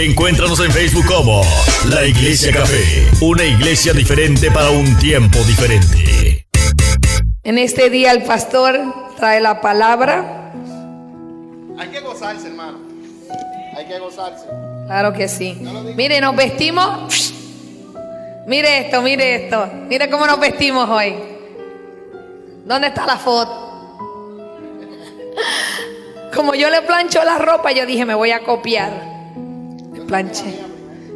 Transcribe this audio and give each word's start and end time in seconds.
Encuéntranos 0.00 0.58
en 0.60 0.72
Facebook 0.72 1.04
como 1.04 1.42
La 1.90 2.06
Iglesia 2.06 2.50
Café, 2.54 3.06
una 3.20 3.44
iglesia 3.44 3.92
diferente 3.92 4.50
para 4.50 4.70
un 4.70 4.96
tiempo 4.96 5.38
diferente. 5.40 6.46
En 7.42 7.58
este 7.58 7.90
día 7.90 8.12
el 8.12 8.22
pastor 8.22 8.80
trae 9.18 9.42
la 9.42 9.60
palabra. 9.60 10.54
Hay 11.78 11.88
que 11.88 12.00
gozarse, 12.00 12.46
hermano. 12.46 12.78
Hay 13.76 13.86
que 13.88 13.98
gozarse. 13.98 14.46
Claro 14.86 15.12
que 15.12 15.28
sí. 15.28 15.60
Mire, 15.94 16.18
nos 16.22 16.34
vestimos. 16.34 17.34
Mire 18.46 18.86
esto, 18.86 19.02
mire 19.02 19.44
esto. 19.44 19.68
Mire 19.86 20.08
cómo 20.08 20.26
nos 20.26 20.40
vestimos 20.40 20.88
hoy. 20.88 21.14
¿Dónde 22.64 22.88
está 22.88 23.04
la 23.04 23.18
foto? 23.18 23.52
Como 26.34 26.54
yo 26.54 26.70
le 26.70 26.80
plancho 26.80 27.22
la 27.22 27.36
ropa, 27.36 27.70
yo 27.72 27.84
dije, 27.84 28.06
me 28.06 28.14
voy 28.14 28.30
a 28.30 28.40
copiar. 28.40 29.09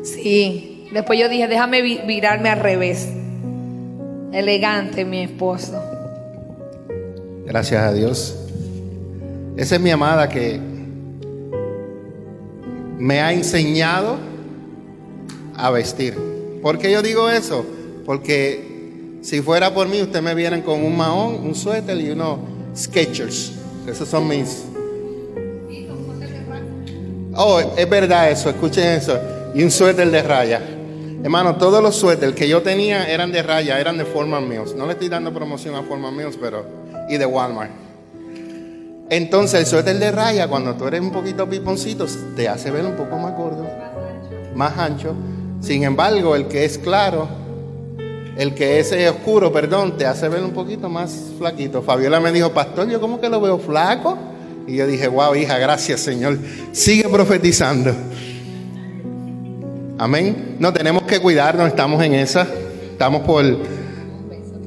Sí. 0.02 0.88
Después 0.92 1.18
yo 1.18 1.28
dije, 1.28 1.48
déjame 1.48 1.82
virarme 1.82 2.48
al 2.48 2.60
revés. 2.60 3.08
Elegante, 4.32 5.04
mi 5.04 5.22
esposo. 5.22 5.82
Gracias 7.46 7.82
a 7.82 7.92
Dios. 7.92 8.36
Esa 9.56 9.76
es 9.76 9.80
mi 9.80 9.90
amada 9.90 10.28
que 10.28 10.60
me 12.98 13.20
ha 13.20 13.32
enseñado 13.32 14.16
a 15.56 15.70
vestir. 15.70 16.16
¿Por 16.62 16.78
qué 16.78 16.90
yo 16.90 17.02
digo 17.02 17.28
eso? 17.28 17.64
Porque 18.06 19.18
si 19.22 19.40
fuera 19.40 19.72
por 19.72 19.88
mí, 19.88 20.00
ustedes 20.02 20.22
me 20.22 20.34
vienen 20.34 20.62
con 20.62 20.84
un 20.84 20.96
mahón, 20.96 21.44
un 21.44 21.54
suéter 21.54 22.00
y 22.00 22.10
unos 22.10 22.38
sketchers. 22.76 23.52
Esos 23.86 24.08
son 24.08 24.28
mis. 24.28 24.64
Oh, 27.36 27.60
es 27.76 27.90
verdad 27.90 28.30
eso, 28.30 28.50
escuchen 28.50 28.84
eso. 28.84 29.18
Y 29.54 29.62
un 29.62 29.70
suéter 29.70 30.10
de 30.10 30.22
raya. 30.22 30.60
Hermano, 31.22 31.56
todos 31.56 31.82
los 31.82 31.96
suéteres 31.96 32.34
que 32.34 32.48
yo 32.48 32.62
tenía 32.62 33.08
eran 33.08 33.32
de 33.32 33.42
raya, 33.42 33.80
eran 33.80 33.96
de 33.96 34.04
Forman 34.04 34.48
Mills. 34.48 34.74
No 34.74 34.86
le 34.86 34.92
estoy 34.92 35.08
dando 35.08 35.32
promoción 35.32 35.74
a 35.74 35.82
Forman 35.82 36.14
Mills, 36.14 36.36
pero. 36.40 36.64
Y 37.08 37.16
de 37.16 37.26
Walmart. 37.26 37.70
Entonces, 39.10 39.60
el 39.60 39.66
suéter 39.66 39.98
de 39.98 40.10
raya, 40.12 40.48
cuando 40.48 40.74
tú 40.74 40.86
eres 40.86 41.00
un 41.00 41.12
poquito 41.12 41.48
piponcito, 41.48 42.06
te 42.36 42.48
hace 42.48 42.70
ver 42.70 42.84
un 42.84 42.96
poco 42.96 43.16
más 43.16 43.36
gordo, 43.36 43.66
más 44.54 44.78
ancho. 44.78 45.14
Sin 45.60 45.84
embargo, 45.84 46.36
el 46.36 46.46
que 46.46 46.64
es 46.64 46.78
claro, 46.78 47.28
el 48.36 48.54
que 48.54 48.80
es 48.80 48.92
oscuro, 49.10 49.52
perdón, 49.52 49.96
te 49.96 50.06
hace 50.06 50.28
ver 50.28 50.42
un 50.42 50.52
poquito 50.52 50.88
más 50.88 51.32
flaquito. 51.38 51.82
Fabiola 51.82 52.20
me 52.20 52.32
dijo, 52.32 52.52
pastor, 52.52 52.88
yo 52.88 53.00
como 53.00 53.20
que 53.20 53.28
lo 53.28 53.40
veo 53.40 53.58
flaco. 53.58 54.16
Y 54.66 54.76
yo 54.76 54.86
dije, 54.86 55.08
wow, 55.08 55.34
hija, 55.34 55.58
gracias 55.58 56.00
Señor. 56.00 56.38
Sigue 56.72 57.08
profetizando. 57.08 57.94
Amén. 59.98 60.56
No 60.58 60.72
tenemos 60.72 61.02
que 61.04 61.20
cuidarnos, 61.20 61.68
estamos 61.68 62.02
en 62.02 62.14
esa. 62.14 62.46
Estamos 62.92 63.22
por, 63.22 63.44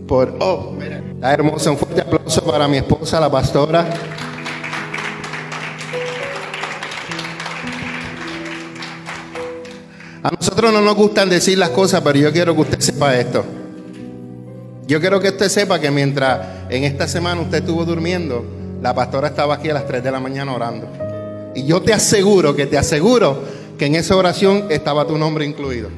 por, 0.07 0.35
oh, 0.39 0.75
está 1.15 1.33
hermoso. 1.33 1.71
Un 1.71 1.77
fuerte 1.77 2.01
aplauso 2.01 2.43
para 2.43 2.67
mi 2.67 2.77
esposa, 2.77 3.19
la 3.19 3.29
pastora. 3.29 3.89
A 10.23 10.31
nosotros 10.31 10.73
no 10.73 10.81
nos 10.81 10.95
gustan 10.95 11.29
decir 11.29 11.57
las 11.57 11.69
cosas, 11.69 12.01
pero 12.01 12.19
yo 12.19 12.31
quiero 12.31 12.53
que 12.53 12.61
usted 12.61 12.79
sepa 12.79 13.15
esto. 13.15 13.45
Yo 14.85 14.99
quiero 15.01 15.19
que 15.19 15.29
usted 15.29 15.49
sepa 15.49 15.79
que 15.79 15.91
mientras 15.91 16.69
en 16.69 16.83
esta 16.83 17.07
semana 17.07 17.41
usted 17.41 17.59
estuvo 17.59 17.83
durmiendo, 17.83 18.45
la 18.81 18.93
pastora 18.93 19.27
estaba 19.27 19.55
aquí 19.55 19.69
a 19.69 19.73
las 19.73 19.87
3 19.87 20.03
de 20.03 20.11
la 20.11 20.19
mañana 20.19 20.53
orando. 20.53 20.87
Y 21.55 21.65
yo 21.65 21.81
te 21.81 21.93
aseguro, 21.93 22.55
que 22.55 22.67
te 22.67 22.77
aseguro, 22.77 23.41
que 23.77 23.85
en 23.85 23.95
esa 23.95 24.15
oración 24.15 24.65
estaba 24.69 25.05
tu 25.07 25.17
nombre 25.17 25.45
incluido. 25.45 25.89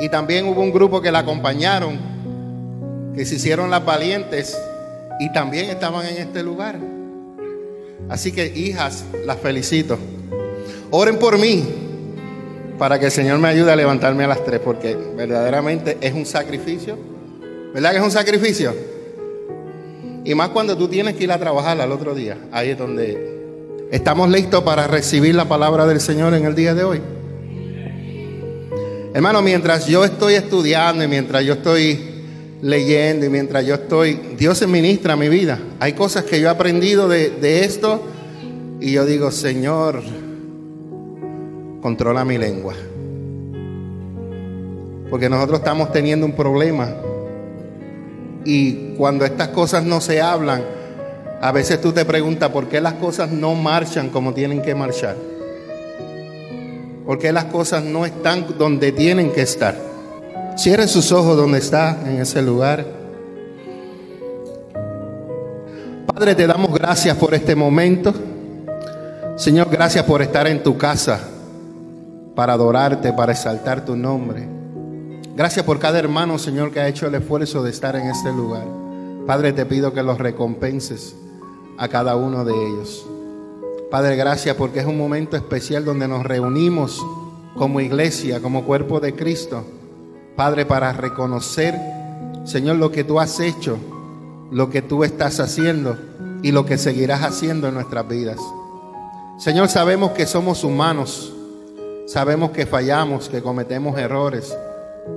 Y 0.00 0.08
también 0.08 0.46
hubo 0.46 0.60
un 0.60 0.72
grupo 0.72 1.00
que 1.00 1.12
la 1.12 1.20
acompañaron, 1.20 1.98
que 3.14 3.24
se 3.24 3.36
hicieron 3.36 3.70
las 3.70 3.84
valientes 3.84 4.58
y 5.20 5.32
también 5.32 5.70
estaban 5.70 6.06
en 6.06 6.16
este 6.16 6.42
lugar. 6.42 6.78
Así 8.08 8.32
que 8.32 8.46
hijas, 8.46 9.04
las 9.24 9.38
felicito. 9.38 9.98
Oren 10.90 11.18
por 11.18 11.38
mí 11.38 11.64
para 12.78 12.98
que 12.98 13.06
el 13.06 13.12
Señor 13.12 13.38
me 13.38 13.48
ayude 13.48 13.70
a 13.70 13.76
levantarme 13.76 14.24
a 14.24 14.26
las 14.26 14.44
tres, 14.44 14.58
porque 14.58 14.96
verdaderamente 15.16 15.98
es 16.00 16.12
un 16.12 16.26
sacrificio. 16.26 16.98
¿Verdad 17.72 17.92
que 17.92 17.98
es 17.98 18.02
un 18.02 18.10
sacrificio? 18.10 18.74
Y 20.24 20.34
más 20.34 20.50
cuando 20.50 20.76
tú 20.76 20.88
tienes 20.88 21.16
que 21.16 21.24
ir 21.24 21.32
a 21.32 21.38
trabajar 21.38 21.80
al 21.80 21.90
otro 21.90 22.14
día. 22.14 22.38
Ahí 22.52 22.70
es 22.70 22.78
donde 22.78 23.88
estamos 23.90 24.30
listos 24.30 24.62
para 24.62 24.86
recibir 24.86 25.34
la 25.34 25.48
palabra 25.48 25.86
del 25.86 26.00
Señor 26.00 26.34
en 26.34 26.44
el 26.44 26.54
día 26.54 26.74
de 26.74 26.84
hoy. 26.84 27.00
Hermano, 29.14 29.42
mientras 29.42 29.86
yo 29.86 30.04
estoy 30.04 30.34
estudiando 30.34 31.04
y 31.04 31.08
mientras 31.08 31.44
yo 31.44 31.54
estoy 31.54 32.00
leyendo 32.62 33.26
y 33.26 33.28
mientras 33.28 33.66
yo 33.66 33.74
estoy, 33.74 34.18
Dios 34.38 34.56
se 34.56 34.66
ministra 34.66 35.16
mi 35.16 35.28
vida. 35.28 35.58
Hay 35.80 35.92
cosas 35.92 36.24
que 36.24 36.40
yo 36.40 36.46
he 36.46 36.50
aprendido 36.50 37.08
de, 37.08 37.30
de 37.30 37.64
esto 37.64 38.02
y 38.80 38.92
yo 38.92 39.04
digo, 39.04 39.30
Señor, 39.30 40.02
controla 41.82 42.24
mi 42.24 42.38
lengua. 42.38 42.74
Porque 45.10 45.28
nosotros 45.28 45.58
estamos 45.58 45.92
teniendo 45.92 46.24
un 46.24 46.32
problema. 46.32 46.94
Y 48.44 48.94
cuando 48.96 49.24
estas 49.24 49.48
cosas 49.48 49.84
no 49.84 50.00
se 50.00 50.20
hablan, 50.20 50.62
a 51.40 51.52
veces 51.52 51.80
tú 51.80 51.92
te 51.92 52.04
preguntas 52.04 52.50
por 52.50 52.68
qué 52.68 52.80
las 52.80 52.94
cosas 52.94 53.30
no 53.30 53.54
marchan 53.54 54.10
como 54.10 54.32
tienen 54.32 54.62
que 54.62 54.74
marchar. 54.74 55.16
¿Por 57.06 57.18
qué 57.18 57.32
las 57.32 57.46
cosas 57.46 57.82
no 57.82 58.06
están 58.06 58.46
donde 58.58 58.92
tienen 58.92 59.32
que 59.32 59.42
estar? 59.42 59.76
Cierre 60.56 60.86
sus 60.86 61.10
ojos 61.12 61.36
donde 61.36 61.58
está, 61.58 61.98
en 62.06 62.20
ese 62.20 62.42
lugar. 62.42 62.84
Padre, 66.06 66.34
te 66.34 66.46
damos 66.46 66.72
gracias 66.72 67.16
por 67.16 67.34
este 67.34 67.56
momento. 67.56 68.14
Señor, 69.36 69.68
gracias 69.70 70.04
por 70.04 70.22
estar 70.22 70.46
en 70.46 70.62
tu 70.62 70.78
casa 70.78 71.20
para 72.36 72.52
adorarte, 72.52 73.12
para 73.12 73.32
exaltar 73.32 73.84
tu 73.84 73.96
nombre. 73.96 74.61
Gracias 75.34 75.64
por 75.64 75.78
cada 75.78 75.98
hermano, 75.98 76.38
Señor, 76.38 76.72
que 76.72 76.80
ha 76.80 76.88
hecho 76.88 77.06
el 77.06 77.14
esfuerzo 77.14 77.62
de 77.62 77.70
estar 77.70 77.96
en 77.96 78.08
este 78.08 78.30
lugar. 78.32 78.66
Padre, 79.26 79.52
te 79.52 79.64
pido 79.66 79.92
que 79.92 80.02
los 80.02 80.18
recompenses 80.18 81.14
a 81.78 81.88
cada 81.88 82.16
uno 82.16 82.44
de 82.44 82.52
ellos. 82.52 83.06
Padre, 83.90 84.16
gracias 84.16 84.56
porque 84.56 84.80
es 84.80 84.86
un 84.86 84.98
momento 84.98 85.36
especial 85.36 85.84
donde 85.84 86.08
nos 86.08 86.24
reunimos 86.24 87.04
como 87.56 87.80
iglesia, 87.80 88.40
como 88.40 88.64
cuerpo 88.64 89.00
de 89.00 89.14
Cristo. 89.14 89.64
Padre, 90.36 90.66
para 90.66 90.92
reconocer, 90.92 91.78
Señor, 92.44 92.76
lo 92.76 92.90
que 92.90 93.04
tú 93.04 93.20
has 93.20 93.40
hecho, 93.40 93.78
lo 94.50 94.70
que 94.70 94.82
tú 94.82 95.04
estás 95.04 95.40
haciendo 95.40 95.96
y 96.42 96.52
lo 96.52 96.66
que 96.66 96.78
seguirás 96.78 97.22
haciendo 97.22 97.68
en 97.68 97.74
nuestras 97.74 98.06
vidas. 98.08 98.38
Señor, 99.38 99.68
sabemos 99.68 100.12
que 100.12 100.26
somos 100.26 100.62
humanos 100.62 101.32
Sabemos 102.06 102.50
que 102.50 102.66
fallamos, 102.66 103.28
que 103.28 103.40
cometemos 103.40 103.98
errores, 103.98 104.54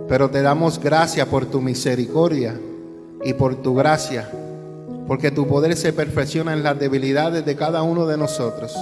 pero 0.08 0.30
te 0.30 0.42
damos 0.42 0.80
gracias 0.80 1.28
por 1.28 1.46
tu 1.46 1.62
misericordia 1.62 2.60
y 3.24 3.34
por 3.34 3.56
tu 3.56 3.76
gracia, 3.76 4.30
porque 5.08 5.32
tu 5.32 5.48
poder 5.48 5.76
se 5.76 5.94
perfecciona 5.94 6.54
en 6.54 6.64
las 6.64 6.80
debilidades 6.80 7.46
de 7.46 7.56
cada 7.56 7.84
uno 7.84 8.06
de 8.06 8.18
nosotros. 8.18 8.76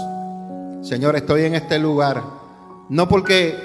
Señor, 0.82 1.16
estoy 1.16 1.44
en 1.44 1.56
este 1.56 1.80
lugar, 1.80 2.24
no 2.90 3.08
porque 3.08 3.56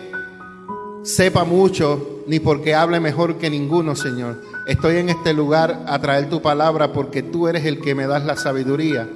sepa 1.03 1.45
mucho, 1.45 2.23
ni 2.27 2.39
porque 2.41 2.75
hable 2.75 3.01
mejor 3.01 3.37
que 3.37 3.51
ninguno, 3.51 3.97
Señor. 3.97 4.43
Estoy 4.67 4.99
en 4.99 5.09
este 5.09 5.33
lugar 5.33 5.85
a 5.87 5.99
traer 5.99 6.29
tu 6.29 6.43
palabra 6.43 6.93
porque 6.93 7.23
tú 7.23 7.49
eres 7.49 7.65
el 7.65 7.81
que 7.81 7.95
me 7.95 8.07
das 8.07 8.25
la 8.25 8.37
sabiduría 8.37 9.09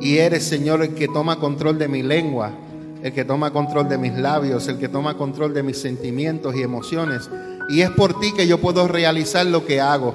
y 0.00 0.18
eres, 0.18 0.44
Señor, 0.44 0.82
el 0.82 0.94
que 0.94 1.08
toma 1.08 1.38
control 1.38 1.78
de 1.78 1.88
mi 1.88 2.02
lengua 2.02 2.50
el 3.04 3.12
que 3.12 3.26
toma 3.26 3.52
control 3.52 3.86
de 3.86 3.98
mis 3.98 4.14
labios, 4.14 4.66
el 4.66 4.78
que 4.78 4.88
toma 4.88 5.18
control 5.18 5.52
de 5.52 5.62
mis 5.62 5.76
sentimientos 5.76 6.56
y 6.56 6.62
emociones. 6.62 7.28
Y 7.68 7.82
es 7.82 7.90
por 7.90 8.18
ti 8.18 8.32
que 8.32 8.46
yo 8.46 8.62
puedo 8.62 8.88
realizar 8.88 9.44
lo 9.44 9.66
que 9.66 9.78
hago. 9.78 10.14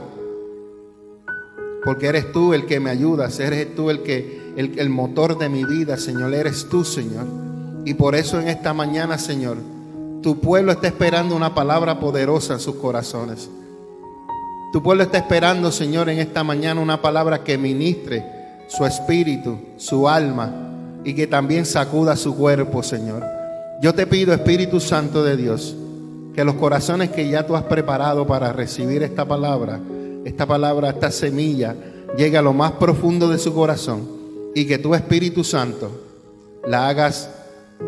Porque 1.86 2.08
eres 2.08 2.32
tú 2.32 2.56
el 2.56 2.66
que 2.66 2.80
me 2.80 2.90
ayudas, 2.90 3.40
eres 3.40 3.76
tú 3.76 3.92
el 3.92 4.02
que 4.02 4.54
el, 4.58 4.80
el 4.80 4.90
motor 4.90 5.38
de 5.38 5.50
mi 5.50 5.66
vida, 5.66 5.98
Señor, 5.98 6.34
eres 6.34 6.68
tú, 6.68 6.84
Señor. 6.84 7.28
Y 7.86 7.94
por 7.94 8.16
eso 8.16 8.40
en 8.40 8.48
esta 8.48 8.74
mañana, 8.74 9.20
Señor, 9.20 9.58
tu 10.24 10.40
pueblo 10.40 10.72
está 10.72 10.88
esperando 10.88 11.36
una 11.36 11.54
palabra 11.54 12.00
poderosa 12.00 12.54
en 12.54 12.60
sus 12.60 12.74
corazones. 12.78 13.52
Tu 14.74 14.82
pueblo 14.82 15.04
está 15.04 15.20
esperando, 15.20 15.72
Señor, 15.72 16.10
en 16.10 16.18
esta 16.18 16.44
mañana 16.44 16.82
una 16.82 17.04
palabra 17.04 17.44
que 17.44 17.56
ministre 17.56 18.26
su 18.68 18.84
espíritu, 18.84 19.60
su 19.78 20.10
alma, 20.10 20.69
y 21.04 21.14
que 21.14 21.28
también 21.28 21.66
sacuda 21.66 22.16
su 22.16 22.36
cuerpo, 22.36 22.84
Señor. 22.84 23.24
Yo 23.82 23.94
te 23.94 24.06
pido, 24.08 24.34
Espíritu 24.34 24.80
Santo 24.80 25.24
de 25.24 25.38
Dios, 25.38 25.76
que 26.36 26.44
los 26.44 26.56
corazones 26.56 27.10
que 27.10 27.30
ya 27.30 27.48
tú 27.48 27.56
has 27.56 27.64
preparado 27.64 28.28
para 28.28 28.52
recibir 28.52 29.04
esta 29.04 29.26
palabra, 29.26 29.80
esta 30.26 30.46
palabra, 30.46 30.90
esta 30.90 31.12
semilla, 31.12 31.76
llegue 32.18 32.38
a 32.38 32.42
lo 32.42 32.54
más 32.54 32.74
profundo 32.74 33.30
de 33.30 33.38
su 33.38 33.54
corazón 33.54 34.08
y 34.54 34.66
que 34.66 34.78
tu 34.78 34.96
Espíritu 34.96 35.44
Santo 35.44 35.90
la 36.68 36.90
hagas 36.90 37.30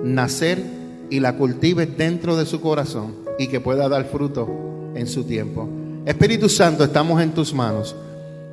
nacer 0.04 0.64
y 1.10 1.20
la 1.20 1.36
cultives 1.36 1.98
dentro 1.98 2.38
de 2.38 2.46
su 2.46 2.62
corazón 2.62 3.16
y 3.38 3.48
que 3.48 3.60
pueda 3.60 3.90
dar 3.90 4.06
fruto 4.06 4.48
en 4.96 5.08
su 5.08 5.24
tiempo. 5.26 5.68
Espíritu 6.06 6.50
Santo, 6.50 6.84
estamos 6.84 7.22
en 7.22 7.32
tus 7.32 7.54
manos 7.54 7.96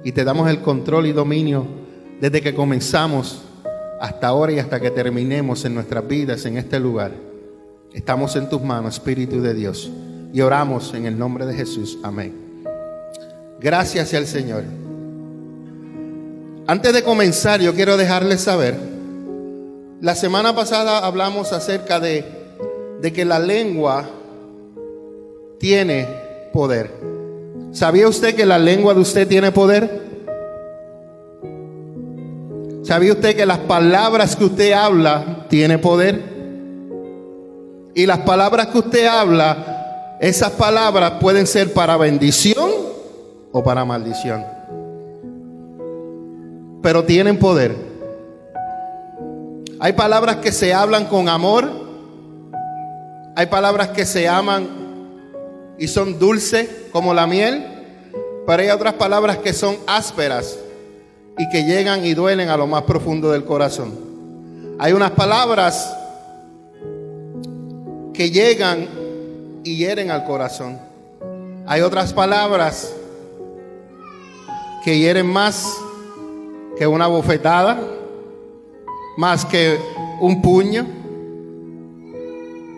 y 0.05 0.13
te 0.13 0.25
damos 0.25 0.51
el 0.51 0.61
control 0.61 1.07
y 1.07 1.13
dominio 1.13 1.67
desde 2.21 2.41
que 2.41 2.55
comenzamos 2.55 3.43
hasta 4.01 4.29
ahora 4.29 4.53
y 4.53 4.59
hasta 4.59 4.81
que 4.81 4.91
terminemos 4.91 5.65
en 5.65 5.75
nuestras 5.75 6.07
vidas 6.07 6.45
en 6.47 6.57
este 6.57 6.79
lugar. 6.81 7.13
Estamos 7.93 8.37
en 8.37 8.49
tus 8.49 8.63
manos, 8.63 8.95
Espíritu 8.95 9.41
de 9.41 9.55
Dios, 9.55 9.91
y 10.33 10.41
oramos 10.41 10.95
en 10.95 11.07
el 11.07 11.19
nombre 11.19 11.47
de 11.47 11.55
Jesús. 11.55 11.99
Amén. 12.03 12.35
Gracias 13.61 14.15
al 14.15 14.27
Señor. 14.27 14.65
Antes 16.67 16.93
de 16.93 17.03
comenzar, 17.03 17.61
yo 17.61 17.75
quiero 17.75 17.97
dejarles 17.97 18.43
saber, 18.43 18.77
la 20.01 20.15
semana 20.15 20.55
pasada 20.55 20.99
hablamos 20.99 21.53
acerca 21.53 21.99
de, 21.99 22.25
de 23.01 23.13
que 23.13 23.25
la 23.25 23.39
lengua 23.39 24.09
tiene 25.59 26.07
poder. 26.53 26.91
¿Sabía 27.73 28.07
usted 28.07 28.35
que 28.35 28.47
la 28.47 28.59
lengua 28.59 28.95
de 28.95 29.01
usted 29.01 29.27
tiene 29.27 29.51
poder? 29.51 30.08
¿Sabía 32.89 33.13
usted 33.13 33.37
que 33.37 33.45
las 33.45 33.59
palabras 33.59 34.35
que 34.35 34.47
usted 34.47 34.73
habla 34.73 35.45
tiene 35.51 35.77
poder? 35.77 36.23
Y 37.95 38.07
las 38.07 38.21
palabras 38.21 38.69
que 38.69 38.79
usted 38.79 39.05
habla, 39.05 40.17
esas 40.23 40.53
palabras 40.53 41.13
pueden 41.21 41.47
ser 41.47 41.75
para 41.75 41.99
bendición 41.99 42.71
o 43.53 43.63
para 43.63 43.85
maldición. 43.85 44.43
Pero 46.81 47.05
tienen 47.05 47.39
poder. 47.39 47.77
Hay 49.81 49.93
palabras 49.93 50.37
que 50.37 50.51
se 50.51 50.73
hablan 50.73 51.05
con 51.09 51.29
amor. 51.29 51.69
Hay 53.37 53.49
palabras 53.49 53.89
que 53.89 54.07
se 54.07 54.27
aman 54.27 54.67
y 55.77 55.89
son 55.89 56.19
dulces 56.19 56.67
como 56.91 57.13
la 57.13 57.27
miel. 57.27 57.67
Pero 58.47 58.63
hay 58.63 58.71
otras 58.71 58.95
palabras 58.95 59.37
que 59.37 59.53
son 59.53 59.77
ásperas 59.87 60.57
y 61.39 61.49
que 61.49 61.65
llegan 61.65 62.05
y 62.05 62.15
duelen 62.15 62.49
a 62.49 62.57
lo 62.57 62.67
más 62.67 62.83
profundo 62.83 63.31
del 63.31 63.45
corazón. 63.45 63.95
Hay 64.79 64.93
unas 64.93 65.13
palabras 65.13 65.97
que 68.13 68.31
llegan 68.31 68.89
y 69.63 69.77
hieren 69.77 70.11
al 70.11 70.25
corazón. 70.25 70.79
Hay 71.67 71.81
otras 71.81 72.13
palabras 72.13 72.93
que 74.85 74.99
hieren 74.99 75.27
más 75.27 75.77
que 76.77 76.87
una 76.87 77.07
bofetada, 77.07 77.79
más 79.17 79.45
que 79.45 79.79
un 80.21 80.43
puño, 80.43 80.87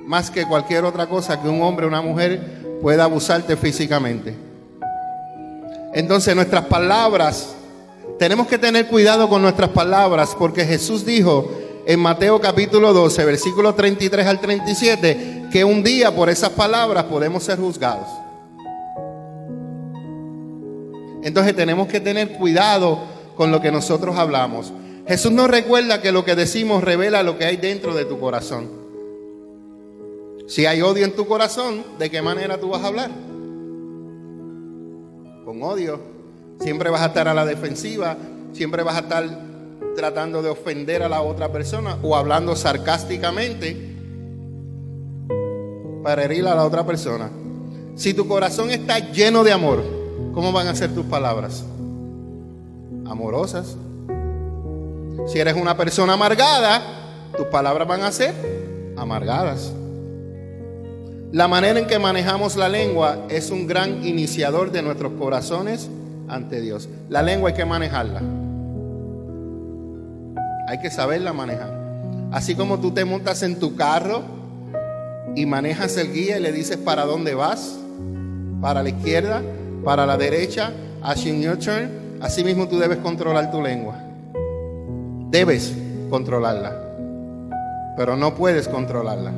más 0.06 0.30
que 0.30 0.44
cualquier 0.44 0.84
otra 0.84 1.06
cosa 1.06 1.40
que 1.40 1.48
un 1.48 1.62
hombre 1.62 1.86
o 1.86 1.88
una 1.88 2.02
mujer 2.02 2.78
pueda 2.82 3.04
abusarte 3.04 3.56
físicamente. 3.56 4.34
Entonces 5.94 6.34
nuestras 6.34 6.64
palabras 6.66 7.54
tenemos 8.20 8.48
que 8.48 8.58
tener 8.58 8.86
cuidado 8.86 9.30
con 9.30 9.40
nuestras 9.40 9.70
palabras 9.70 10.36
porque 10.38 10.66
Jesús 10.66 11.06
dijo 11.06 11.50
en 11.86 11.98
Mateo 11.98 12.38
capítulo 12.38 12.92
12, 12.92 13.24
versículos 13.24 13.74
33 13.76 14.26
al 14.26 14.38
37, 14.38 15.46
que 15.50 15.64
un 15.64 15.82
día 15.82 16.14
por 16.14 16.28
esas 16.28 16.50
palabras 16.50 17.04
podemos 17.04 17.42
ser 17.42 17.58
juzgados. 17.58 18.06
Entonces 21.22 21.56
tenemos 21.56 21.88
que 21.88 21.98
tener 21.98 22.32
cuidado 22.32 22.98
con 23.38 23.50
lo 23.50 23.62
que 23.62 23.72
nosotros 23.72 24.14
hablamos. 24.18 24.70
Jesús 25.08 25.32
nos 25.32 25.48
recuerda 25.48 26.02
que 26.02 26.12
lo 26.12 26.22
que 26.22 26.36
decimos 26.36 26.84
revela 26.84 27.22
lo 27.22 27.38
que 27.38 27.46
hay 27.46 27.56
dentro 27.56 27.94
de 27.94 28.04
tu 28.04 28.20
corazón. 28.20 28.68
Si 30.46 30.66
hay 30.66 30.82
odio 30.82 31.06
en 31.06 31.16
tu 31.16 31.26
corazón, 31.26 31.84
¿de 31.98 32.10
qué 32.10 32.20
manera 32.20 32.60
tú 32.60 32.68
vas 32.68 32.84
a 32.84 32.88
hablar? 32.88 33.10
Con 35.46 35.62
odio. 35.62 36.19
Siempre 36.60 36.90
vas 36.90 37.00
a 37.00 37.06
estar 37.06 37.26
a 37.26 37.34
la 37.34 37.46
defensiva, 37.46 38.16
siempre 38.52 38.82
vas 38.82 38.96
a 38.96 39.00
estar 39.00 39.24
tratando 39.96 40.42
de 40.42 40.50
ofender 40.50 41.02
a 41.02 41.08
la 41.08 41.22
otra 41.22 41.50
persona 41.50 41.96
o 42.02 42.14
hablando 42.14 42.54
sarcásticamente 42.54 43.96
para 46.02 46.24
herir 46.24 46.46
a 46.46 46.54
la 46.54 46.64
otra 46.64 46.84
persona. 46.84 47.30
Si 47.96 48.14
tu 48.14 48.28
corazón 48.28 48.70
está 48.70 48.98
lleno 48.98 49.42
de 49.42 49.52
amor, 49.52 49.82
¿cómo 50.34 50.52
van 50.52 50.68
a 50.68 50.74
ser 50.74 50.94
tus 50.94 51.06
palabras? 51.06 51.64
Amorosas. 53.06 53.76
Si 55.26 55.38
eres 55.38 55.54
una 55.54 55.76
persona 55.76 56.12
amargada, 56.12 56.82
tus 57.36 57.46
palabras 57.46 57.88
van 57.88 58.02
a 58.02 58.12
ser 58.12 58.34
amargadas. 58.96 59.72
La 61.32 61.48
manera 61.48 61.78
en 61.78 61.86
que 61.86 61.98
manejamos 61.98 62.56
la 62.56 62.68
lengua 62.68 63.26
es 63.28 63.50
un 63.50 63.66
gran 63.66 64.04
iniciador 64.04 64.72
de 64.72 64.82
nuestros 64.82 65.12
corazones 65.12 65.88
ante 66.30 66.60
Dios. 66.60 66.88
La 67.08 67.22
lengua 67.22 67.50
hay 67.50 67.56
que 67.56 67.64
manejarla. 67.64 68.22
Hay 70.68 70.78
que 70.80 70.90
saberla 70.90 71.32
manejar. 71.32 71.78
Así 72.32 72.54
como 72.54 72.78
tú 72.78 72.92
te 72.92 73.04
montas 73.04 73.42
en 73.42 73.58
tu 73.58 73.74
carro 73.74 74.22
y 75.34 75.46
manejas 75.46 75.96
el 75.96 76.12
guía 76.12 76.38
y 76.38 76.40
le 76.40 76.52
dices 76.52 76.76
para 76.76 77.04
dónde 77.04 77.34
vas, 77.34 77.78
para 78.60 78.82
la 78.82 78.88
izquierda, 78.88 79.42
para 79.84 80.06
la 80.06 80.16
derecha, 80.16 80.72
in 81.24 81.42
your 81.42 81.56
turn, 81.56 81.90
así 82.20 82.44
mismo 82.44 82.68
tú 82.68 82.78
debes 82.78 82.98
controlar 82.98 83.50
tu 83.50 83.60
lengua. 83.60 83.96
Debes 85.30 85.74
controlarla, 86.08 86.76
pero 87.96 88.16
no 88.16 88.34
puedes 88.34 88.68
controlarla, 88.68 89.32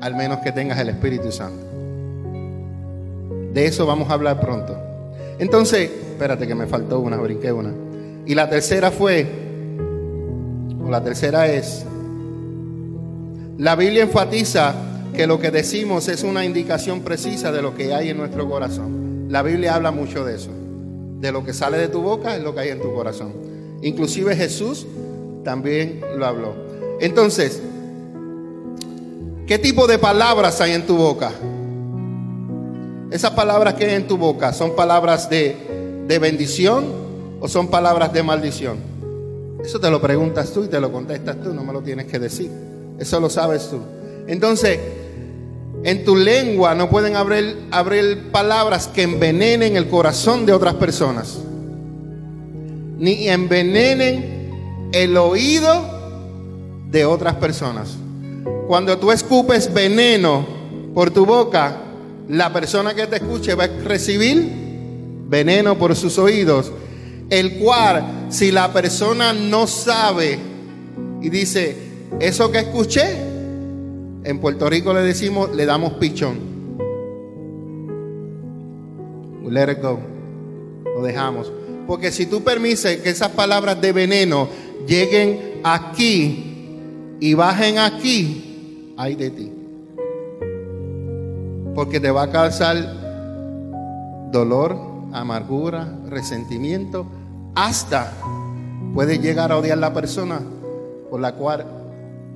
al 0.00 0.14
menos 0.14 0.38
que 0.38 0.50
tengas 0.50 0.78
el 0.78 0.88
Espíritu 0.88 1.30
Santo. 1.30 1.69
De 3.52 3.66
eso 3.66 3.86
vamos 3.86 4.10
a 4.10 4.14
hablar 4.14 4.40
pronto. 4.40 4.76
Entonces, 5.38 5.90
espérate 6.12 6.46
que 6.46 6.54
me 6.54 6.66
faltó 6.66 7.00
una, 7.00 7.16
brinqué 7.16 7.52
una. 7.52 7.72
Y 8.26 8.34
la 8.34 8.48
tercera 8.48 8.90
fue, 8.90 9.26
o 10.84 10.90
la 10.90 11.02
tercera 11.02 11.46
es, 11.50 11.84
la 13.58 13.76
Biblia 13.76 14.02
enfatiza 14.02 14.74
que 15.14 15.26
lo 15.26 15.40
que 15.40 15.50
decimos 15.50 16.08
es 16.08 16.22
una 16.22 16.44
indicación 16.44 17.00
precisa 17.00 17.52
de 17.52 17.62
lo 17.62 17.74
que 17.74 17.94
hay 17.94 18.10
en 18.10 18.16
nuestro 18.16 18.48
corazón. 18.48 19.26
La 19.28 19.42
Biblia 19.42 19.74
habla 19.74 19.90
mucho 19.90 20.24
de 20.24 20.36
eso. 20.36 20.50
De 21.20 21.32
lo 21.32 21.44
que 21.44 21.52
sale 21.52 21.76
de 21.78 21.88
tu 21.88 22.00
boca 22.00 22.36
es 22.36 22.42
lo 22.42 22.54
que 22.54 22.60
hay 22.60 22.68
en 22.70 22.80
tu 22.80 22.92
corazón. 22.94 23.32
Inclusive 23.82 24.34
Jesús 24.36 24.86
también 25.44 26.00
lo 26.16 26.26
habló. 26.26 26.54
Entonces, 27.00 27.60
¿qué 29.46 29.58
tipo 29.58 29.86
de 29.86 29.98
palabras 29.98 30.60
hay 30.60 30.72
en 30.72 30.86
tu 30.86 30.96
boca? 30.96 31.32
Esas 33.10 33.32
palabras 33.32 33.74
que 33.74 33.86
hay 33.86 33.94
en 33.94 34.06
tu 34.06 34.16
boca, 34.16 34.52
¿son 34.52 34.76
palabras 34.76 35.28
de, 35.28 36.06
bendición 36.20 36.84
o 37.40 37.48
son 37.48 37.68
palabras 37.68 38.12
de 38.12 38.22
maldición? 38.22 38.78
Eso 39.64 39.80
te 39.80 39.90
lo 39.90 40.00
preguntas 40.00 40.52
tú 40.52 40.64
y 40.64 40.68
te 40.68 40.80
lo 40.80 40.92
contestas 40.92 41.42
tú, 41.42 41.52
no 41.52 41.64
me 41.64 41.72
lo 41.72 41.82
tienes 41.82 42.06
que 42.06 42.20
decir. 42.20 42.50
Eso 42.98 43.18
lo 43.18 43.28
sabes 43.28 43.68
tú. 43.68 43.80
Entonces, 44.28 44.78
en 45.82 46.04
tu 46.04 46.14
lengua 46.14 46.74
no 46.76 46.88
pueden 46.88 47.16
abrir, 47.16 47.56
abrir 47.72 48.30
palabras 48.30 48.86
que 48.86 49.02
envenenen 49.02 49.76
el 49.76 49.88
corazón 49.88 50.46
de 50.46 50.52
otras 50.52 50.74
personas, 50.74 51.38
ni 52.96 53.28
envenenen 53.28 54.90
el 54.92 55.16
oído 55.16 55.84
de 56.90 57.04
otras 57.04 57.34
personas. 57.36 57.96
Cuando 58.68 58.98
tú 58.98 59.10
escupes 59.10 59.72
veneno 59.74 60.46
por 60.94 61.10
tu 61.10 61.26
boca, 61.26 61.76
la 62.30 62.52
persona 62.52 62.94
que 62.94 63.08
te 63.08 63.16
escuche 63.16 63.54
va 63.54 63.64
a 63.64 63.66
recibir 63.84 64.50
veneno 65.28 65.76
por 65.76 65.96
sus 65.96 66.16
oídos, 66.18 66.70
el 67.28 67.58
cual 67.58 68.26
si 68.28 68.52
la 68.52 68.72
persona 68.72 69.32
no 69.32 69.66
sabe 69.66 70.38
y 71.20 71.28
dice, 71.28 71.76
eso 72.20 72.52
que 72.52 72.60
escuché, 72.60 73.16
en 74.22 74.38
Puerto 74.40 74.70
Rico 74.70 74.92
le 74.92 75.00
decimos, 75.00 75.54
le 75.54 75.66
damos 75.66 75.94
pichón. 75.94 76.50
Let 79.48 79.72
it 79.72 79.82
go. 79.82 79.98
Lo 80.84 81.02
dejamos. 81.02 81.50
Porque 81.88 82.12
si 82.12 82.26
tú 82.26 82.44
permites 82.44 82.98
que 82.98 83.10
esas 83.10 83.30
palabras 83.30 83.80
de 83.80 83.90
veneno 83.90 84.48
lleguen 84.86 85.60
aquí 85.64 86.78
y 87.18 87.34
bajen 87.34 87.78
aquí, 87.78 88.94
hay 88.96 89.16
de 89.16 89.30
ti 89.30 89.52
porque 91.80 91.98
te 91.98 92.10
va 92.10 92.24
a 92.24 92.30
causar 92.30 92.76
dolor, 94.30 94.76
amargura, 95.14 95.90
resentimiento, 96.10 97.06
hasta 97.54 98.12
puedes 98.92 99.18
llegar 99.18 99.50
a 99.50 99.56
odiar 99.56 99.78
a 99.78 99.80
la 99.80 99.94
persona 99.94 100.42
por 101.08 101.22
la 101.22 101.32
cual 101.36 101.64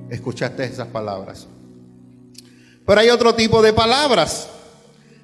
escuchaste 0.09 0.63
esas 0.63 0.87
palabras. 0.87 1.45
Pero 2.87 2.99
hay 2.99 3.11
otro 3.11 3.35
tipo 3.35 3.61
de 3.61 3.71
palabras. 3.71 4.47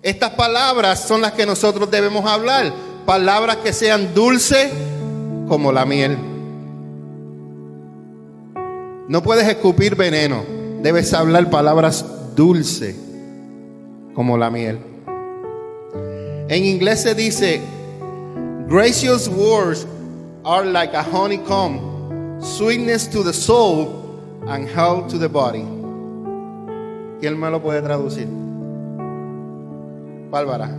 Estas 0.03 0.29
palabras 0.29 0.99
son 0.99 1.21
las 1.21 1.31
que 1.31 1.47
nosotros 1.47 1.89
debemos 1.89 2.23
hablar. 2.23 2.71
Palabras 3.07 3.55
que 3.55 3.73
sean 3.73 4.13
dulces 4.13 4.71
como 5.47 5.71
la 5.71 5.83
miel. 5.83 6.15
No 9.07 9.23
puedes 9.23 9.47
escupir 9.47 9.95
veneno. 9.95 10.43
Debes 10.83 11.11
hablar 11.11 11.49
palabras 11.49 12.05
dulces 12.35 13.07
como 14.13 14.38
la 14.38 14.50
miel. 14.50 14.80
En 16.50 16.65
inglés 16.65 17.01
se 17.03 17.15
dice, 17.15 17.62
gracious 18.68 19.27
words 19.30 19.86
are 20.44 20.65
like 20.65 20.94
a 20.94 21.03
honeycomb, 21.03 22.41
sweetness 22.41 23.08
to 23.08 23.24
the 23.24 23.34
soul 23.34 24.20
and 24.48 24.68
health 24.68 25.10
to 25.10 25.18
the 25.18 25.30
body. 25.30 25.63
¿Quién 27.22 27.39
me 27.39 27.50
lo 27.50 27.62
puede 27.62 27.82
traducir? 27.82 28.27
Bárbara. 30.30 30.70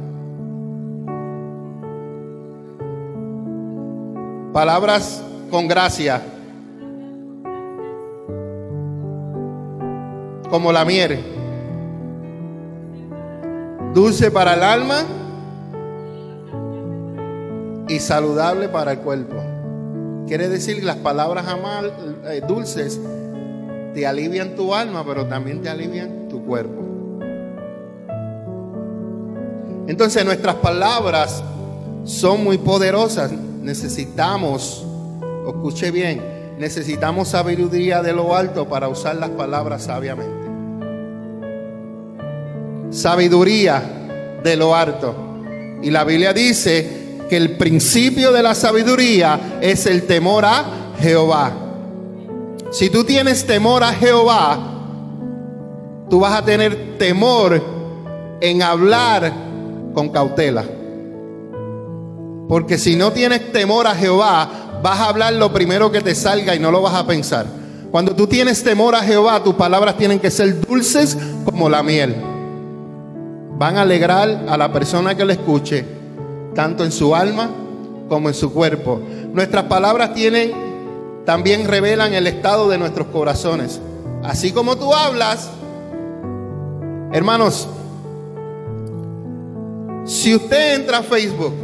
Palabras 4.53 5.23
con 5.51 5.69
gracia. 5.69 6.21
Como 10.51 10.73
la 10.73 10.85
miel. 10.85 11.42
Dulce 13.95 14.31
para 14.31 14.55
el 14.55 14.63
alma 14.63 15.05
y 17.89 17.99
saludable 17.99 18.69
para 18.69 18.93
el 18.93 18.99
cuerpo. 19.01 19.37
Quiere 20.27 20.49
decir 20.49 20.77
que 20.77 20.87
las 20.87 20.97
palabras 20.97 21.47
amal, 21.47 21.93
eh, 22.25 22.43
dulces 22.47 22.99
te 23.93 24.07
alivian 24.07 24.55
tu 24.55 24.75
alma, 24.75 25.05
pero 25.05 25.27
también 25.27 25.61
te 25.61 25.69
alivian 25.69 26.29
tu 26.29 26.43
cuerpo. 26.43 26.83
Entonces 29.87 30.25
nuestras 30.25 30.55
palabras 30.55 31.45
son 32.05 32.45
muy 32.45 32.57
poderosas. 32.57 33.31
Necesitamos, 33.33 34.87
escuche 35.47 35.91
bien, 35.91 36.23
necesitamos 36.59 37.29
sabiduría 37.29 38.01
de 38.01 38.15
lo 38.15 38.35
alto 38.35 38.67
para 38.69 38.89
usar 38.89 39.17
las 39.17 39.31
palabras 39.31 39.83
sabiamente. 39.83 40.42
Sabiduría 42.93 43.83
de 44.45 44.57
lo 44.57 44.75
alto. 44.75 45.15
Y 45.83 45.91
la 45.91 46.05
Biblia 46.05 46.33
dice 46.33 47.17
que 47.29 47.37
el 47.37 47.57
principio 47.57 48.31
de 48.31 48.43
la 48.43 48.55
sabiduría 48.55 49.59
es 49.61 49.87
el 49.87 50.07
temor 50.07 50.45
a 50.45 50.93
Jehová. 51.01 51.53
Si 52.71 52.91
tú 52.91 53.05
tienes 53.05 53.47
temor 53.47 53.83
a 53.83 53.93
Jehová, 53.93 54.59
tú 56.09 56.21
vas 56.21 56.35
a 56.35 56.45
tener 56.45 56.99
temor 56.99 57.61
en 58.41 58.63
hablar 58.63 59.33
con 59.95 60.11
cautela. 60.11 60.65
Porque 62.49 62.77
si 62.77 62.97
no 62.97 63.13
tienes 63.13 63.51
temor 63.53 63.87
a 63.87 63.95
Jehová, 63.95 64.81
vas 64.83 65.01
a 65.01 65.09
hablar 65.09 65.33
lo 65.33 65.53
primero 65.53 65.91
que 65.91 66.03
te 66.03 66.15
salga 66.15 66.55
y 66.55 66.59
no 66.59 66.71
lo 66.71 66.83
vas 66.83 66.95
a 66.95 67.07
pensar. 67.07 67.47
Cuando 67.91 68.15
tú 68.15 68.27
tienes 68.27 68.63
temor 68.63 68.95
a 68.95 69.03
Jehová, 69.03 69.43
tus 69.43 69.55
palabras 69.55 69.97
tienen 69.97 70.19
que 70.19 70.31
ser 70.31 70.61
dulces 70.61 71.17
como 71.45 71.69
la 71.69 71.83
miel. 71.83 72.32
Van 73.63 73.77
a 73.77 73.83
alegrar 73.83 74.47
a 74.49 74.57
la 74.57 74.73
persona 74.73 75.17
que 75.17 75.25
lo 75.25 75.31
escuche, 75.31 75.85
tanto 76.53 76.83
en 76.83 76.91
su 76.91 77.15
alma 77.15 77.49
como 78.09 78.27
en 78.27 78.35
su 78.35 78.53
cuerpo. 78.53 79.01
Nuestras 79.33 79.67
palabras 79.67 80.15
tienen, 80.15 80.51
también 81.25 81.69
revelan 81.69 82.13
el 82.13 82.27
estado 82.27 82.69
de 82.69 82.77
nuestros 82.77 83.07
corazones. 83.07 83.81
Así 84.25 84.51
como 84.51 84.75
tú 84.75 84.93
hablas, 84.93 85.49
hermanos, 87.13 87.69
si 90.07 90.35
usted 90.35 90.81
entra 90.81 90.99
a 90.99 91.03
Facebook 91.05 91.55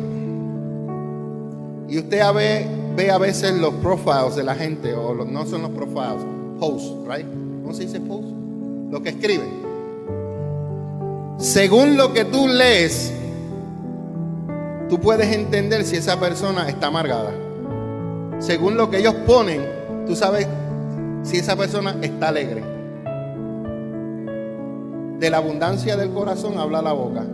y 1.88 1.98
usted 1.98 2.22
ve, 2.32 2.66
ve 2.94 3.10
a 3.10 3.18
veces 3.18 3.58
los 3.58 3.74
profiles 3.74 4.36
de 4.36 4.44
la 4.44 4.54
gente, 4.54 4.94
o 4.94 5.14
no 5.24 5.46
son 5.46 5.62
los 5.62 5.72
profiles, 5.72 6.24
posts, 6.60 6.92
right? 7.08 7.26
¿Cómo 7.60 7.74
se 7.74 7.86
dice 7.86 7.98
post? 7.98 8.28
Lo 8.88 9.02
que 9.02 9.08
escriben. 9.08 9.67
Según 11.38 11.96
lo 11.96 12.12
que 12.12 12.24
tú 12.24 12.48
lees, 12.48 13.12
tú 14.88 14.98
puedes 14.98 15.32
entender 15.32 15.84
si 15.84 15.94
esa 15.94 16.18
persona 16.18 16.68
está 16.68 16.88
amargada. 16.88 17.32
Según 18.40 18.76
lo 18.76 18.90
que 18.90 18.98
ellos 18.98 19.14
ponen, 19.24 19.64
tú 20.04 20.16
sabes 20.16 20.48
si 21.22 21.36
esa 21.36 21.54
persona 21.54 21.96
está 22.02 22.28
alegre. 22.28 22.64
De 25.20 25.30
la 25.30 25.36
abundancia 25.36 25.96
del 25.96 26.10
corazón 26.10 26.58
habla 26.58 26.82
la 26.82 26.92
boca. 26.92 27.24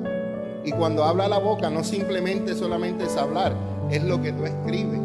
Y 0.64 0.72
cuando 0.72 1.04
habla 1.04 1.26
la 1.26 1.38
boca 1.38 1.70
no 1.70 1.82
simplemente 1.82 2.54
solamente 2.54 3.04
es 3.04 3.16
hablar, 3.16 3.54
es 3.90 4.04
lo 4.04 4.20
que 4.20 4.32
tú 4.32 4.44
escribes. 4.44 5.00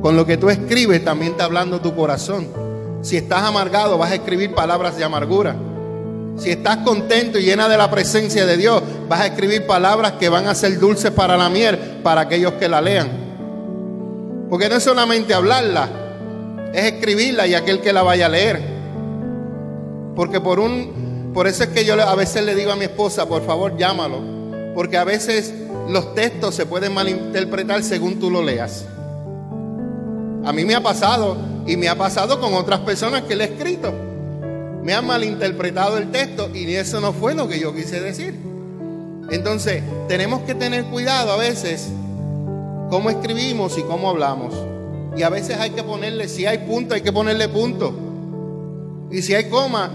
Con 0.00 0.14
lo 0.14 0.24
que 0.24 0.36
tú 0.36 0.48
escribes 0.48 1.04
también 1.04 1.32
está 1.32 1.46
hablando 1.46 1.80
tu 1.80 1.96
corazón. 1.96 2.46
Si 3.02 3.16
estás 3.16 3.42
amargado 3.42 3.98
vas 3.98 4.12
a 4.12 4.14
escribir 4.14 4.54
palabras 4.54 4.96
de 4.96 5.02
amargura. 5.02 5.56
Si 6.38 6.50
estás 6.50 6.78
contento 6.78 7.38
y 7.38 7.44
llena 7.44 7.68
de 7.68 7.78
la 7.78 7.90
presencia 7.90 8.44
de 8.44 8.56
Dios, 8.56 8.82
vas 9.08 9.20
a 9.20 9.26
escribir 9.26 9.66
palabras 9.66 10.12
que 10.12 10.28
van 10.28 10.46
a 10.46 10.54
ser 10.54 10.78
dulces 10.78 11.10
para 11.10 11.36
la 11.36 11.48
miel, 11.48 11.78
para 12.02 12.22
aquellos 12.22 12.52
que 12.54 12.68
la 12.68 12.80
lean. 12.80 13.08
Porque 14.50 14.68
no 14.68 14.76
es 14.76 14.82
solamente 14.82 15.32
hablarla, 15.32 15.88
es 16.74 16.92
escribirla 16.92 17.46
y 17.46 17.54
aquel 17.54 17.80
que 17.80 17.92
la 17.92 18.02
vaya 18.02 18.26
a 18.26 18.28
leer. 18.28 18.60
Porque 20.14 20.40
por 20.40 20.60
un, 20.60 21.30
por 21.32 21.46
eso 21.46 21.64
es 21.64 21.70
que 21.70 21.84
yo 21.84 21.94
a 21.94 22.14
veces 22.14 22.44
le 22.44 22.54
digo 22.54 22.70
a 22.70 22.76
mi 22.76 22.84
esposa, 22.84 23.26
por 23.26 23.44
favor, 23.44 23.76
llámalo. 23.76 24.20
Porque 24.74 24.98
a 24.98 25.04
veces 25.04 25.54
los 25.88 26.14
textos 26.14 26.54
se 26.54 26.66
pueden 26.66 26.92
malinterpretar 26.92 27.82
según 27.82 28.20
tú 28.20 28.30
lo 28.30 28.42
leas. 28.42 28.84
A 30.44 30.52
mí 30.52 30.64
me 30.64 30.74
ha 30.74 30.82
pasado 30.82 31.36
y 31.66 31.76
me 31.76 31.88
ha 31.88 31.96
pasado 31.96 32.40
con 32.40 32.52
otras 32.54 32.80
personas 32.80 33.22
que 33.22 33.34
le 33.34 33.44
he 33.44 33.46
escrito. 33.48 34.05
Me 34.86 34.94
han 34.94 35.04
malinterpretado 35.04 35.98
el 35.98 36.12
texto 36.12 36.48
y 36.54 36.72
eso 36.72 37.00
no 37.00 37.12
fue 37.12 37.34
lo 37.34 37.48
que 37.48 37.58
yo 37.58 37.74
quise 37.74 38.00
decir. 38.00 38.36
Entonces, 39.30 39.82
tenemos 40.06 40.42
que 40.42 40.54
tener 40.54 40.84
cuidado 40.84 41.32
a 41.32 41.36
veces 41.36 41.88
cómo 42.88 43.10
escribimos 43.10 43.76
y 43.78 43.82
cómo 43.82 44.08
hablamos. 44.08 44.54
Y 45.16 45.24
a 45.24 45.28
veces 45.28 45.58
hay 45.58 45.70
que 45.70 45.82
ponerle, 45.82 46.28
si 46.28 46.46
hay 46.46 46.58
punto, 46.58 46.94
hay 46.94 47.00
que 47.00 47.12
ponerle 47.12 47.48
punto. 47.48 47.92
Y 49.10 49.22
si 49.22 49.34
hay 49.34 49.50
coma, 49.50 49.90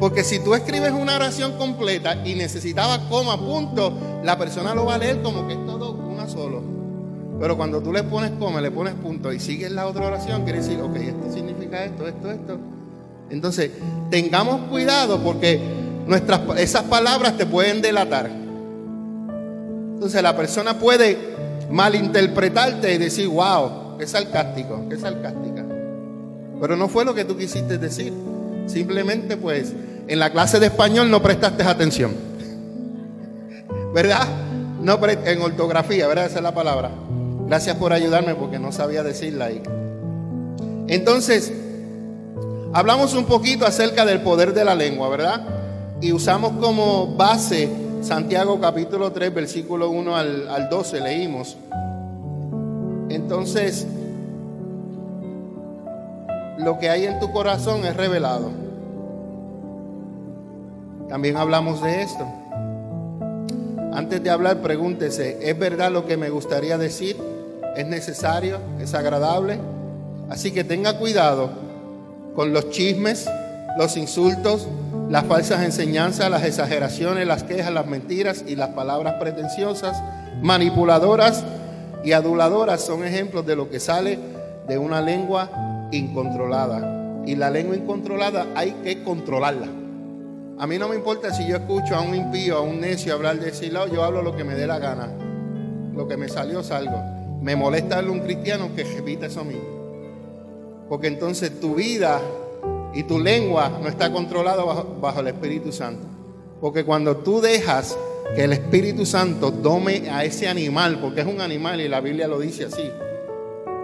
porque 0.00 0.24
si 0.24 0.40
tú 0.40 0.56
escribes 0.56 0.90
una 0.90 1.14
oración 1.14 1.52
completa 1.52 2.20
y 2.26 2.34
necesitabas 2.34 2.98
coma, 3.08 3.38
punto, 3.38 3.96
la 4.24 4.36
persona 4.36 4.74
lo 4.74 4.86
va 4.86 4.96
a 4.96 4.98
leer 4.98 5.22
como 5.22 5.46
que 5.46 5.52
es 5.52 5.64
todo 5.64 5.92
una 5.92 6.28
solo. 6.28 6.60
Pero 7.38 7.56
cuando 7.56 7.80
tú 7.80 7.92
le 7.92 8.02
pones 8.02 8.32
coma, 8.32 8.60
le 8.60 8.72
pones 8.72 8.94
punto 8.94 9.32
y 9.32 9.38
sigues 9.38 9.70
la 9.70 9.86
otra 9.86 10.08
oración, 10.08 10.42
quiere 10.42 10.58
decir, 10.58 10.80
ok, 10.80 10.96
esto 10.96 11.32
significa 11.32 11.84
esto, 11.84 12.08
esto, 12.08 12.32
esto. 12.32 12.73
Entonces, 13.30 13.70
tengamos 14.10 14.68
cuidado 14.68 15.18
porque 15.20 15.60
nuestras, 16.06 16.40
esas 16.58 16.82
palabras 16.84 17.36
te 17.36 17.46
pueden 17.46 17.82
delatar. 17.82 18.30
Entonces, 19.94 20.22
la 20.22 20.36
persona 20.36 20.78
puede 20.78 21.16
malinterpretarte 21.70 22.94
y 22.94 22.98
decir, 22.98 23.28
wow, 23.28 23.96
qué 23.98 24.06
sarcástico, 24.06 24.86
qué 24.88 24.96
sarcástica. 24.96 25.64
Pero 26.60 26.76
no 26.76 26.88
fue 26.88 27.04
lo 27.04 27.14
que 27.14 27.24
tú 27.24 27.36
quisiste 27.36 27.78
decir. 27.78 28.12
Simplemente, 28.66 29.36
pues, 29.36 29.72
en 30.06 30.18
la 30.18 30.30
clase 30.30 30.60
de 30.60 30.66
español 30.66 31.10
no 31.10 31.22
prestaste 31.22 31.62
atención. 31.62 32.12
¿Verdad? 33.94 34.26
No 34.80 34.98
en 35.06 35.40
ortografía, 35.40 36.06
¿verdad? 36.06 36.26
Esa 36.26 36.36
es 36.36 36.42
la 36.42 36.54
palabra. 36.54 36.90
Gracias 37.46 37.76
por 37.76 37.92
ayudarme 37.92 38.34
porque 38.34 38.58
no 38.58 38.72
sabía 38.72 39.02
decirla 39.02 39.46
ahí. 39.46 39.62
Entonces, 40.88 41.52
hablamos 42.74 43.14
un 43.14 43.24
poquito 43.24 43.64
acerca 43.64 44.04
del 44.04 44.20
poder 44.20 44.52
de 44.52 44.64
la 44.64 44.74
lengua, 44.74 45.08
¿verdad? 45.08 45.40
Y 46.00 46.12
usamos 46.12 46.52
como 46.60 47.06
base 47.14 47.68
Santiago 48.02 48.60
capítulo 48.60 49.12
3, 49.12 49.32
versículo 49.32 49.88
1 49.90 50.16
al, 50.16 50.48
al 50.48 50.68
12, 50.68 51.00
leímos. 51.00 51.56
Entonces, 53.08 53.86
lo 56.58 56.78
que 56.78 56.90
hay 56.90 57.06
en 57.06 57.20
tu 57.20 57.32
corazón 57.32 57.84
es 57.86 57.96
revelado. 57.96 58.50
También 61.08 61.36
hablamos 61.36 61.80
de 61.80 62.02
esto. 62.02 62.26
Antes 63.92 64.22
de 64.22 64.30
hablar, 64.30 64.60
pregúntese, 64.60 65.38
¿es 65.48 65.56
verdad 65.56 65.92
lo 65.92 66.06
que 66.06 66.16
me 66.16 66.28
gustaría 66.28 66.76
decir? 66.76 67.16
¿Es 67.76 67.86
necesario? 67.86 68.58
¿Es 68.80 68.94
agradable? 68.94 69.60
Así 70.28 70.50
que 70.50 70.64
tenga 70.64 70.98
cuidado 70.98 71.63
con 72.34 72.52
los 72.52 72.70
chismes, 72.70 73.28
los 73.78 73.96
insultos, 73.96 74.68
las 75.08 75.24
falsas 75.24 75.62
enseñanzas, 75.62 76.30
las 76.30 76.44
exageraciones, 76.44 77.26
las 77.26 77.44
quejas, 77.44 77.72
las 77.72 77.86
mentiras 77.86 78.44
y 78.46 78.56
las 78.56 78.70
palabras 78.70 79.14
pretenciosas, 79.20 80.02
manipuladoras 80.42 81.44
y 82.04 82.12
aduladoras 82.12 82.80
son 82.82 83.04
ejemplos 83.04 83.46
de 83.46 83.56
lo 83.56 83.70
que 83.70 83.80
sale 83.80 84.18
de 84.66 84.78
una 84.78 85.00
lengua 85.00 85.88
incontrolada. 85.92 87.22
Y 87.26 87.36
la 87.36 87.50
lengua 87.50 87.76
incontrolada 87.76 88.46
hay 88.54 88.72
que 88.82 89.02
controlarla. 89.02 89.68
A 90.58 90.66
mí 90.66 90.78
no 90.78 90.88
me 90.88 90.96
importa 90.96 91.32
si 91.32 91.46
yo 91.46 91.56
escucho 91.56 91.96
a 91.96 92.00
un 92.00 92.14
impío, 92.14 92.58
a 92.58 92.60
un 92.60 92.80
necio 92.80 93.14
hablar 93.14 93.40
de 93.40 93.50
ese 93.50 93.70
lado, 93.70 93.88
yo 93.88 94.04
hablo 94.04 94.22
lo 94.22 94.36
que 94.36 94.44
me 94.44 94.54
dé 94.54 94.66
la 94.66 94.78
gana. 94.78 95.08
Lo 95.94 96.06
que 96.06 96.16
me 96.16 96.28
salió 96.28 96.62
salgo. 96.62 97.02
Me 97.40 97.56
molesta 97.56 97.98
a 97.98 98.02
un 98.02 98.20
cristiano 98.20 98.70
que 98.74 98.84
repita 98.84 99.26
eso 99.26 99.44
mismo. 99.44 99.83
Porque 100.88 101.08
entonces 101.08 101.60
tu 101.60 101.74
vida 101.74 102.20
Y 102.94 103.02
tu 103.02 103.18
lengua 103.18 103.80
no 103.82 103.88
está 103.88 104.12
controlada 104.12 104.62
bajo, 104.62 104.96
bajo 105.00 105.20
el 105.20 105.26
Espíritu 105.26 105.72
Santo. 105.72 106.06
Porque 106.60 106.84
cuando 106.84 107.16
tú 107.16 107.40
dejas 107.40 107.98
que 108.34 108.44
el 108.44 108.52
Espíritu 108.52 109.04
Santo 109.04 109.52
tome 109.52 110.08
a 110.10 110.24
ese 110.24 110.48
animal, 110.48 111.00
porque 111.00 111.22
es 111.22 111.26
un 111.26 111.40
animal 111.40 111.80
y 111.80 111.88
la 111.88 112.00
Biblia 112.00 112.28
lo 112.28 112.38
dice 112.38 112.66
así, 112.66 112.88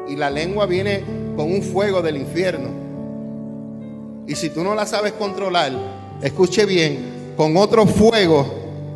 y 0.08 0.16
la 0.16 0.30
lengua 0.30 0.66
viene 0.66 1.02
con 1.36 1.52
un 1.52 1.62
fuego 1.62 2.02
del 2.02 2.16
infierno. 2.16 2.68
Y 4.26 4.34
si 4.34 4.50
tú 4.50 4.62
no 4.62 4.74
la 4.74 4.86
sabes 4.86 5.12
controlar, 5.12 5.72
escuche 6.22 6.64
bien, 6.66 7.34
con 7.36 7.56
otro 7.56 7.86
fuego, 7.86 8.46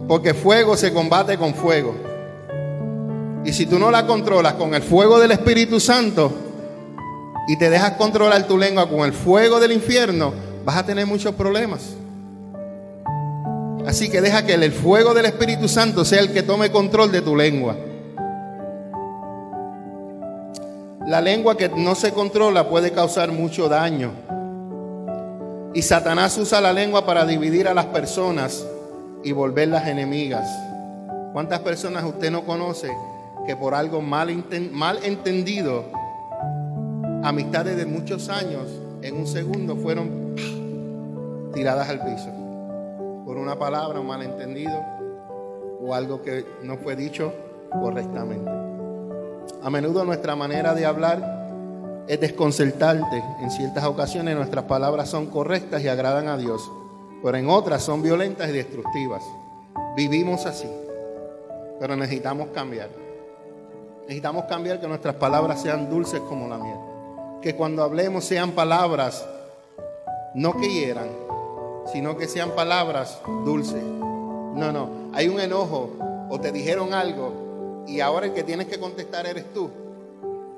porque 0.07 0.33
fuego 0.33 0.77
se 0.77 0.93
combate 0.93 1.37
con 1.39 1.55
fuego. 1.55 1.95
Y 3.45 3.53
si 3.53 3.67
tú 3.67 3.79
no 3.79 3.91
la 3.91 4.07
controlas 4.07 4.55
con 4.55 4.75
el 4.75 4.83
fuego 4.83 5.19
del 5.19 5.33
Espíritu 5.33 5.79
Santo 5.81 6.33
y 7.47 7.57
te 7.57 7.71
dejas 7.71 7.93
controlar 7.93 8.47
tu 8.47 8.57
lengua 8.57 8.89
con 8.89 9.01
el 9.01 9.13
fuego 9.13 9.61
del 9.61 9.73
infierno, 9.73 10.33
vas 10.65 10.77
a 10.77 10.87
tener 10.87 11.07
muchos 11.07 11.35
problemas. 11.35 11.95
Así 13.87 14.09
que 14.09 14.21
deja 14.21 14.47
que 14.47 14.55
el 14.55 14.73
fuego 14.73 15.13
del 15.13 15.27
Espíritu 15.27 15.69
Santo 15.69 16.05
sea 16.05 16.21
el 16.21 16.33
que 16.33 16.43
tome 16.43 16.71
control 16.71 17.13
de 17.13 17.21
tu 17.21 17.37
lengua. 17.37 17.77
La 21.07 21.21
lengua 21.21 21.55
que 21.55 21.69
no 21.69 21.95
se 21.95 22.13
controla 22.13 22.69
puede 22.69 22.93
causar 22.93 23.31
mucho 23.31 23.69
daño. 23.69 24.13
Y 25.75 25.83
Satanás 25.83 26.39
usa 26.39 26.63
la 26.63 26.73
lengua 26.73 27.05
para 27.05 27.27
dividir 27.27 27.69
a 27.69 27.75
las 27.75 27.87
personas 27.87 28.65
y 29.23 29.33
volverlas 29.33 29.87
enemigas. 29.87 30.49
¿Cuántas 31.35 31.61
personas 31.61 32.05
usted 32.05 32.31
no 32.31 32.47
conoce 32.47 32.91
que 33.47 33.55
por 33.55 33.75
algo 33.75 34.01
mal, 34.01 34.45
mal 34.73 35.01
entendido, 35.05 35.85
amistades 37.25 37.77
de 37.79 37.87
muchos 37.87 38.29
años, 38.29 38.69
en 39.01 39.17
un 39.17 39.27
segundo 39.27 39.77
fueron 39.77 40.35
tiradas 41.55 41.89
al 41.89 42.05
piso? 42.05 42.29
Por 43.25 43.39
una 43.39 43.59
palabra, 43.59 43.99
un 43.99 44.07
malentendido 44.07 44.79
o 45.81 45.95
algo 45.95 46.21
que 46.21 46.45
no 46.63 46.77
fue 46.77 46.97
dicho 46.97 47.33
correctamente. 47.81 48.51
A 49.63 49.71
menudo 49.71 50.05
nuestra 50.05 50.37
manera 50.37 50.75
de 50.75 50.85
hablar 50.85 52.05
es 52.07 52.21
desconcertante. 52.21 53.25
En 53.41 53.51
ciertas 53.51 53.85
ocasiones 53.85 54.37
nuestras 54.37 54.65
palabras 54.65 55.09
son 55.09 55.27
correctas 55.27 55.83
y 55.83 55.89
agradan 55.89 56.29
a 56.29 56.37
Dios, 56.37 56.71
pero 57.23 57.39
en 57.39 57.49
otras 57.49 57.83
son 57.83 58.03
violentas 58.03 58.51
y 58.51 58.53
destructivas. 58.53 59.23
Vivimos 59.97 60.45
así, 60.45 60.69
pero 61.81 61.97
necesitamos 61.97 62.49
cambiar. 62.49 62.91
Necesitamos 64.03 64.45
cambiar 64.45 64.79
que 64.79 64.87
nuestras 64.87 65.15
palabras 65.15 65.63
sean 65.63 65.89
dulces 65.89 66.21
como 66.21 66.47
la 66.49 66.59
miel. 66.59 66.94
Que 67.45 67.55
cuando 67.55 67.83
hablemos 67.83 68.25
sean 68.25 68.53
palabras 68.53 69.27
no 70.33 70.59
que 70.59 70.67
hieran, 70.67 71.11
sino 71.93 72.17
que 72.17 72.27
sean 72.27 72.53
palabras 72.53 73.19
dulces. 73.45 73.83
No, 73.85 74.73
no, 74.73 75.11
hay 75.13 75.29
un 75.29 75.39
enojo 75.39 75.91
o 76.31 76.41
te 76.41 76.51
dijeron 76.51 76.95
algo 76.95 77.85
y 77.87 78.01
ahora 78.01 78.25
el 78.25 78.33
que 78.33 78.45
tienes 78.45 78.67
que 78.67 78.81
contestar 78.81 79.27
eres 79.27 79.53
tú. 79.53 79.71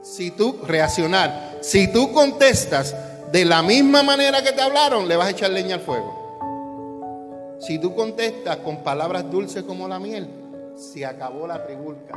Si 0.01 0.31
tú 0.31 0.61
reaccionar, 0.63 1.59
si 1.61 1.93
tú 1.93 2.13
contestas 2.13 2.95
de 3.33 3.45
la 3.45 3.65
misma 3.65 4.05
manera 4.05 4.45
que 4.45 4.53
te 4.53 4.63
hablaron, 4.63 5.09
le 5.09 5.17
vas 5.17 5.27
a 5.27 5.31
echar 5.31 5.51
leña 5.51 5.75
al 5.75 5.81
fuego. 5.81 7.57
Si 7.59 7.81
tú 7.81 7.97
contestas 7.97 8.59
con 8.59 8.85
palabras 8.85 9.29
dulces 9.29 9.65
como 9.65 9.89
la 9.89 9.99
miel, 9.99 10.29
se 10.77 11.05
acabó 11.05 11.49
la 11.49 11.67
tribulca. 11.67 12.15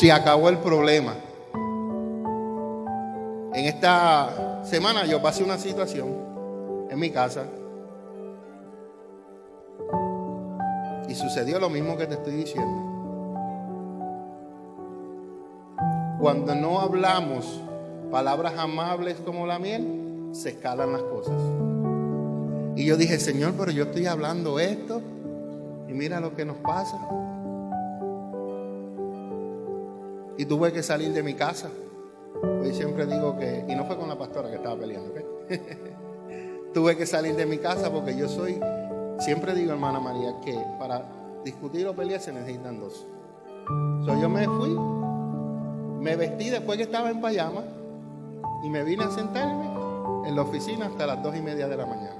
Se 0.00 0.10
acabó 0.10 0.48
el 0.48 0.56
problema. 0.56 1.14
En 3.60 3.66
esta 3.66 4.64
semana 4.64 5.04
yo 5.04 5.20
pasé 5.20 5.44
una 5.44 5.58
situación 5.58 6.08
en 6.88 6.98
mi 6.98 7.10
casa 7.10 7.44
y 11.06 11.14
sucedió 11.14 11.60
lo 11.60 11.68
mismo 11.68 11.98
que 11.98 12.06
te 12.06 12.14
estoy 12.14 12.36
diciendo. 12.36 12.86
Cuando 16.18 16.54
no 16.54 16.80
hablamos 16.80 17.60
palabras 18.10 18.54
amables 18.56 19.18
como 19.26 19.46
la 19.46 19.58
miel, 19.58 20.30
se 20.32 20.48
escalan 20.48 20.92
las 20.92 21.02
cosas. 21.02 21.38
Y 22.76 22.86
yo 22.86 22.96
dije, 22.96 23.20
Señor, 23.20 23.52
pero 23.58 23.72
yo 23.72 23.84
estoy 23.84 24.06
hablando 24.06 24.58
esto 24.58 25.02
y 25.86 25.92
mira 25.92 26.18
lo 26.18 26.34
que 26.34 26.46
nos 26.46 26.56
pasa. 26.56 26.96
Y 30.38 30.46
tuve 30.46 30.72
que 30.72 30.82
salir 30.82 31.12
de 31.12 31.22
mi 31.22 31.34
casa. 31.34 31.68
Hoy 32.42 32.72
siempre 32.72 33.06
digo 33.06 33.36
que, 33.36 33.64
y 33.68 33.74
no 33.74 33.84
fue 33.84 33.96
con 33.96 34.08
la 34.08 34.16
pastora 34.16 34.48
que 34.48 34.56
estaba 34.56 34.76
peleando, 34.76 35.12
tuve 36.74 36.96
que 36.96 37.06
salir 37.06 37.34
de 37.34 37.46
mi 37.46 37.58
casa 37.58 37.90
porque 37.90 38.16
yo 38.16 38.28
soy, 38.28 38.58
siempre 39.18 39.54
digo, 39.54 39.72
hermana 39.72 40.00
María, 40.00 40.34
que 40.44 40.58
para 40.78 41.04
discutir 41.44 41.86
o 41.86 41.94
pelear 41.94 42.20
se 42.20 42.32
necesitan 42.32 42.80
dos. 42.80 43.06
So, 44.04 44.20
yo 44.20 44.28
me 44.28 44.46
fui, 44.46 44.70
me 46.00 46.16
vestí 46.16 46.50
después 46.50 46.76
que 46.76 46.84
estaba 46.84 47.10
en 47.10 47.20
pijama 47.20 47.62
y 48.62 48.70
me 48.70 48.82
vine 48.84 49.04
a 49.04 49.10
sentarme 49.10 49.66
en 50.26 50.34
la 50.34 50.42
oficina 50.42 50.86
hasta 50.86 51.06
las 51.06 51.22
dos 51.22 51.36
y 51.36 51.42
media 51.42 51.68
de 51.68 51.76
la 51.76 51.86
mañana. 51.86 52.16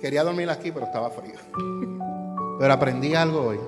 Quería 0.00 0.24
dormir 0.24 0.50
aquí, 0.50 0.72
pero 0.72 0.86
estaba 0.86 1.10
frío. 1.10 1.34
Pero 2.58 2.72
aprendí 2.72 3.14
algo 3.14 3.48
hoy. 3.48 3.60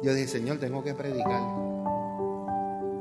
Yo 0.00 0.14
dije, 0.14 0.28
Señor, 0.28 0.58
tengo 0.58 0.84
que 0.84 0.94
predicar. 0.94 1.65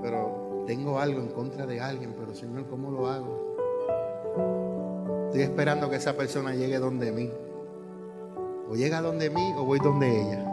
Pero 0.06 0.64
tengo 0.68 1.00
algo 1.00 1.20
en 1.20 1.30
contra 1.30 1.66
de 1.66 1.82
alguien, 1.82 2.14
pero 2.16 2.36
Señor, 2.36 2.68
¿cómo 2.70 2.92
lo 2.92 3.08
hago? 3.08 3.56
Estoy 5.26 5.42
esperando 5.42 5.90
que 5.90 5.96
esa 5.96 6.16
persona 6.16 6.54
llegue 6.54 6.78
donde 6.78 7.12
mí. 7.12 7.32
O 8.70 8.76
llega 8.76 9.02
donde 9.02 9.32
mí 9.32 9.54
o 9.58 9.66
voy 9.66 9.80
donde 9.80 10.08
ella. 10.08 10.46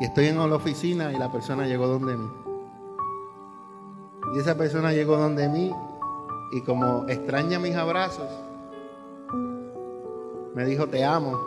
Y 0.00 0.06
estoy 0.06 0.28
en 0.28 0.38
la 0.38 0.56
oficina 0.56 1.12
y 1.12 1.18
la 1.18 1.30
persona 1.30 1.66
llegó 1.66 1.86
donde 1.86 2.16
mí. 2.16 2.26
Y 4.34 4.38
esa 4.38 4.56
persona 4.56 4.94
llegó 4.94 5.18
donde 5.18 5.46
mí 5.50 5.70
y 6.52 6.62
como 6.62 7.06
extraña 7.06 7.58
mis 7.58 7.76
abrazos, 7.76 8.30
me 10.54 10.64
dijo, 10.64 10.86
te 10.86 11.04
amo. 11.04 11.38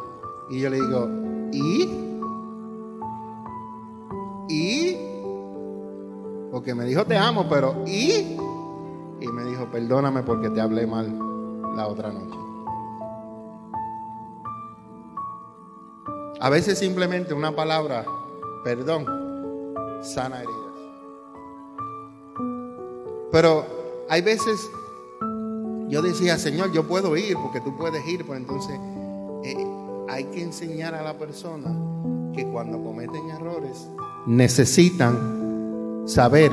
Y 0.52 0.60
yo 0.60 0.70
le 0.70 0.76
digo, 0.76 1.10
¿y? 1.52 1.90
Y, 4.50 5.07
porque 6.58 6.74
me 6.74 6.86
dijo 6.86 7.06
te 7.06 7.16
amo, 7.16 7.48
pero 7.48 7.84
y, 7.86 8.36
y 9.22 9.28
me 9.28 9.44
dijo 9.44 9.70
perdóname 9.72 10.24
porque 10.24 10.50
te 10.50 10.60
hablé 10.60 10.88
mal 10.88 11.08
la 11.76 11.86
otra 11.88 12.12
noche. 12.12 12.36
A 16.40 16.50
veces 16.50 16.80
simplemente 16.80 17.36
una 17.36 17.56
palabra, 17.56 18.06
perdón, 18.64 19.06
sana 20.02 20.42
heridas. 20.42 20.58
Pero 23.32 23.64
hay 24.10 24.24
veces 24.24 24.68
yo 25.90 26.02
decía, 26.02 26.40
Señor, 26.40 26.72
yo 26.72 26.88
puedo 26.88 27.16
ir 27.18 27.38
porque 27.38 27.62
tú 27.62 27.78
puedes 27.78 28.04
ir, 28.08 28.26
pues 28.26 28.40
entonces 28.40 28.80
eh, 29.44 29.64
hay 30.10 30.24
que 30.24 30.42
enseñar 30.42 30.96
a 30.96 31.04
la 31.04 31.20
persona 31.20 31.72
que 32.34 32.48
cuando 32.48 32.84
cometen 32.84 33.30
errores 33.30 33.88
necesitan 34.26 35.37
saber 36.08 36.52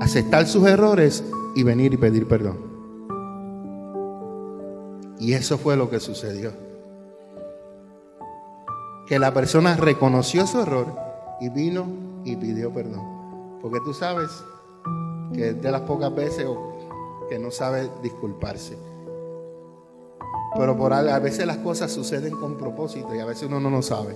aceptar 0.00 0.46
sus 0.46 0.66
errores 0.66 1.24
y 1.54 1.62
venir 1.64 1.92
y 1.92 1.96
pedir 1.96 2.26
perdón. 2.26 2.56
Y 5.18 5.34
eso 5.34 5.58
fue 5.58 5.76
lo 5.76 5.90
que 5.90 6.00
sucedió. 6.00 6.52
Que 9.06 9.18
la 9.18 9.34
persona 9.34 9.76
reconoció 9.76 10.46
su 10.46 10.60
error 10.60 10.86
y 11.40 11.48
vino 11.48 11.86
y 12.24 12.36
pidió 12.36 12.72
perdón. 12.72 13.58
Porque 13.60 13.80
tú 13.84 13.92
sabes 13.92 14.30
que 15.34 15.50
es 15.50 15.62
de 15.62 15.70
las 15.70 15.82
pocas 15.82 16.14
veces 16.14 16.46
que 17.28 17.38
no 17.38 17.50
sabe 17.50 17.90
disculparse. 18.02 18.76
Pero 20.56 20.76
por 20.76 20.92
a 20.92 21.18
veces 21.18 21.46
las 21.46 21.58
cosas 21.58 21.90
suceden 21.90 22.36
con 22.36 22.56
propósito 22.56 23.12
y 23.14 23.18
a 23.18 23.24
veces 23.24 23.48
uno 23.48 23.58
no 23.58 23.70
lo 23.70 23.82
sabe. 23.82 24.14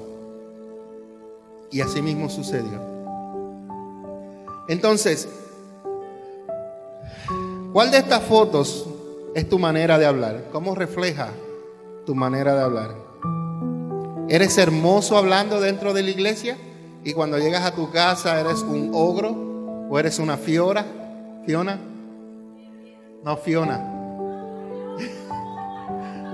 Y 1.71 1.81
así 1.81 2.01
mismo 2.01 2.29
sucedió. 2.29 2.98
Entonces, 4.69 5.27
¿cuál 7.73 7.91
de 7.91 7.99
estas 7.99 8.23
fotos 8.23 8.87
es 9.35 9.49
tu 9.49 9.59
manera 9.59 9.99
de 9.99 10.05
hablar? 10.05 10.45
¿Cómo 10.53 10.75
refleja 10.75 11.31
tu 12.05 12.15
manera 12.15 12.55
de 12.55 12.63
hablar? 12.63 12.95
¿Eres 14.29 14.59
hermoso 14.59 15.17
hablando 15.17 15.59
dentro 15.59 15.95
de 15.95 16.03
la 16.03 16.11
iglesia? 16.11 16.59
Y 17.03 17.15
cuando 17.15 17.39
llegas 17.39 17.65
a 17.65 17.75
tu 17.75 17.91
casa 17.91 18.39
eres 18.39 18.61
un 18.61 18.91
ogro 18.93 19.31
o 19.89 19.99
eres 19.99 20.19
una 20.19 20.37
fiora, 20.37 20.85
Fiona. 21.47 21.81
No, 23.25 23.37
Fiona. 23.39 23.79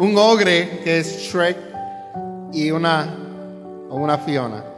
un 0.01 0.19
ogre 0.19 0.81
que 0.83 0.99
es 0.99 1.21
Shrek 1.21 1.57
y 2.53 2.73
una, 2.73 3.17
una 3.91 4.19
Fiona. 4.19 4.74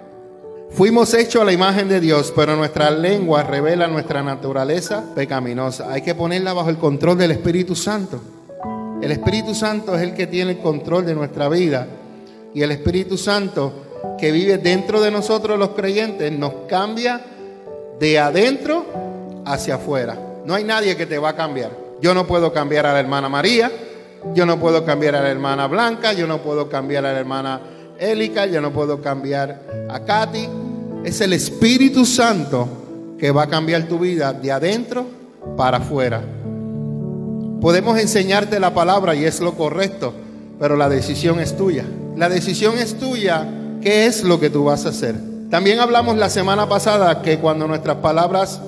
Fuimos 0.71 1.15
hechos 1.15 1.41
a 1.41 1.45
la 1.45 1.53
imagen 1.53 1.89
de 1.89 2.01
Dios, 2.01 2.33
pero 2.37 2.55
nuestra 2.55 2.91
lengua 2.91 3.43
revela 3.43 3.87
nuestra 3.87 4.23
naturaleza 4.23 5.05
pecaminosa. 5.15 5.91
Hay 5.91 6.03
que 6.03 6.15
ponerla 6.15 6.53
bajo 6.53 6.69
el 6.69 6.77
control 6.77 7.17
del 7.17 7.31
Espíritu 7.31 7.75
Santo. 7.75 8.21
El 9.01 9.11
Espíritu 9.11 9.55
Santo 9.55 9.95
es 9.95 10.03
el 10.03 10.15
que 10.15 10.27
tiene 10.27 10.53
el 10.53 10.59
control 10.59 11.07
de 11.07 11.15
nuestra 11.15 11.49
vida. 11.49 11.87
Y 12.53 12.63
el 12.63 12.73
Espíritu 12.73 13.17
Santo 13.17 13.73
que 14.19 14.33
vive 14.33 14.59
dentro 14.59 15.01
de 15.01 15.11
nosotros 15.11 15.59
los 15.59 15.71
creyentes 15.71 16.31
nos 16.33 16.53
cambia 16.69 17.21
de 17.99 18.19
adentro 18.19 18.85
hacia 19.47 19.77
afuera. 19.77 20.19
No 20.45 20.55
hay 20.55 20.65
nadie 20.65 20.97
que 20.97 21.07
te 21.07 21.19
va 21.19 21.31
a 21.31 21.37
cambiar. 21.37 21.71
Yo 22.01 22.13
no 22.13 22.27
puedo 22.27 22.53
cambiar 22.53 22.87
a 22.87 22.93
la 22.93 23.01
hermana 23.01 23.29
María, 23.29 23.73
yo 24.35 24.45
no 24.45 24.59
puedo 24.59 24.85
cambiar 24.85 25.15
a 25.17 25.23
la 25.23 25.31
hermana 25.31 25.67
Blanca, 25.67 26.13
yo 26.13 26.27
no 26.27 26.43
puedo 26.43 26.69
cambiar 26.69 27.07
a 27.07 27.13
la 27.13 27.19
hermana 27.19 27.61
Élica, 27.99 28.47
yo 28.47 28.61
no 28.61 28.73
puedo 28.73 29.01
cambiar 29.01 29.61
a 29.89 30.01
Katy. 30.01 30.49
Es 31.05 31.21
el 31.21 31.33
Espíritu 31.33 32.05
Santo 32.05 32.69
que 33.19 33.31
va 33.31 33.45
a 33.45 33.49
cambiar 33.49 33.89
tu 33.89 33.99
vida 33.99 34.33
de 34.33 34.53
adentro 34.53 35.07
para 35.57 35.79
afuera. 35.79 36.23
Podemos 37.61 37.99
enseñarte 37.99 38.61
la 38.61 38.75
palabra 38.75 39.15
y 39.15 39.25
es 39.25 39.41
lo 39.41 39.55
correcto, 39.55 40.13
pero 40.59 40.77
la 40.77 40.89
decisión 40.89 41.41
es 41.41 41.57
tuya. 41.57 41.85
La 42.17 42.29
decisión 42.29 42.77
es 42.79 42.99
tuya, 42.99 43.47
¿qué 43.81 44.07
es 44.07 44.25
lo 44.25 44.39
que 44.39 44.51
tú 44.51 44.65
vas 44.65 44.87
a 44.87 44.91
hacer? 44.91 45.17
También 45.51 45.81
hablamos 45.81 46.17
la 46.17 46.29
semana 46.29 46.69
pasada 46.69 47.23
que 47.23 47.39
cuando 47.39 47.67
nuestras 47.67 47.97
palabras 47.97 48.61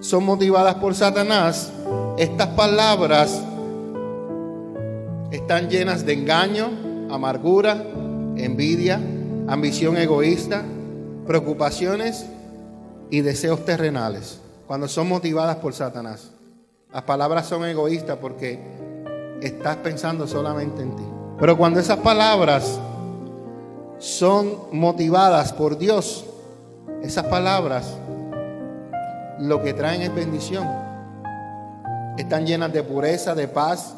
son 0.00 0.24
motivadas 0.24 0.76
por 0.76 0.94
Satanás, 0.94 1.70
estas 2.16 2.48
palabras 2.48 3.42
están 5.30 5.68
llenas 5.68 6.06
de 6.06 6.14
engaño, 6.14 6.70
amargura, 7.10 7.84
envidia, 8.44 9.00
ambición 9.48 9.96
egoísta, 9.96 10.62
preocupaciones 11.26 12.26
y 13.10 13.20
deseos 13.20 13.64
terrenales, 13.64 14.40
cuando 14.66 14.88
son 14.88 15.08
motivadas 15.08 15.56
por 15.56 15.74
Satanás. 15.74 16.30
Las 16.92 17.02
palabras 17.02 17.46
son 17.46 17.64
egoístas 17.64 18.18
porque 18.20 18.58
estás 19.40 19.76
pensando 19.76 20.26
solamente 20.26 20.82
en 20.82 20.96
ti. 20.96 21.04
Pero 21.38 21.56
cuando 21.56 21.80
esas 21.80 21.98
palabras 21.98 22.78
son 23.98 24.56
motivadas 24.72 25.52
por 25.52 25.78
Dios, 25.78 26.24
esas 27.02 27.24
palabras 27.26 27.96
lo 29.38 29.62
que 29.62 29.72
traen 29.72 30.02
es 30.02 30.14
bendición. 30.14 30.68
Están 32.18 32.46
llenas 32.46 32.72
de 32.72 32.82
pureza, 32.82 33.34
de 33.34 33.48
paz, 33.48 33.94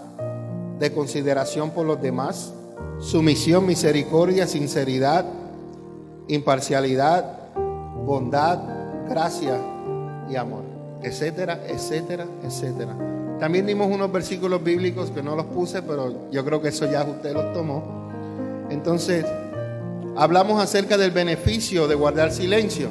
de 0.78 0.92
consideración 0.92 1.70
por 1.70 1.86
los 1.86 2.00
demás, 2.00 2.52
sumisión, 3.02 3.66
misericordia, 3.66 4.46
sinceridad, 4.46 5.26
imparcialidad, 6.28 7.52
bondad, 8.06 8.60
gracia 9.08 9.58
y 10.30 10.36
amor, 10.36 10.62
etcétera, 11.02 11.60
etcétera, 11.66 12.26
etcétera. 12.44 12.96
También 13.40 13.66
dimos 13.66 13.90
unos 13.90 14.10
versículos 14.12 14.62
bíblicos 14.62 15.10
que 15.10 15.20
no 15.20 15.34
los 15.34 15.46
puse, 15.46 15.82
pero 15.82 16.30
yo 16.30 16.44
creo 16.44 16.62
que 16.62 16.68
eso 16.68 16.90
ya 16.90 17.02
usted 17.02 17.32
los 17.34 17.52
tomó. 17.52 17.82
Entonces, 18.70 19.26
hablamos 20.16 20.62
acerca 20.62 20.96
del 20.96 21.10
beneficio 21.10 21.88
de 21.88 21.96
guardar 21.96 22.30
silencio. 22.30 22.88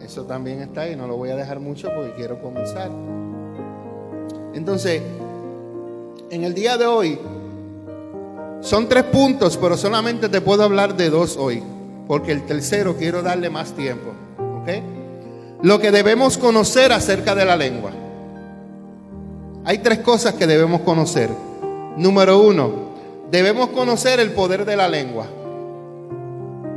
Eso 0.00 0.24
también 0.24 0.60
está 0.60 0.82
ahí, 0.82 0.96
no 0.96 1.06
lo 1.06 1.16
voy 1.16 1.28
a 1.28 1.36
dejar 1.36 1.60
mucho 1.60 1.90
porque 1.94 2.14
quiero 2.14 2.40
comenzar. 2.40 2.90
Entonces, 4.54 5.02
en 6.30 6.44
el 6.44 6.54
día 6.54 6.78
de 6.78 6.86
hoy, 6.86 7.18
son 8.64 8.88
tres 8.88 9.04
puntos, 9.04 9.58
pero 9.58 9.76
solamente 9.76 10.30
te 10.30 10.40
puedo 10.40 10.62
hablar 10.62 10.96
de 10.96 11.10
dos 11.10 11.36
hoy, 11.36 11.62
porque 12.08 12.32
el 12.32 12.46
tercero 12.46 12.96
quiero 12.96 13.22
darle 13.22 13.50
más 13.50 13.72
tiempo. 13.72 14.14
Lo 15.62 15.78
que 15.78 15.90
debemos 15.90 16.38
conocer 16.38 16.90
acerca 16.90 17.34
de 17.34 17.44
la 17.44 17.56
lengua. 17.56 17.90
Hay 19.66 19.78
tres 19.78 19.98
cosas 19.98 20.34
que 20.34 20.46
debemos 20.46 20.80
conocer. 20.80 21.28
Número 21.98 22.40
uno, 22.40 22.72
debemos 23.30 23.68
conocer 23.68 24.18
el 24.18 24.32
poder 24.32 24.64
de 24.64 24.76
la 24.76 24.88
lengua. 24.88 25.26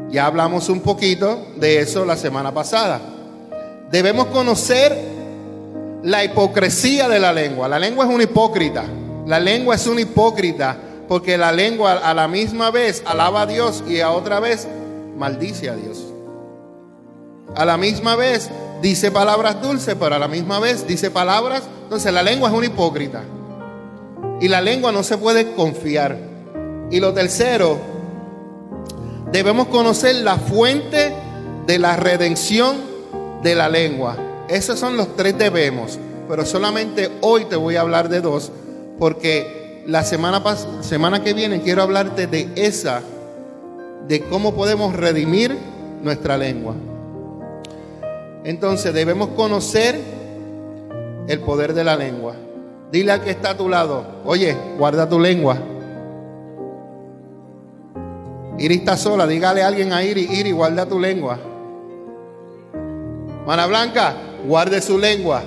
Ya 0.10 0.26
hablamos 0.26 0.68
un 0.68 0.82
poquito 0.82 1.48
de 1.56 1.80
eso 1.80 2.04
la 2.04 2.18
semana 2.18 2.54
pasada. 2.54 3.00
Debemos 3.90 4.28
conocer 4.28 4.94
la 6.04 6.26
hipocresía 6.26 7.08
de 7.08 7.20
la 7.22 7.32
lengua. 7.32 7.70
La 7.70 7.80
lengua 7.80 8.06
es 8.06 8.14
una 8.14 8.24
hipócrita. 8.24 8.84
La 9.26 9.40
lengua 9.40 9.76
es 9.76 9.88
una 9.88 10.02
hipócrita 10.02 10.82
porque 11.08 11.38
la 11.38 11.52
lengua 11.52 11.94
a 11.94 12.14
la 12.14 12.28
misma 12.28 12.72
vez 12.72 13.02
alaba 13.06 13.42
a 13.42 13.46
Dios 13.46 13.84
y 13.88 14.02
a 14.02 14.12
otra 14.12 14.40
vez 14.40 14.68
maldice 15.18 15.70
a 15.70 15.76
Dios. 15.76 16.06
A 17.56 17.66
la 17.66 17.78
misma 17.78 18.16
vez 18.16 18.50
dice 18.82 19.10
palabras 19.12 19.62
dulces, 19.62 19.96
pero 20.00 20.16
a 20.16 20.20
la 20.20 20.28
misma 20.28 20.60
vez 20.60 20.86
dice 20.88 21.10
palabras. 21.10 21.64
Entonces 21.84 22.12
la 22.14 22.24
lengua 22.24 22.50
es 22.50 22.56
una 22.56 22.66
hipócrita. 22.66 23.24
Y 24.42 24.48
la 24.50 24.62
lengua 24.62 24.92
no 24.92 25.04
se 25.04 25.18
puede 25.18 25.54
confiar. 25.54 26.18
Y 26.92 27.00
lo 27.00 27.14
tercero, 27.14 27.78
debemos 29.32 29.68
conocer 29.68 30.16
la 30.18 30.38
fuente 30.38 31.14
de 31.66 31.80
la 31.80 31.96
redención 31.96 32.78
de 33.44 33.56
la 33.56 33.70
lengua. 33.70 34.18
Esos 34.50 34.80
son 34.80 34.98
los 34.98 35.16
tres 35.16 35.38
debemos. 35.38 35.98
Pero 36.30 36.46
solamente 36.46 37.10
hoy 37.22 37.46
te 37.46 37.56
voy 37.56 37.78
a 37.78 37.82
hablar 37.82 38.10
de 38.10 38.22
dos. 38.22 38.52
Porque 39.00 39.57
la 39.88 40.04
semana, 40.04 40.44
semana 40.82 41.24
que 41.24 41.34
viene 41.34 41.62
quiero 41.62 41.82
hablarte 41.82 42.28
de 42.28 42.50
esa, 42.56 43.02
de 44.08 44.22
cómo 44.24 44.54
podemos 44.54 44.94
redimir 44.94 45.58
nuestra 46.04 46.38
lengua. 46.38 46.76
Entonces 48.44 48.94
debemos 48.94 49.30
conocer 49.30 50.00
el 51.28 51.40
poder 51.40 51.74
de 51.74 51.86
la 51.86 51.96
lengua. 51.96 52.36
Dile 52.92 53.14
al 53.14 53.22
que 53.22 53.32
está 53.32 53.52
a 53.52 53.58
tu 53.58 53.70
lado, 53.70 54.06
oye, 54.26 54.56
guarda 54.78 55.08
tu 55.08 55.20
lengua. 55.20 55.58
Iri 58.58 58.76
está 58.76 58.98
sola, 58.98 59.26
dígale 59.26 59.64
a 59.64 59.68
alguien 59.68 59.94
a 59.94 60.04
Iri, 60.04 60.28
Iri, 60.32 60.52
guarda 60.52 60.86
tu 60.86 61.00
lengua. 61.00 61.40
Mana 63.46 63.68
Blanca, 63.68 64.16
guarde 64.46 64.82
su 64.82 64.98
lengua. 64.98 65.44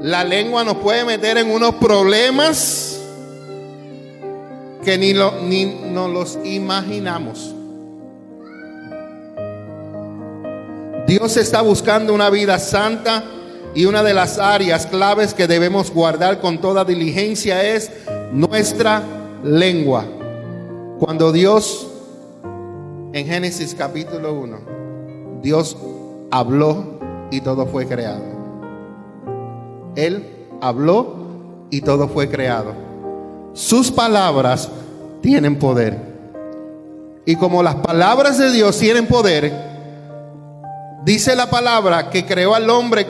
La 0.00 0.24
lengua 0.24 0.62
nos 0.64 0.76
puede 0.76 1.04
meter 1.04 1.38
en 1.38 1.50
unos 1.50 1.76
problemas 1.76 3.00
que 4.84 4.98
ni, 4.98 5.14
lo, 5.14 5.40
ni 5.42 5.64
nos 5.64 6.10
los 6.10 6.38
imaginamos. 6.44 7.54
Dios 11.06 11.36
está 11.36 11.62
buscando 11.62 12.12
una 12.12 12.30
vida 12.30 12.58
santa 12.58 13.24
y 13.74 13.84
una 13.84 14.02
de 14.02 14.14
las 14.14 14.38
áreas 14.38 14.86
claves 14.86 15.34
que 15.34 15.46
debemos 15.46 15.90
guardar 15.90 16.40
con 16.40 16.60
toda 16.60 16.84
diligencia 16.84 17.62
es 17.62 17.90
nuestra 18.32 19.02
lengua. 19.44 20.04
Cuando 20.98 21.30
Dios, 21.32 21.86
en 23.12 23.26
Génesis 23.26 23.74
capítulo 23.74 24.34
1, 24.34 24.58
Dios 25.42 25.76
habló 26.30 26.98
y 27.30 27.40
todo 27.40 27.66
fue 27.66 27.86
creado. 27.86 28.35
Él 29.96 30.46
habló 30.60 31.14
y 31.70 31.80
todo 31.80 32.08
fue 32.08 32.30
creado. 32.30 32.74
Sus 33.54 33.90
palabras 33.90 34.68
tienen 35.22 35.58
poder. 35.58 36.14
Y 37.24 37.34
como 37.36 37.62
las 37.62 37.76
palabras 37.76 38.38
de 38.38 38.52
Dios 38.52 38.78
tienen 38.78 39.06
poder, 39.06 39.66
Dice 41.06 41.36
la 41.36 41.48
palabra 41.48 42.10
que 42.10 42.26
creó 42.26 42.52
al 42.52 42.68
hombre 42.68 43.06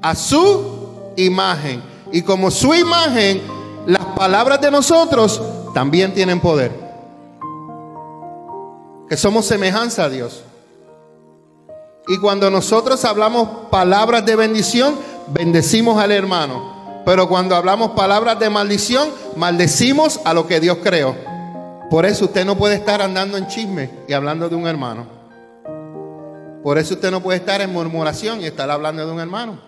a 0.00 0.14
su 0.14 1.12
imagen. 1.16 1.82
Y 2.12 2.22
como 2.22 2.48
su 2.48 2.72
imagen, 2.72 3.42
las 3.86 4.04
palabras 4.16 4.60
de 4.60 4.70
nosotros 4.70 5.42
también 5.74 6.14
tienen 6.14 6.38
poder. 6.38 6.70
Que 9.08 9.16
somos 9.16 9.46
semejanza 9.46 10.04
a 10.04 10.08
Dios. 10.08 10.44
Y 12.06 12.18
cuando 12.18 12.52
nosotros 12.52 13.04
hablamos 13.04 13.48
palabras 13.68 14.24
de 14.24 14.36
bendición, 14.36 14.94
bendecimos 15.32 16.00
al 16.02 16.12
hermano. 16.12 17.02
Pero 17.04 17.28
cuando 17.28 17.56
hablamos 17.56 17.92
palabras 17.92 18.38
de 18.38 18.50
maldición, 18.50 19.08
maldecimos 19.36 20.20
a 20.24 20.34
lo 20.34 20.46
que 20.46 20.60
Dios 20.60 20.78
creó. 20.82 21.14
Por 21.90 22.04
eso 22.04 22.26
usted 22.26 22.44
no 22.44 22.56
puede 22.58 22.74
estar 22.74 23.00
andando 23.00 23.38
en 23.38 23.46
chisme 23.46 23.90
y 24.06 24.12
hablando 24.12 24.48
de 24.48 24.56
un 24.56 24.66
hermano. 24.66 25.06
Por 26.62 26.76
eso 26.76 26.94
usted 26.94 27.10
no 27.10 27.22
puede 27.22 27.38
estar 27.38 27.62
en 27.62 27.72
murmuración 27.72 28.42
y 28.42 28.44
estar 28.44 28.70
hablando 28.70 29.06
de 29.06 29.12
un 29.12 29.20
hermano. 29.20 29.58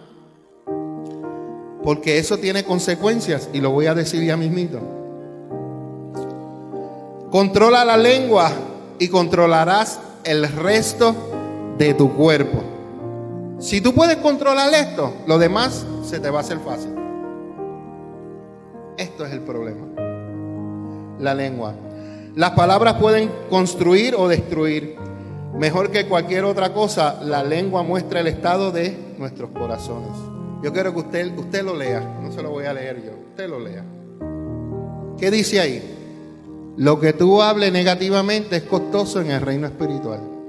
Porque 1.82 2.18
eso 2.18 2.36
tiene 2.36 2.62
consecuencias 2.62 3.48
y 3.54 3.60
lo 3.60 3.70
voy 3.70 3.86
a 3.86 3.94
decir 3.94 4.22
ya 4.22 4.36
mismito. 4.36 4.80
Controla 7.30 7.84
la 7.84 7.96
lengua 7.96 8.50
y 8.98 9.08
controlarás 9.08 9.98
el 10.24 10.46
resto 10.52 11.14
de 11.78 11.94
tu 11.94 12.12
cuerpo. 12.14 12.62
Si 13.60 13.82
tú 13.82 13.92
puedes 13.92 14.16
controlar 14.16 14.72
esto, 14.72 15.12
lo 15.26 15.38
demás 15.38 15.84
se 16.02 16.18
te 16.18 16.30
va 16.30 16.38
a 16.38 16.40
hacer 16.40 16.58
fácil. 16.60 16.94
Esto 18.96 19.26
es 19.26 19.32
el 19.32 19.40
problema. 19.40 19.86
La 21.18 21.34
lengua. 21.34 21.74
Las 22.34 22.52
palabras 22.52 22.94
pueden 22.94 23.30
construir 23.50 24.14
o 24.14 24.28
destruir. 24.28 24.96
Mejor 25.58 25.90
que 25.90 26.06
cualquier 26.06 26.44
otra 26.44 26.72
cosa, 26.72 27.20
la 27.22 27.44
lengua 27.44 27.82
muestra 27.82 28.20
el 28.20 28.28
estado 28.28 28.72
de 28.72 28.96
nuestros 29.18 29.50
corazones. 29.50 30.16
Yo 30.62 30.72
quiero 30.72 30.94
que 30.94 31.00
usted, 31.00 31.36
usted 31.36 31.62
lo 31.62 31.76
lea, 31.76 32.00
no 32.22 32.32
se 32.32 32.42
lo 32.42 32.48
voy 32.48 32.64
a 32.64 32.72
leer 32.72 33.04
yo, 33.04 33.12
usted 33.28 33.46
lo 33.46 33.60
lea. 33.60 33.84
¿Qué 35.18 35.30
dice 35.30 35.60
ahí? 35.60 36.74
Lo 36.78 36.98
que 36.98 37.12
tú 37.12 37.42
hables 37.42 37.70
negativamente 37.74 38.56
es 38.56 38.62
costoso 38.62 39.20
en 39.20 39.32
el 39.32 39.42
reino 39.42 39.66
espiritual. 39.66 40.39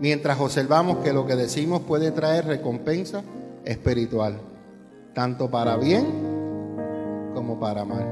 Mientras 0.00 0.38
observamos 0.40 0.98
que 0.98 1.12
lo 1.12 1.26
que 1.26 1.36
decimos 1.36 1.80
puede 1.82 2.10
traer 2.10 2.46
recompensa 2.46 3.22
espiritual, 3.64 4.38
tanto 5.14 5.50
para 5.50 5.76
bien 5.76 6.06
como 7.34 7.58
para 7.58 7.84
mal. 7.84 8.04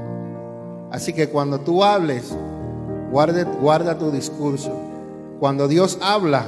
Así 0.91 1.13
que 1.13 1.29
cuando 1.29 1.59
tú 1.59 1.83
hables, 1.83 2.35
guarda 3.11 3.97
tu 3.97 4.11
discurso. 4.11 4.71
Cuando 5.39 5.67
Dios 5.67 5.99
habla, 6.01 6.45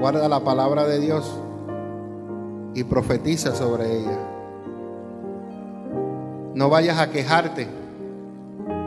guarda 0.00 0.28
la 0.28 0.40
palabra 0.40 0.86
de 0.86 0.98
Dios 0.98 1.30
y 2.74 2.84
profetiza 2.84 3.54
sobre 3.54 3.98
ella. 3.98 4.18
No 6.54 6.68
vayas 6.68 6.98
a 6.98 7.10
quejarte 7.10 7.66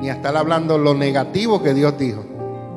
ni 0.02 0.10
a 0.10 0.14
estar 0.14 0.36
hablando 0.36 0.78
lo 0.78 0.94
negativo 0.94 1.62
que 1.62 1.74
Dios 1.74 1.98
dijo, 1.98 2.24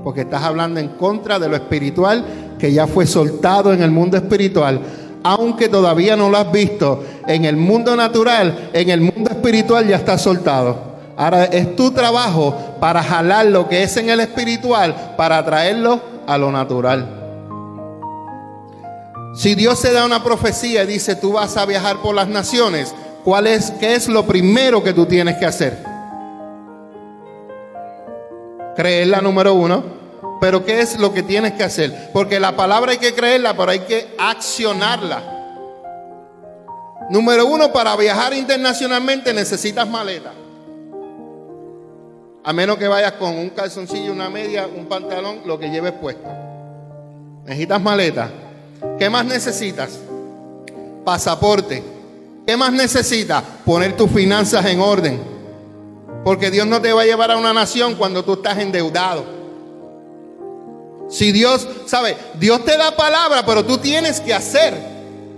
porque 0.03 0.23
estás 0.23 0.43
hablando 0.43 0.81
en 0.81 0.89
contra 0.89 1.39
de 1.39 1.49
lo 1.49 1.57
espiritual 1.57 2.25
que 2.59 2.73
ya 2.73 2.87
fue 2.87 3.07
soltado 3.07 3.73
en 3.73 3.83
el 3.83 3.91
mundo 3.91 4.17
espiritual. 4.17 4.81
Aunque 5.23 5.69
todavía 5.69 6.17
no 6.17 6.31
lo 6.31 6.39
has 6.39 6.51
visto 6.53 7.05
en 7.27 7.45
el 7.45 7.57
mundo 7.57 7.97
natural, 7.97 8.71
en 8.73 8.91
el 8.91 9.01
mundo 9.01 9.31
espiritual 9.31 9.87
ya 9.87 9.97
está 9.97 10.17
soltado. 10.17 10.89
Ahora 11.17 11.45
es 11.47 11.75
tu 11.75 11.91
trabajo 11.91 12.55
para 12.81 13.03
jalar 13.03 13.47
lo 13.47 13.69
que 13.69 13.83
es 13.83 13.97
en 13.97 14.09
el 14.09 14.21
espiritual 14.21 15.15
para 15.17 15.45
traerlo 15.45 16.01
a 16.27 16.39
lo 16.39 16.53
natural. 16.53 17.19
Si 19.35 19.55
Dios 19.55 19.79
se 19.79 19.93
da 19.93 20.05
una 20.05 20.23
profecía 20.23 20.85
y 20.85 20.87
dice 20.87 21.17
tú 21.17 21.33
vas 21.33 21.57
a 21.57 21.67
viajar 21.67 21.99
por 21.99 22.15
las 22.15 22.29
naciones, 22.29 22.95
¿cuál 23.25 23.47
es 23.47 23.73
qué 23.73 23.95
es 23.95 24.09
lo 24.09 24.27
primero 24.27 24.83
que 24.83 24.93
tú 24.93 25.07
tienes 25.07 25.37
que 25.37 25.47
hacer? 25.47 25.88
Creerla 28.79 29.21
número 29.21 29.55
uno. 29.55 29.83
Pero 30.41 30.65
¿qué 30.65 30.79
es 30.81 31.01
lo 31.01 31.13
que 31.13 31.25
tienes 31.25 31.55
que 31.55 31.65
hacer? 31.65 32.11
Porque 32.13 32.39
la 32.39 32.55
palabra 32.55 32.93
hay 32.93 32.99
que 32.99 33.13
creerla, 33.13 33.57
pero 33.57 33.73
hay 33.73 33.81
que 33.81 34.15
accionarla. 34.17 35.21
Número 37.11 37.45
uno, 37.47 37.73
para 37.73 37.97
viajar 37.97 38.35
internacionalmente 38.35 39.35
necesitas 39.35 39.89
maleta. 39.89 40.31
A 42.45 42.53
menos 42.53 42.77
que 42.77 42.87
vayas 42.87 43.15
con 43.15 43.37
un 43.37 43.51
calzoncillo, 43.51 44.13
una 44.13 44.31
media, 44.31 44.69
un 44.73 44.87
pantalón, 44.87 45.41
lo 45.45 45.59
que 45.59 45.71
lleves 45.71 45.95
puesto. 46.01 46.29
Necesitas 47.47 47.83
maleta. 47.83 48.31
¿Qué 48.97 49.11
más 49.11 49.25
necesitas? 49.25 49.99
Pasaporte. 51.05 51.83
¿Qué 52.47 52.57
más 52.57 52.73
necesitas? 52.73 53.43
Poner 53.65 53.97
tus 53.97 54.09
finanzas 54.09 54.65
en 54.67 54.79
orden. 54.79 55.38
Porque 56.29 56.51
Dios 56.51 56.67
no 56.67 56.83
te 56.83 56.93
va 56.93 57.01
a 57.01 57.05
llevar 57.07 57.31
a 57.31 57.39
una 57.39 57.55
nación 57.55 57.95
cuando 57.95 58.23
tú 58.23 58.35
estás 58.35 58.59
endeudado. 58.59 59.25
Si 61.09 61.33
Dios, 61.33 61.67
sabe, 61.87 62.19
Dios 62.39 62.67
te 62.67 62.77
da 62.77 62.95
palabra, 62.95 63.47
pero 63.47 63.65
tú 63.65 63.79
tienes 63.79 64.21
que 64.21 64.35
hacer. 64.35 64.75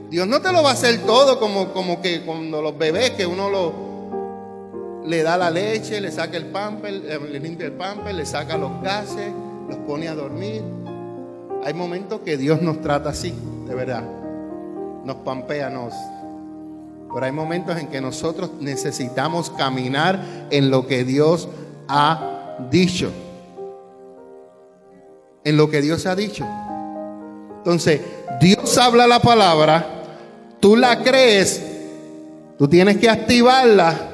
Dios 0.08 0.26
no 0.26 0.42
te 0.42 0.50
lo 0.50 0.64
va 0.64 0.70
a 0.70 0.72
hacer 0.72 1.06
todo 1.06 1.38
como, 1.38 1.72
como 1.72 2.02
que 2.02 2.22
cuando 2.22 2.60
los 2.60 2.76
bebés, 2.76 3.10
que 3.10 3.24
uno 3.24 3.48
lo, 3.48 5.06
le 5.06 5.22
da 5.22 5.36
la 5.36 5.48
leche, 5.48 6.00
le 6.00 6.10
saca 6.10 6.36
el 6.36 6.46
pamper, 6.46 6.92
le 6.92 7.38
limpia 7.38 7.66
el 7.66 7.72
pamper, 7.74 8.12
le 8.12 8.26
saca 8.26 8.58
los 8.58 8.82
gases, 8.82 9.30
los 9.68 9.78
pone 9.86 10.08
a 10.08 10.16
dormir. 10.16 10.60
Hay 11.62 11.72
momentos 11.72 12.22
que 12.22 12.36
Dios 12.36 12.62
nos 12.62 12.80
trata 12.80 13.10
así, 13.10 13.32
de 13.68 13.74
verdad. 13.76 14.02
Nos 15.04 15.18
pampea, 15.18 15.70
nos. 15.70 15.94
Pero 17.12 17.26
hay 17.26 17.32
momentos 17.32 17.76
en 17.76 17.88
que 17.88 18.00
nosotros 18.00 18.50
necesitamos 18.60 19.50
caminar 19.50 20.46
en 20.50 20.70
lo 20.70 20.86
que 20.86 21.04
Dios 21.04 21.48
ha 21.88 22.58
dicho. 22.70 23.10
En 25.44 25.56
lo 25.56 25.68
que 25.68 25.80
Dios 25.80 26.06
ha 26.06 26.14
dicho. 26.14 26.46
Entonces, 27.58 28.00
Dios 28.40 28.78
habla 28.78 29.06
la 29.06 29.20
palabra, 29.20 29.86
tú 30.60 30.76
la 30.76 31.02
crees, 31.02 31.60
tú 32.58 32.68
tienes 32.68 32.98
que 32.98 33.08
activarla 33.08 34.08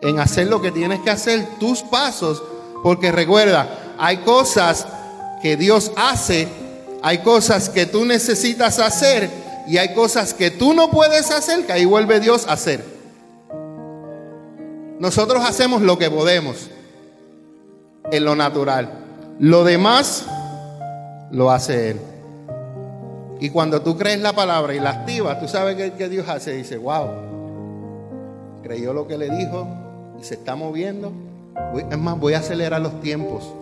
en 0.00 0.18
hacer 0.18 0.46
lo 0.46 0.62
que 0.62 0.70
tienes 0.70 1.00
que 1.00 1.10
hacer, 1.10 1.46
tus 1.58 1.82
pasos, 1.82 2.42
porque 2.82 3.12
recuerda, 3.12 3.68
hay 3.98 4.18
cosas 4.18 4.86
que 5.42 5.56
Dios 5.56 5.92
hace, 5.96 6.48
hay 7.02 7.18
cosas 7.18 7.68
que 7.68 7.86
tú 7.86 8.04
necesitas 8.04 8.78
hacer 8.78 9.30
y 9.66 9.78
hay 9.78 9.94
cosas 9.94 10.34
que 10.34 10.50
tú 10.50 10.74
no 10.74 10.90
puedes 10.90 11.30
hacer, 11.30 11.66
que 11.66 11.72
ahí 11.72 11.84
vuelve 11.84 12.20
Dios 12.20 12.46
a 12.48 12.52
hacer. 12.52 12.84
Nosotros 14.98 15.44
hacemos 15.44 15.82
lo 15.82 15.98
que 15.98 16.10
podemos 16.10 16.70
en 18.10 18.24
lo 18.24 18.36
natural. 18.36 18.88
Lo 19.38 19.64
demás 19.64 20.24
lo 21.30 21.50
hace 21.50 21.90
Él. 21.90 22.00
Y 23.40 23.50
cuando 23.50 23.82
tú 23.82 23.98
crees 23.98 24.20
la 24.20 24.32
palabra 24.32 24.74
y 24.74 24.78
la 24.78 24.90
activas, 24.90 25.40
tú 25.40 25.48
sabes 25.48 25.92
que, 25.92 26.08
Dios 26.08 26.28
hace. 26.28 26.52
Dice, 26.52 26.76
wow, 26.76 27.08
creyó 28.62 28.92
lo 28.92 29.08
que 29.08 29.18
le 29.18 29.30
dijo 29.30 29.66
y 30.20 30.24
se 30.24 30.34
está 30.34 30.54
moviendo. 30.54 31.12
Es 31.90 31.98
más, 31.98 32.18
voy 32.20 32.34
a 32.34 32.38
acelerar 32.38 32.80
los 32.80 33.00
tiempos. 33.00 33.52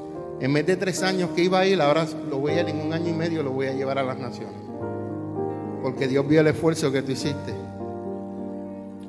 En 0.41 0.53
vez 0.53 0.67
de 0.67 0.77
tres 0.77 1.03
años 1.03 1.31
que 1.35 1.45
iba 1.45 1.61
a 1.61 1.67
ir, 1.67 1.81
ahora 1.81 2.07
lo 2.29 2.39
voy 2.39 2.53
a 2.53 2.61
ir 2.61 2.69
en 2.69 2.81
un 2.81 2.93
año 2.93 3.09
y 3.09 3.13
medio, 3.13 3.43
lo 3.43 3.53
voy 3.53 3.69
a 3.69 3.73
llevar 3.73 3.99
a 3.99 4.03
las 4.03 4.19
naciones. 4.19 4.61
Porque 5.83 6.09
Dios 6.09 6.27
vio 6.27 6.41
el 6.41 6.47
esfuerzo 6.49 6.93
que 6.93 7.03
tú 7.03 7.13
hiciste. 7.13 7.55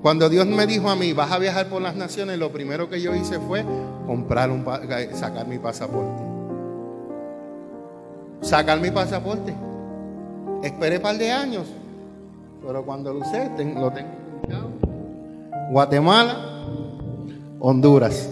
Cuando 0.01 0.29
Dios 0.29 0.47
me 0.47 0.65
dijo 0.65 0.89
a 0.89 0.95
mí, 0.95 1.13
vas 1.13 1.31
a 1.31 1.37
viajar 1.37 1.67
por 1.67 1.81
las 1.81 1.95
naciones, 1.95 2.39
lo 2.39 2.51
primero 2.51 2.89
que 2.89 3.01
yo 3.01 3.15
hice 3.15 3.39
fue 3.39 3.63
comprar 4.07 4.49
un, 4.49 4.65
sacar 5.13 5.47
mi 5.47 5.59
pasaporte. 5.59 6.23
Sacar 8.41 8.79
mi 8.79 8.89
pasaporte. 8.89 9.53
Esperé 10.63 10.97
un 10.97 11.03
par 11.03 11.17
de 11.17 11.31
años, 11.31 11.67
pero 12.65 12.83
cuando 12.83 13.13
lo 13.13 13.19
usé, 13.19 13.49
lo 13.75 13.91
tengo. 13.91 14.09
Guatemala, 15.69 16.65
Honduras. 17.59 18.29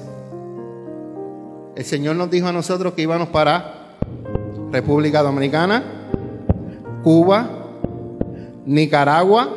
El 1.75 1.85
Señor 1.85 2.15
nos 2.15 2.31
dijo 2.31 2.47
a 2.47 2.51
nosotros 2.51 2.93
que 2.93 3.03
íbamos 3.03 3.29
para 3.29 3.95
República 4.71 5.21
Dominicana, 5.21 5.83
Cuba, 7.03 7.58
Nicaragua 8.65 9.49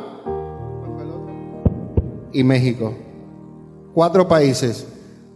y 2.31 2.43
México. 2.43 2.93
Cuatro 3.93 4.27
países. 4.27 4.87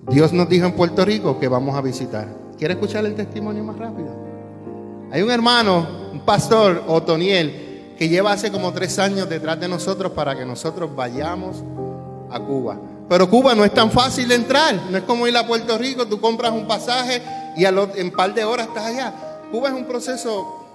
Dios 0.09 0.33
nos 0.33 0.49
dijo 0.49 0.65
en 0.65 0.73
Puerto 0.73 1.05
Rico 1.05 1.39
que 1.39 1.47
vamos 1.47 1.75
a 1.75 1.81
visitar. 1.81 2.27
¿Quiere 2.57 2.73
escuchar 2.73 3.05
el 3.05 3.13
testimonio 3.13 3.63
más 3.63 3.77
rápido? 3.77 4.09
Hay 5.11 5.21
un 5.21 5.29
hermano, 5.29 5.87
un 6.11 6.21
pastor, 6.21 6.83
Otoniel, 6.87 7.95
que 7.97 8.09
lleva 8.09 8.31
hace 8.31 8.51
como 8.51 8.73
tres 8.73 8.97
años 8.99 9.29
detrás 9.29 9.59
de 9.59 9.67
nosotros 9.67 10.11
para 10.11 10.35
que 10.35 10.45
nosotros 10.45 10.95
vayamos 10.95 11.63
a 12.31 12.39
Cuba. 12.39 12.79
Pero 13.07 13.29
Cuba 13.29 13.55
no 13.55 13.63
es 13.63 13.73
tan 13.73 13.91
fácil 13.91 14.31
entrar. 14.31 14.75
No 14.89 14.97
es 14.97 15.03
como 15.03 15.27
ir 15.27 15.37
a 15.37 15.45
Puerto 15.45 15.77
Rico, 15.77 16.07
tú 16.07 16.19
compras 16.19 16.51
un 16.51 16.67
pasaje 16.67 17.21
y 17.55 17.65
en 17.65 17.77
un 17.77 18.11
par 18.11 18.33
de 18.33 18.43
horas 18.43 18.67
estás 18.67 18.85
allá. 18.85 19.13
Cuba 19.51 19.69
es 19.69 19.75
un 19.75 19.85
proceso 19.85 20.66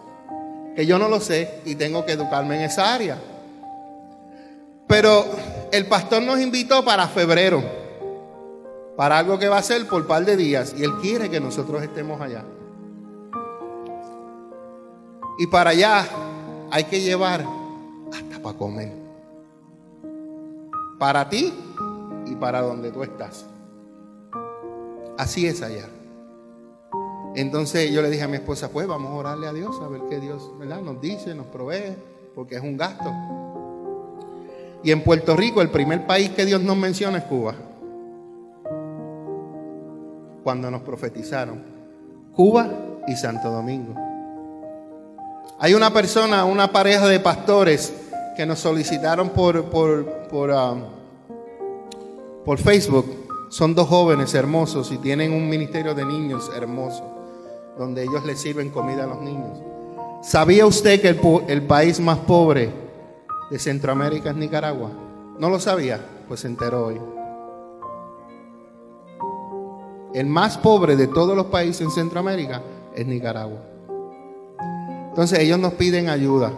que 0.75 0.87
yo 0.87 0.99
no 0.99 1.09
lo 1.09 1.21
sé 1.21 1.61
y 1.65 1.75
tengo 1.75 2.05
que 2.05 2.13
educarme 2.13 2.57
en 2.57 2.63
esa 2.63 2.95
área. 2.95 3.19
Pero 4.87 5.25
el 5.71 5.87
pastor 5.87 6.23
nos 6.23 6.41
invitó 6.41 6.85
para 6.85 7.09
febrero, 7.09 7.63
para 8.97 9.19
algo 9.19 9.39
que 9.39 9.49
va 9.49 9.59
a 9.59 9.63
ser 9.63 9.87
por 9.87 10.03
un 10.03 10.09
par 10.09 10.25
de 10.25 10.37
días 10.37 10.75
y 10.77 10.85
él 10.85 10.93
quiere 11.01 11.31
que 11.31 11.41
nosotros 11.41 11.83
estemos 11.83 12.21
allá. 12.21 12.45
Y 15.39 15.47
para 15.47 15.71
allá 15.71 16.07
hay 16.71 16.85
que 16.85 17.01
llevar 17.01 17.45
hasta 18.13 18.43
para 18.43 18.59
comer. 18.59 18.93
Para 20.99 21.29
ti 21.29 21.53
y 22.27 22.35
para 22.37 22.61
donde 22.61 22.93
tú 22.93 23.03
estás. 23.03 23.47
Así 25.19 25.47
es 25.47 25.63
allá. 25.63 25.89
Entonces 27.35 27.91
yo 27.91 28.03
le 28.03 28.11
dije 28.11 28.23
a 28.23 28.29
mi 28.29 28.37
esposa, 28.37 28.69
pues 28.71 28.87
vamos 28.87 29.11
a 29.11 29.15
orarle 29.15 29.47
a 29.47 29.53
Dios, 29.53 29.81
a 29.83 29.89
ver 29.89 30.03
qué 30.09 30.21
Dios 30.21 30.51
nos 30.59 31.01
dice, 31.01 31.35
nos 31.35 31.47
provee, 31.47 31.97
porque 32.35 32.57
es 32.57 32.63
un 32.63 32.77
gasto. 32.77 33.11
Y 34.83 34.91
en 34.91 35.03
Puerto 35.03 35.37
Rico, 35.37 35.63
el 35.63 35.71
primer 35.71 36.07
país 36.07 36.31
que 36.31 36.45
Dios 36.45 36.61
nos 36.61 36.77
menciona 36.77 37.19
es 37.19 37.25
Cuba. 37.25 37.55
Cuando 40.43 40.71
nos 40.71 40.83
profetizaron. 40.83 41.63
Cuba 42.35 42.69
y 43.07 43.17
Santo 43.17 43.51
Domingo. 43.51 43.95
Hay 45.59 45.75
una 45.75 45.93
persona, 45.93 46.45
una 46.45 46.73
pareja 46.73 47.07
de 47.07 47.21
pastores 47.21 47.93
que 48.37 48.45
nos 48.45 48.59
solicitaron 48.59 49.31
por, 49.31 49.65
por, 49.67 50.05
por 50.29 50.51
um, 50.51 50.83
por 52.45 52.59
Facebook. 52.59 53.07
Son 53.51 53.75
dos 53.75 53.89
jóvenes 53.89 54.35
hermosos 54.35 54.91
y 54.93 54.99
tienen 54.99 55.33
un 55.33 55.49
ministerio 55.49 55.95
de 55.95 56.05
niños 56.05 56.51
hermoso. 56.57 57.12
Donde 57.79 58.03
ellos 58.03 58.25
le 58.25 58.37
sirven 58.37 58.71
comida 58.71 59.05
a 59.05 59.07
los 59.07 59.21
niños. 59.21 59.59
¿Sabía 60.23 60.67
usted 60.67 61.01
que 61.01 61.09
el, 61.53 61.63
país 61.63 61.99
más 61.99 62.19
pobre 62.19 62.71
de 63.51 63.59
Centroamérica 63.59 64.31
es 64.31 64.37
Nicaragua? 64.37 64.91
¿No 65.39 65.51
lo 65.51 65.59
sabía? 65.59 66.01
Pues 66.29 66.41
se 66.41 66.47
enteró 66.47 66.87
hoy. 66.87 67.01
El 70.15 70.27
más 70.27 70.59
pobre 70.59 70.95
de 70.95 71.09
todos 71.09 71.37
los 71.37 71.47
países 71.47 71.81
en 71.81 71.91
Centroamérica 71.91 72.63
es 72.95 73.07
Nicaragua. 73.07 73.59
Entonces 75.09 75.41
ellos 75.41 75.59
nos 75.59 75.75
piden 75.75 76.09
ayuda 76.09 76.53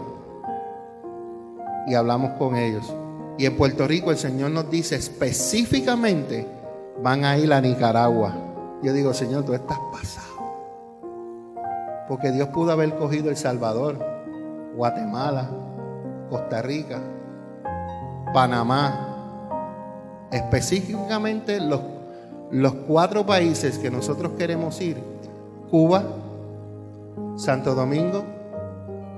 y 1.87 1.95
hablamos 1.95 2.33
con 2.39 2.57
ellos. 2.57 2.93
Y 3.39 3.47
en 3.47 3.57
Puerto 3.57 3.87
Rico 3.89 4.11
el 4.11 4.19
Señor 4.19 4.51
nos 4.51 4.71
dice 4.71 4.97
específicamente, 4.97 6.47
van 7.03 7.25
a 7.25 7.39
ir 7.39 7.53
a 7.53 7.61
Nicaragua. 7.61 8.35
Yo 8.83 8.93
digo, 8.93 9.15
Señor, 9.15 9.45
tú 9.45 9.55
estás 9.55 9.79
pasado. 9.91 10.34
Porque 12.09 12.31
Dios 12.33 12.49
pudo 12.49 12.73
haber 12.73 12.95
cogido 12.97 13.31
El 13.31 13.37
Salvador, 13.37 13.99
Guatemala, 14.77 15.49
Costa 16.29 16.63
Rica, 16.63 17.01
Panamá. 18.33 19.11
Específicamente 20.31 21.61
los, 21.61 21.81
los 22.51 22.75
cuatro 22.75 23.25
países 23.25 23.79
que 23.79 23.91
nosotros 23.91 24.33
queremos 24.37 24.81
ir. 24.81 24.99
Cuba, 25.71 26.05
Santo 27.37 27.75
Domingo, 27.75 28.25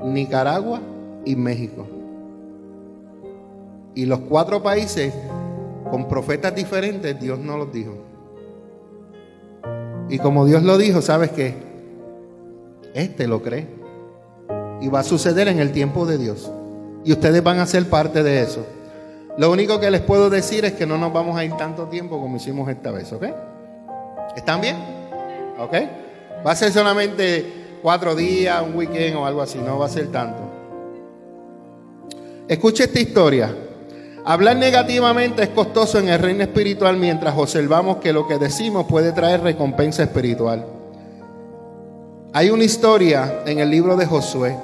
Nicaragua 0.05 0.81
y 1.25 1.37
México. 1.37 1.87
Y 3.95 4.05
los 4.05 4.21
cuatro 4.21 4.63
países 4.63 5.13
con 5.91 6.07
profetas 6.07 6.55
diferentes, 6.55 7.19
Dios 7.19 7.39
no 7.39 7.57
los 7.57 7.73
dijo. 7.73 7.95
Y 10.09 10.19
como 10.19 10.45
Dios 10.45 10.63
lo 10.63 10.79
dijo, 10.79 11.01
¿sabes 11.03 11.31
qué? 11.31 11.66
Este 12.97 13.27
lo 13.27 13.43
cree. 13.43 13.67
Y 14.81 14.89
va 14.89 15.01
a 15.01 15.05
suceder 15.05 15.49
en 15.49 15.59
el 15.59 15.71
tiempo 15.71 16.07
de 16.07 16.17
Dios. 16.17 16.51
Y 17.05 17.13
ustedes 17.13 17.43
van 17.43 17.59
a 17.59 17.67
ser 17.67 17.89
parte 17.91 18.23
de 18.23 18.41
eso. 18.41 18.67
Lo 19.37 19.51
único 19.51 19.79
que 19.79 19.91
les 19.91 20.01
puedo 20.01 20.31
decir 20.31 20.65
es 20.65 20.73
que 20.73 20.87
no 20.87 20.97
nos 20.97 21.13
vamos 21.13 21.37
a 21.37 21.45
ir 21.45 21.53
tanto 21.53 21.85
tiempo 21.89 22.19
como 22.19 22.37
hicimos 22.37 22.71
esta 22.71 22.91
vez, 22.91 23.13
¿ok? 23.13 23.25
¿Están 24.35 24.63
bien? 24.63 24.77
¿Ok? 25.59 25.75
Va 26.45 26.53
a 26.53 26.57
ser 26.57 26.73
solamente 26.73 27.79
cuatro 27.83 28.15
días, 28.15 28.63
un 28.67 28.75
weekend 28.75 29.17
o 29.17 29.27
algo 29.27 29.43
así, 29.43 29.59
no 29.59 29.79
va 29.79 29.87
a 29.87 29.91
ser 29.91 30.07
tanto. 30.11 30.43
Escuche 32.49 32.85
esta 32.85 32.99
historia. 32.99 33.55
Hablar 34.25 34.57
negativamente 34.57 35.43
es 35.43 35.51
costoso 35.51 35.99
en 35.99 36.09
el 36.09 36.19
reino 36.19 36.43
espiritual 36.43 36.97
mientras 36.97 37.37
observamos 37.37 37.99
que 37.99 38.15
lo 38.15 38.27
que 38.27 38.39
decimos 38.39 38.87
puede 38.87 39.13
traer 39.13 39.43
recompensa 39.43 40.03
espiritual. 40.03 40.76
Hay 42.37 42.51
una 42.51 42.65
historia 42.65 43.45
en 43.47 43.61
el 43.61 43.71
libro 43.71 43.97
de 43.97 44.05
Josué. 44.05 44.55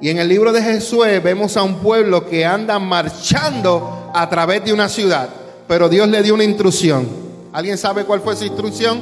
Y 0.00 0.08
en 0.08 0.18
el 0.18 0.26
libro 0.26 0.52
de 0.52 0.60
Josué 0.60 1.20
vemos 1.20 1.56
a 1.56 1.62
un 1.62 1.76
pueblo 1.76 2.28
que 2.28 2.44
anda 2.44 2.80
marchando 2.80 4.10
a 4.12 4.28
través 4.28 4.64
de 4.64 4.72
una 4.72 4.88
ciudad. 4.88 5.28
Pero 5.68 5.88
Dios 5.88 6.08
le 6.08 6.24
dio 6.24 6.34
una 6.34 6.42
instrucción. 6.42 7.06
¿Alguien 7.52 7.78
sabe 7.78 8.04
cuál 8.04 8.20
fue 8.20 8.34
esa 8.34 8.46
instrucción? 8.46 9.00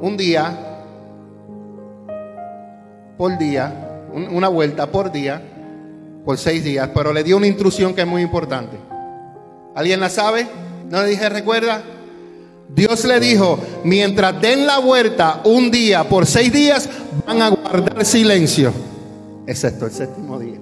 Un 0.00 0.16
día, 0.16 0.80
por 3.18 3.36
día, 3.36 4.00
una 4.30 4.48
vuelta 4.48 4.86
por 4.86 5.12
día, 5.12 5.42
por 6.24 6.38
seis 6.38 6.64
días. 6.64 6.88
Pero 6.94 7.12
le 7.12 7.22
dio 7.22 7.36
una 7.36 7.48
instrucción 7.48 7.92
que 7.92 8.00
es 8.00 8.06
muy 8.06 8.22
importante. 8.22 8.78
¿Alguien 9.74 10.00
la 10.00 10.08
sabe? 10.08 10.48
¿No 10.88 11.02
le 11.02 11.08
dije, 11.08 11.28
recuerda? 11.28 11.82
Dios 12.74 13.04
le 13.04 13.20
dijo, 13.20 13.58
mientras 13.84 14.40
den 14.40 14.66
la 14.66 14.78
vuelta 14.78 15.42
un 15.44 15.70
día 15.70 16.04
por 16.04 16.26
seis 16.26 16.52
días, 16.52 16.88
van 17.26 17.42
a 17.42 17.50
guardar 17.50 18.04
silencio, 18.04 18.72
excepto 19.46 19.86
el 19.86 19.92
séptimo 19.92 20.38
día. 20.38 20.58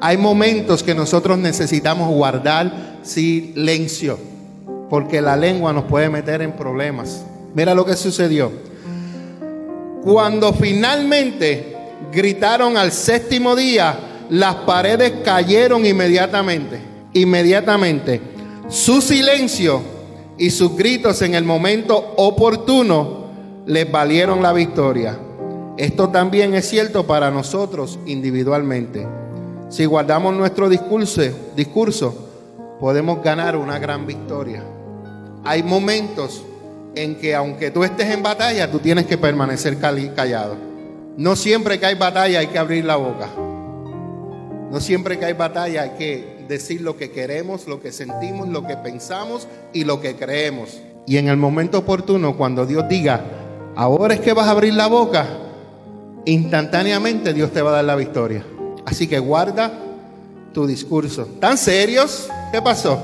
Hay 0.00 0.16
momentos 0.16 0.82
que 0.82 0.94
nosotros 0.94 1.36
necesitamos 1.38 2.08
guardar 2.08 2.98
silencio, 3.02 4.18
porque 4.88 5.20
la 5.20 5.36
lengua 5.36 5.72
nos 5.72 5.84
puede 5.84 6.08
meter 6.08 6.42
en 6.42 6.52
problemas. 6.52 7.24
Mira 7.54 7.74
lo 7.74 7.84
que 7.84 7.96
sucedió. 7.96 8.52
Cuando 10.02 10.52
finalmente 10.52 11.76
gritaron 12.12 12.76
al 12.76 12.92
séptimo 12.92 13.56
día, 13.56 13.98
las 14.30 14.54
paredes 14.54 15.12
cayeron 15.24 15.84
inmediatamente 15.84 16.90
inmediatamente. 17.12 18.20
Su 18.68 19.00
silencio 19.00 19.82
y 20.40 20.48
sus 20.48 20.74
gritos 20.74 21.20
en 21.20 21.34
el 21.34 21.44
momento 21.44 22.14
oportuno 22.16 23.26
les 23.66 23.92
valieron 23.92 24.42
la 24.42 24.54
victoria. 24.54 25.18
Esto 25.76 26.08
también 26.08 26.54
es 26.54 26.66
cierto 26.66 27.06
para 27.06 27.30
nosotros 27.30 27.98
individualmente. 28.06 29.06
Si 29.68 29.84
guardamos 29.84 30.34
nuestro 30.34 30.70
discurso, 30.70 32.14
podemos 32.80 33.22
ganar 33.22 33.54
una 33.54 33.78
gran 33.78 34.06
victoria. 34.06 34.64
Hay 35.44 35.62
momentos 35.62 36.42
en 36.94 37.16
que 37.16 37.34
aunque 37.34 37.70
tú 37.70 37.84
estés 37.84 38.08
en 38.08 38.22
batalla, 38.22 38.70
tú 38.70 38.78
tienes 38.78 39.04
que 39.04 39.18
permanecer 39.18 39.78
callado. 39.78 40.56
No 41.18 41.36
siempre 41.36 41.78
que 41.78 41.84
hay 41.84 41.96
batalla 41.96 42.38
hay 42.38 42.46
que 42.46 42.58
abrir 42.58 42.86
la 42.86 42.96
boca. 42.96 43.28
No 44.70 44.80
siempre 44.80 45.18
que 45.18 45.26
hay 45.26 45.34
batalla 45.34 45.82
hay 45.82 45.90
que 45.98 46.39
decir 46.50 46.82
lo 46.82 46.98
que 46.98 47.10
queremos, 47.12 47.66
lo 47.66 47.80
que 47.80 47.92
sentimos, 47.92 48.48
lo 48.48 48.66
que 48.66 48.76
pensamos 48.76 49.46
y 49.72 49.84
lo 49.84 50.02
que 50.02 50.16
creemos. 50.16 50.80
Y 51.06 51.16
en 51.16 51.28
el 51.28 51.38
momento 51.38 51.78
oportuno, 51.78 52.36
cuando 52.36 52.66
Dios 52.66 52.86
diga, 52.88 53.22
ahora 53.76 54.14
es 54.14 54.20
que 54.20 54.34
vas 54.34 54.48
a 54.48 54.50
abrir 54.50 54.74
la 54.74 54.88
boca, 54.88 55.26
instantáneamente 56.26 57.32
Dios 57.32 57.52
te 57.52 57.62
va 57.62 57.70
a 57.70 57.74
dar 57.74 57.84
la 57.84 57.96
victoria. 57.96 58.44
Así 58.84 59.06
que 59.06 59.18
guarda 59.20 59.72
tu 60.52 60.66
discurso. 60.66 61.26
¿Tan 61.38 61.56
serios? 61.56 62.28
¿Qué 62.52 62.60
pasó? 62.60 63.00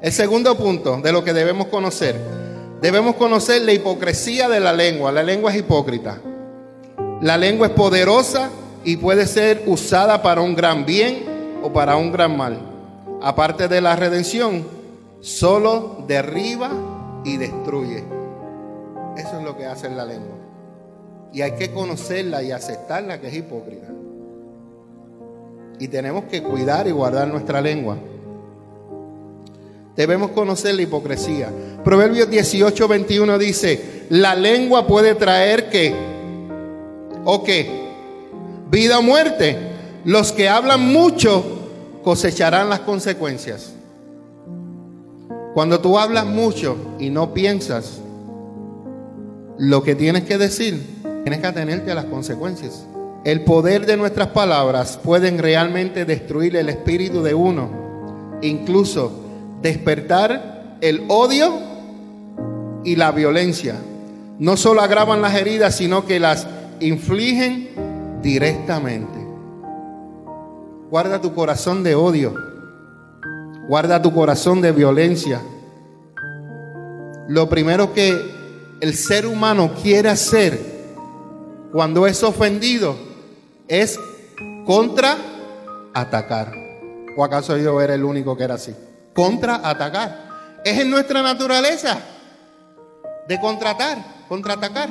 El 0.00 0.12
segundo 0.12 0.56
punto 0.56 1.00
de 1.02 1.12
lo 1.12 1.24
que 1.24 1.32
debemos 1.32 1.66
conocer. 1.66 2.16
Debemos 2.80 3.16
conocer 3.16 3.62
la 3.62 3.72
hipocresía 3.72 4.48
de 4.48 4.60
la 4.60 4.72
lengua. 4.72 5.10
La 5.10 5.24
lengua 5.24 5.50
es 5.50 5.58
hipócrita. 5.58 6.20
La 7.22 7.36
lengua 7.36 7.66
es 7.66 7.72
poderosa 7.72 8.50
y 8.84 8.98
puede 8.98 9.26
ser 9.26 9.64
usada 9.66 10.22
para 10.22 10.42
un 10.42 10.54
gran 10.54 10.86
bien 10.86 11.35
o 11.62 11.72
para 11.72 11.96
un 11.96 12.12
gran 12.12 12.36
mal. 12.36 12.58
Aparte 13.22 13.68
de 13.68 13.80
la 13.80 13.96
redención, 13.96 14.64
solo 15.20 16.04
derriba 16.06 16.70
y 17.24 17.36
destruye. 17.36 18.04
Eso 19.16 19.38
es 19.38 19.44
lo 19.44 19.56
que 19.56 19.66
hace 19.66 19.88
la 19.88 20.04
lengua. 20.04 20.36
Y 21.32 21.42
hay 21.42 21.52
que 21.52 21.72
conocerla 21.72 22.42
y 22.42 22.52
aceptarla 22.52 23.20
que 23.20 23.28
es 23.28 23.34
hipócrita. 23.34 23.88
Y 25.78 25.88
tenemos 25.88 26.24
que 26.24 26.42
cuidar 26.42 26.86
y 26.86 26.90
guardar 26.90 27.28
nuestra 27.28 27.60
lengua. 27.60 27.96
Debemos 29.96 30.30
conocer 30.30 30.74
la 30.74 30.82
hipocresía. 30.82 31.50
Proverbios 31.82 32.30
18, 32.30 32.88
21 32.88 33.38
dice, 33.38 34.06
la 34.10 34.34
lengua 34.34 34.86
puede 34.86 35.14
traer 35.14 35.70
que, 35.70 35.94
o 37.24 37.42
qué, 37.42 37.86
vida 38.70 38.98
o 38.98 39.02
muerte. 39.02 39.75
Los 40.06 40.30
que 40.30 40.48
hablan 40.48 40.92
mucho 40.92 41.44
cosecharán 42.04 42.70
las 42.70 42.78
consecuencias. 42.78 43.74
Cuando 45.52 45.80
tú 45.80 45.98
hablas 45.98 46.24
mucho 46.24 46.76
y 47.00 47.10
no 47.10 47.34
piensas 47.34 47.98
lo 49.58 49.82
que 49.82 49.96
tienes 49.96 50.22
que 50.22 50.38
decir, 50.38 51.02
tienes 51.24 51.40
que 51.40 51.46
atenerte 51.48 51.90
a 51.90 51.96
las 51.96 52.04
consecuencias. 52.04 52.86
El 53.24 53.42
poder 53.42 53.84
de 53.84 53.96
nuestras 53.96 54.28
palabras 54.28 54.96
pueden 55.02 55.38
realmente 55.38 56.04
destruir 56.04 56.54
el 56.54 56.68
espíritu 56.68 57.24
de 57.24 57.34
uno, 57.34 58.38
incluso 58.42 59.10
despertar 59.60 60.76
el 60.82 61.02
odio 61.08 61.52
y 62.84 62.94
la 62.94 63.10
violencia. 63.10 63.74
No 64.38 64.56
solo 64.56 64.82
agravan 64.82 65.20
las 65.20 65.34
heridas, 65.34 65.74
sino 65.74 66.06
que 66.06 66.20
las 66.20 66.46
infligen 66.78 67.70
directamente. 68.22 69.15
Guarda 70.90 71.20
tu 71.20 71.34
corazón 71.34 71.82
de 71.82 71.94
odio. 71.94 72.34
Guarda 73.68 74.00
tu 74.00 74.14
corazón 74.14 74.60
de 74.60 74.70
violencia. 74.70 75.42
Lo 77.28 77.48
primero 77.48 77.92
que 77.92 78.14
el 78.80 78.94
ser 78.94 79.26
humano 79.26 79.72
quiere 79.82 80.08
hacer 80.08 80.76
cuando 81.72 82.06
es 82.06 82.22
ofendido 82.22 82.96
es 83.66 83.98
contraatacar. 84.64 86.52
¿O 87.16 87.24
acaso 87.24 87.56
yo 87.56 87.80
era 87.80 87.94
el 87.94 88.04
único 88.04 88.36
que 88.36 88.44
era 88.44 88.54
así? 88.54 88.72
Contraatacar. 89.12 90.60
Es 90.64 90.78
en 90.78 90.90
nuestra 90.90 91.20
naturaleza 91.22 91.98
de 93.26 93.40
contratar, 93.40 93.98
contraatacar. 94.28 94.88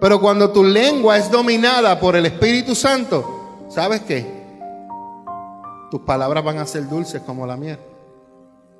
Pero 0.00 0.18
cuando 0.18 0.50
tu 0.50 0.64
lengua 0.64 1.18
es 1.18 1.30
dominada 1.30 2.00
por 2.00 2.16
el 2.16 2.24
Espíritu 2.24 2.74
Santo, 2.74 3.66
¿sabes 3.68 4.00
qué? 4.00 4.39
Tus 5.90 6.00
palabras 6.02 6.44
van 6.44 6.58
a 6.58 6.66
ser 6.66 6.88
dulces 6.88 7.20
como 7.22 7.46
la 7.46 7.56
miel. 7.56 7.78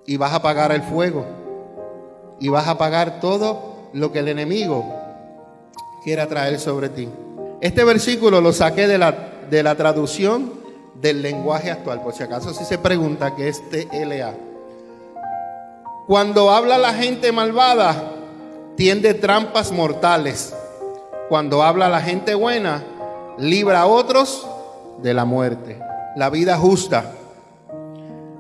Y 0.07 0.17
vas 0.17 0.33
a 0.33 0.37
apagar 0.37 0.73
el 0.73 0.83
fuego. 0.83 1.27
Y 2.39 2.49
vas 2.49 2.69
a 2.69 2.73
apagar 2.73 3.21
todo 3.21 3.91
lo 3.93 4.13
que 4.13 4.21
el 4.21 4.29
enemigo 4.29 4.85
quiera 6.05 6.27
traer 6.27 6.59
sobre 6.59 6.89
ti. 6.89 7.09
Este 7.61 7.85
versículo 7.85 8.41
lo 8.41 8.53
saqué 8.53 8.87
de 8.87 8.99
la, 8.99 9.13
de 9.51 9.63
la 9.63 9.75
traducción 9.75 10.53
del 10.95 11.23
lenguaje 11.23 11.71
actual, 11.71 12.03
por 12.03 12.15
si 12.15 12.23
acaso 12.23 12.53
si 12.55 12.65
se 12.65 12.79
pregunta 12.79 13.35
qué 13.35 13.49
es 13.49 13.61
TLA. 13.71 14.35
Cuando 16.07 16.51
habla 16.51 16.79
la 16.79 16.95
gente 16.95 17.33
malvada, 17.33 18.13
tiende 18.77 19.15
trampas 19.15 19.73
mortales. 19.73 20.55
Cuando 21.29 21.63
habla 21.63 21.89
la 21.89 22.01
gente 22.01 22.35
buena, 22.35 22.83
libra 23.39 23.83
a 23.83 23.87
otros 23.87 24.47
de 25.03 25.15
la 25.15 25.25
muerte. 25.25 25.89
La 26.17 26.29
vida 26.29 26.57
justa 26.57 27.13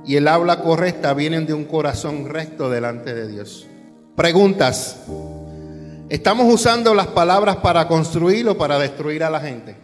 y 0.04 0.16
el 0.16 0.26
habla 0.26 0.60
correcta 0.60 1.14
vienen 1.14 1.46
de 1.46 1.54
un 1.54 1.64
corazón 1.64 2.28
recto 2.28 2.68
delante 2.68 3.14
de 3.14 3.28
Dios. 3.28 3.66
Preguntas. 4.16 4.96
¿Estamos 6.08 6.52
usando 6.52 6.94
las 6.94 7.06
palabras 7.06 7.56
para 7.56 7.86
construir 7.86 8.48
o 8.48 8.58
para 8.58 8.78
destruir 8.78 9.22
a 9.22 9.30
la 9.30 9.38
gente? 9.40 9.76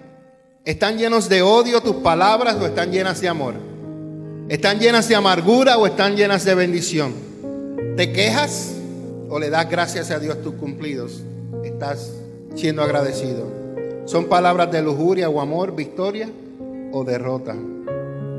¿Están 0.65 0.99
llenos 0.99 1.29
de 1.29 1.43
odio 1.43 1.81
tus 1.81 1.97
palabras 1.97 2.57
o 2.57 2.67
están 2.67 2.91
llenas 2.91 3.21
de 3.21 3.29
amor? 3.29 3.55
¿Están 4.49 4.81
llenas 4.81 5.09
de 5.09 5.15
amargura 5.15 5.79
o 5.79 5.87
están 5.87 6.17
llenas 6.17 6.45
de 6.45 6.57
bendición? 6.57 7.15
¿Te 7.97 8.13
quejas 8.13 8.75
o 9.29 9.39
le 9.39 9.49
das 9.49 9.71
gracias 9.71 10.11
a 10.11 10.19
Dios 10.19 10.43
tus 10.43 10.55
cumplidos? 10.55 11.23
¿Estás 11.65 12.11
siendo 12.57 12.83
agradecido? 12.83 13.47
¿Son 14.07 14.25
palabras 14.25 14.73
de 14.73 14.83
lujuria 14.83 15.29
o 15.29 15.41
amor, 15.41 15.77
victoria 15.77 16.29
o 16.93 17.05
derrota? 17.05 17.55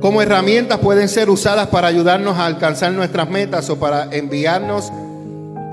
Como 0.02 0.22
herramientas 0.22 0.78
pueden 0.78 1.10
ser 1.10 1.28
usadas 1.30 1.68
para 1.68 1.88
ayudarnos 1.88 2.38
a 2.38 2.46
alcanzar 2.46 2.92
nuestras 2.94 3.30
metas 3.30 3.68
o 3.72 3.80
para 3.80 4.08
enviarnos 4.12 4.92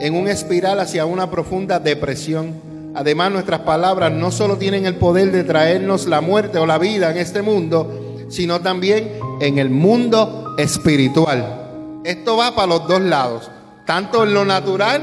en 0.01 0.15
un 0.15 0.29
espiral 0.29 0.81
hacia 0.81 1.05
una 1.05 1.31
profunda 1.31 1.79
depresión. 1.79 2.55
Además, 2.95 3.33
nuestras 3.33 3.61
palabras 3.61 4.13
no 4.13 4.31
solo 4.31 4.57
tienen 4.57 4.87
el 4.87 4.97
poder 4.97 5.31
de 5.31 5.45
traernos 5.45 6.07
la 6.07 6.23
muerte 6.23 6.59
o 6.59 6.65
la 6.65 6.79
vida 6.79 7.11
en 7.11 7.19
este 7.19 7.43
mundo, 7.43 8.27
sino 8.31 8.61
también 8.63 9.13
en 9.41 9.59
el 9.59 9.69
mundo 9.69 10.55
espiritual. 10.57 12.01
Esto 12.05 12.39
va 12.39 12.55
para 12.55 12.69
los 12.69 12.89
dos 12.89 13.03
lados, 13.03 13.51
tanto 13.85 14.25
en 14.25 14.33
lo 14.33 14.47
natural 14.47 15.03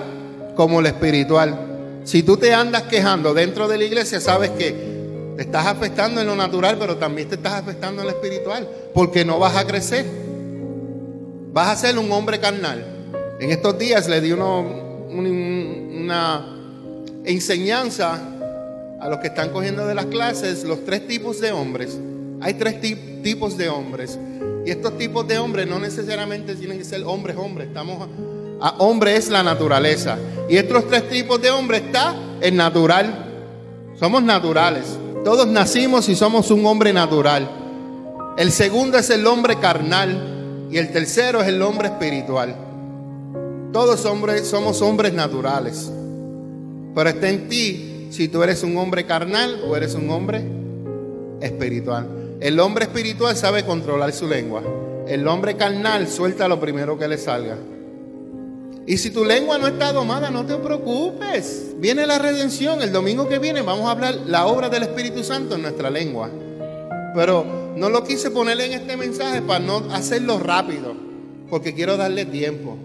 como 0.55 0.79
en 0.79 0.83
lo 0.83 0.89
espiritual. 0.89 2.01
Si 2.05 2.23
tú 2.23 2.37
te 2.37 2.55
andas 2.55 2.83
quejando 2.83 3.35
dentro 3.35 3.67
de 3.67 3.77
la 3.77 3.83
iglesia, 3.83 4.19
sabes 4.19 4.49
que 4.51 4.90
te 5.35 5.43
estás 5.43 5.65
afectando 5.67 6.21
en 6.21 6.27
lo 6.27 6.35
natural, 6.35 6.77
pero 6.79 6.97
también 6.97 7.27
te 7.29 7.35
estás 7.35 7.53
afectando 7.53 8.01
en 8.01 8.07
lo 8.07 8.13
espiritual, 8.13 8.67
porque 8.93 9.25
no 9.25 9.39
vas 9.39 9.55
a 9.55 9.65
crecer. 9.65 10.05
Vas 11.53 11.69
a 11.69 11.75
ser 11.75 11.97
un 11.97 12.11
hombre 12.11 12.39
carnal. 12.39 12.85
En 13.39 13.51
estos 13.51 13.77
días 13.77 14.07
le 14.07 14.21
di 14.21 14.31
una 14.31 14.61
enseñanza 17.25 18.19
a 19.01 19.09
los 19.09 19.19
que 19.19 19.27
están 19.27 19.49
cogiendo 19.49 19.85
de 19.87 19.95
las 19.95 20.05
clases 20.05 20.63
los 20.63 20.85
tres 20.85 21.07
tipos 21.07 21.41
de 21.41 21.51
hombres. 21.51 21.97
Hay 22.39 22.53
tres 22.53 22.79
tipos 23.23 23.57
de 23.57 23.67
hombres. 23.67 24.17
Y 24.65 24.69
estos 24.69 24.97
tipos 24.97 25.27
de 25.27 25.39
hombres 25.39 25.67
no 25.67 25.79
necesariamente 25.79 26.55
tienen 26.55 26.77
que 26.77 26.83
ser 26.83 27.03
hombres, 27.03 27.35
hombres. 27.35 27.67
Estamos 27.67 28.07
a, 28.61 28.75
hombre 28.77 29.15
es 29.15 29.29
la 29.29 29.41
naturaleza. 29.41 30.17
Y 30.47 30.57
estos 30.57 30.87
tres 30.87 31.09
tipos 31.09 31.41
de 31.41 31.49
hombres 31.49 31.81
está 31.81 32.15
el 32.41 32.55
natural. 32.55 33.25
Somos 33.99 34.21
naturales. 34.21 34.85
Todos 35.23 35.47
nacimos 35.47 36.09
y 36.09 36.15
somos 36.15 36.49
un 36.49 36.65
hombre 36.65 36.93
natural. 36.93 37.47
El 38.37 38.51
segundo 38.51 38.97
es 38.97 39.09
el 39.11 39.27
hombre 39.27 39.59
carnal 39.59 40.67
y 40.71 40.77
el 40.77 40.91
tercero 40.91 41.41
es 41.41 41.47
el 41.47 41.61
hombre 41.61 41.89
espiritual. 41.89 42.55
Todos 43.71 44.03
hombres 44.05 44.47
somos 44.47 44.81
hombres 44.81 45.13
naturales. 45.13 45.91
Pero 46.95 47.09
está 47.09 47.29
en 47.29 47.47
ti 47.47 48.07
si 48.09 48.29
tú 48.29 48.41
eres 48.41 48.63
un 48.63 48.75
hombre 48.77 49.05
carnal 49.05 49.61
o 49.67 49.75
eres 49.75 49.93
un 49.93 50.09
hombre 50.09 50.43
espiritual. 51.39 52.37
El 52.39 52.59
hombre 52.59 52.85
espiritual 52.85 53.37
sabe 53.37 53.63
controlar 53.63 54.13
su 54.13 54.27
lengua. 54.27 54.63
El 55.07 55.27
hombre 55.27 55.55
carnal 55.55 56.07
suelta 56.07 56.47
lo 56.47 56.59
primero 56.59 56.97
que 56.97 57.07
le 57.07 57.19
salga. 57.19 57.57
Y 58.91 58.97
si 58.97 59.09
tu 59.09 59.23
lengua 59.23 59.57
no 59.57 59.67
está 59.67 59.93
domada, 59.93 60.29
no 60.29 60.45
te 60.45 60.57
preocupes. 60.57 61.75
Viene 61.77 62.05
la 62.05 62.19
redención. 62.19 62.81
El 62.81 62.91
domingo 62.91 63.29
que 63.29 63.39
viene 63.39 63.61
vamos 63.61 63.87
a 63.87 63.91
hablar 63.91 64.15
la 64.27 64.47
obra 64.47 64.67
del 64.67 64.83
Espíritu 64.83 65.23
Santo 65.23 65.55
en 65.55 65.61
nuestra 65.61 65.89
lengua. 65.89 66.29
Pero 67.15 67.71
no 67.77 67.89
lo 67.89 68.03
quise 68.03 68.31
ponerle 68.31 68.65
en 68.65 68.73
este 68.73 68.97
mensaje 68.97 69.41
para 69.43 69.59
no 69.59 69.77
hacerlo 69.93 70.39
rápido, 70.39 70.93
porque 71.49 71.73
quiero 71.73 71.95
darle 71.95 72.25
tiempo. 72.25 72.77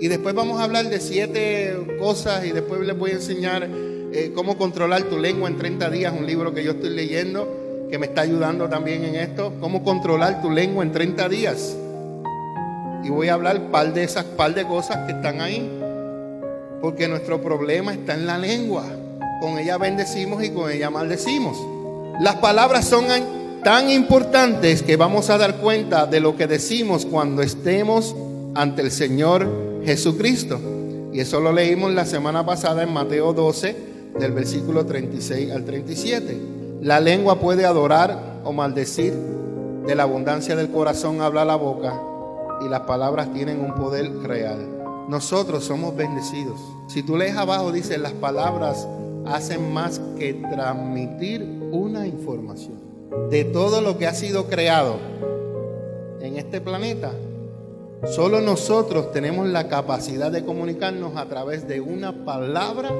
Y 0.00 0.08
después 0.08 0.34
vamos 0.34 0.58
a 0.58 0.64
hablar 0.64 0.88
de 0.88 0.98
siete 1.00 1.76
cosas 1.98 2.46
y 2.46 2.52
después 2.52 2.80
les 2.80 2.96
voy 2.96 3.10
a 3.10 3.14
enseñar 3.16 3.68
eh, 3.70 4.32
cómo 4.34 4.56
controlar 4.56 5.02
tu 5.02 5.18
lengua 5.18 5.50
en 5.50 5.58
30 5.58 5.90
días, 5.90 6.14
un 6.18 6.26
libro 6.26 6.54
que 6.54 6.64
yo 6.64 6.70
estoy 6.70 6.88
leyendo 6.88 7.86
que 7.90 7.98
me 7.98 8.06
está 8.06 8.22
ayudando 8.22 8.70
también 8.70 9.04
en 9.04 9.16
esto, 9.16 9.52
cómo 9.60 9.84
controlar 9.84 10.40
tu 10.40 10.50
lengua 10.50 10.82
en 10.82 10.92
30 10.92 11.28
días 11.28 11.76
y 13.04 13.10
voy 13.10 13.28
a 13.28 13.34
hablar 13.34 13.70
par 13.70 13.92
de 13.92 14.02
esas 14.02 14.24
par 14.24 14.54
de 14.54 14.64
cosas 14.66 14.96
que 15.06 15.12
están 15.12 15.40
ahí. 15.42 15.70
Porque 16.80 17.06
nuestro 17.06 17.40
problema 17.42 17.92
está 17.92 18.14
en 18.14 18.26
la 18.26 18.38
lengua. 18.38 18.84
Con 19.40 19.58
ella 19.58 19.76
bendecimos 19.76 20.42
y 20.42 20.50
con 20.50 20.70
ella 20.70 20.88
maldecimos. 20.88 21.58
Las 22.20 22.36
palabras 22.36 22.86
son 22.86 23.04
tan 23.62 23.90
importantes 23.90 24.82
que 24.82 24.96
vamos 24.96 25.28
a 25.28 25.36
dar 25.36 25.56
cuenta 25.56 26.06
de 26.06 26.20
lo 26.20 26.36
que 26.36 26.46
decimos 26.46 27.04
cuando 27.04 27.42
estemos 27.42 28.16
ante 28.54 28.80
el 28.80 28.90
Señor 28.90 29.82
Jesucristo. 29.84 30.58
Y 31.12 31.20
eso 31.20 31.40
lo 31.40 31.52
leímos 31.52 31.92
la 31.92 32.06
semana 32.06 32.44
pasada 32.46 32.82
en 32.82 32.92
Mateo 32.92 33.34
12, 33.34 33.76
del 34.18 34.32
versículo 34.32 34.86
36 34.86 35.52
al 35.52 35.64
37. 35.64 36.38
La 36.80 37.00
lengua 37.00 37.38
puede 37.38 37.66
adorar 37.66 38.40
o 38.44 38.52
maldecir. 38.52 39.12
De 39.86 39.94
la 39.94 40.04
abundancia 40.04 40.56
del 40.56 40.70
corazón 40.70 41.20
habla 41.20 41.44
la 41.44 41.56
boca 41.56 41.92
y 42.64 42.68
las 42.68 42.80
palabras 42.80 43.32
tienen 43.32 43.60
un 43.60 43.74
poder 43.74 44.10
real. 44.22 45.06
Nosotros 45.08 45.64
somos 45.64 45.94
bendecidos. 45.94 46.58
Si 46.88 47.02
tú 47.02 47.16
lees 47.16 47.36
abajo, 47.36 47.72
dice, 47.72 47.98
las 47.98 48.12
palabras 48.12 48.86
hacen 49.26 49.72
más 49.72 50.00
que 50.18 50.34
transmitir 50.34 51.42
una 51.72 52.06
información. 52.06 52.80
De 53.30 53.44
todo 53.44 53.80
lo 53.80 53.98
que 53.98 54.06
ha 54.06 54.14
sido 54.14 54.46
creado 54.46 54.96
en 56.20 56.36
este 56.36 56.60
planeta, 56.60 57.12
solo 58.10 58.40
nosotros 58.40 59.12
tenemos 59.12 59.46
la 59.48 59.68
capacidad 59.68 60.30
de 60.30 60.44
comunicarnos 60.44 61.16
a 61.16 61.26
través 61.26 61.68
de 61.68 61.80
una 61.80 62.24
palabra 62.24 62.90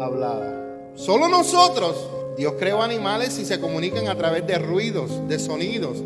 hablada. 0.00 0.90
Solo 0.94 1.28
nosotros. 1.28 2.08
Dios 2.36 2.54
creó 2.58 2.82
animales 2.82 3.38
y 3.38 3.44
se 3.44 3.60
comunican 3.60 4.08
a 4.08 4.16
través 4.16 4.46
de 4.46 4.58
ruidos, 4.58 5.28
de 5.28 5.38
sonidos. 5.38 5.98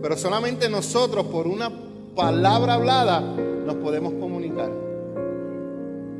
Pero 0.00 0.16
solamente 0.16 0.70
nosotros 0.70 1.26
por 1.26 1.46
una 1.46 1.70
palabra 2.16 2.74
hablada 2.74 3.20
nos 3.20 3.76
podemos 3.76 4.14
comunicar. 4.14 4.70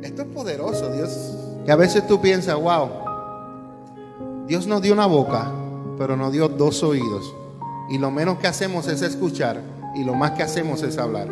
Esto 0.03 0.21
es 0.21 0.27
poderoso, 0.27 0.93
Dios. 0.93 1.35
Que 1.65 1.71
a 1.71 1.75
veces 1.75 2.07
tú 2.07 2.21
piensas, 2.21 2.55
wow, 2.55 2.87
Dios 4.47 4.67
nos 4.67 4.81
dio 4.81 4.93
una 4.93 5.07
boca, 5.07 5.51
pero 5.97 6.15
nos 6.15 6.31
dio 6.31 6.47
dos 6.47 6.83
oídos. 6.83 7.33
Y 7.89 7.97
lo 7.97 8.11
menos 8.11 8.37
que 8.37 8.47
hacemos 8.47 8.87
es 8.87 9.01
escuchar 9.01 9.59
y 9.95 10.03
lo 10.03 10.13
más 10.13 10.31
que 10.31 10.43
hacemos 10.43 10.83
es 10.83 10.97
hablar. 10.97 11.27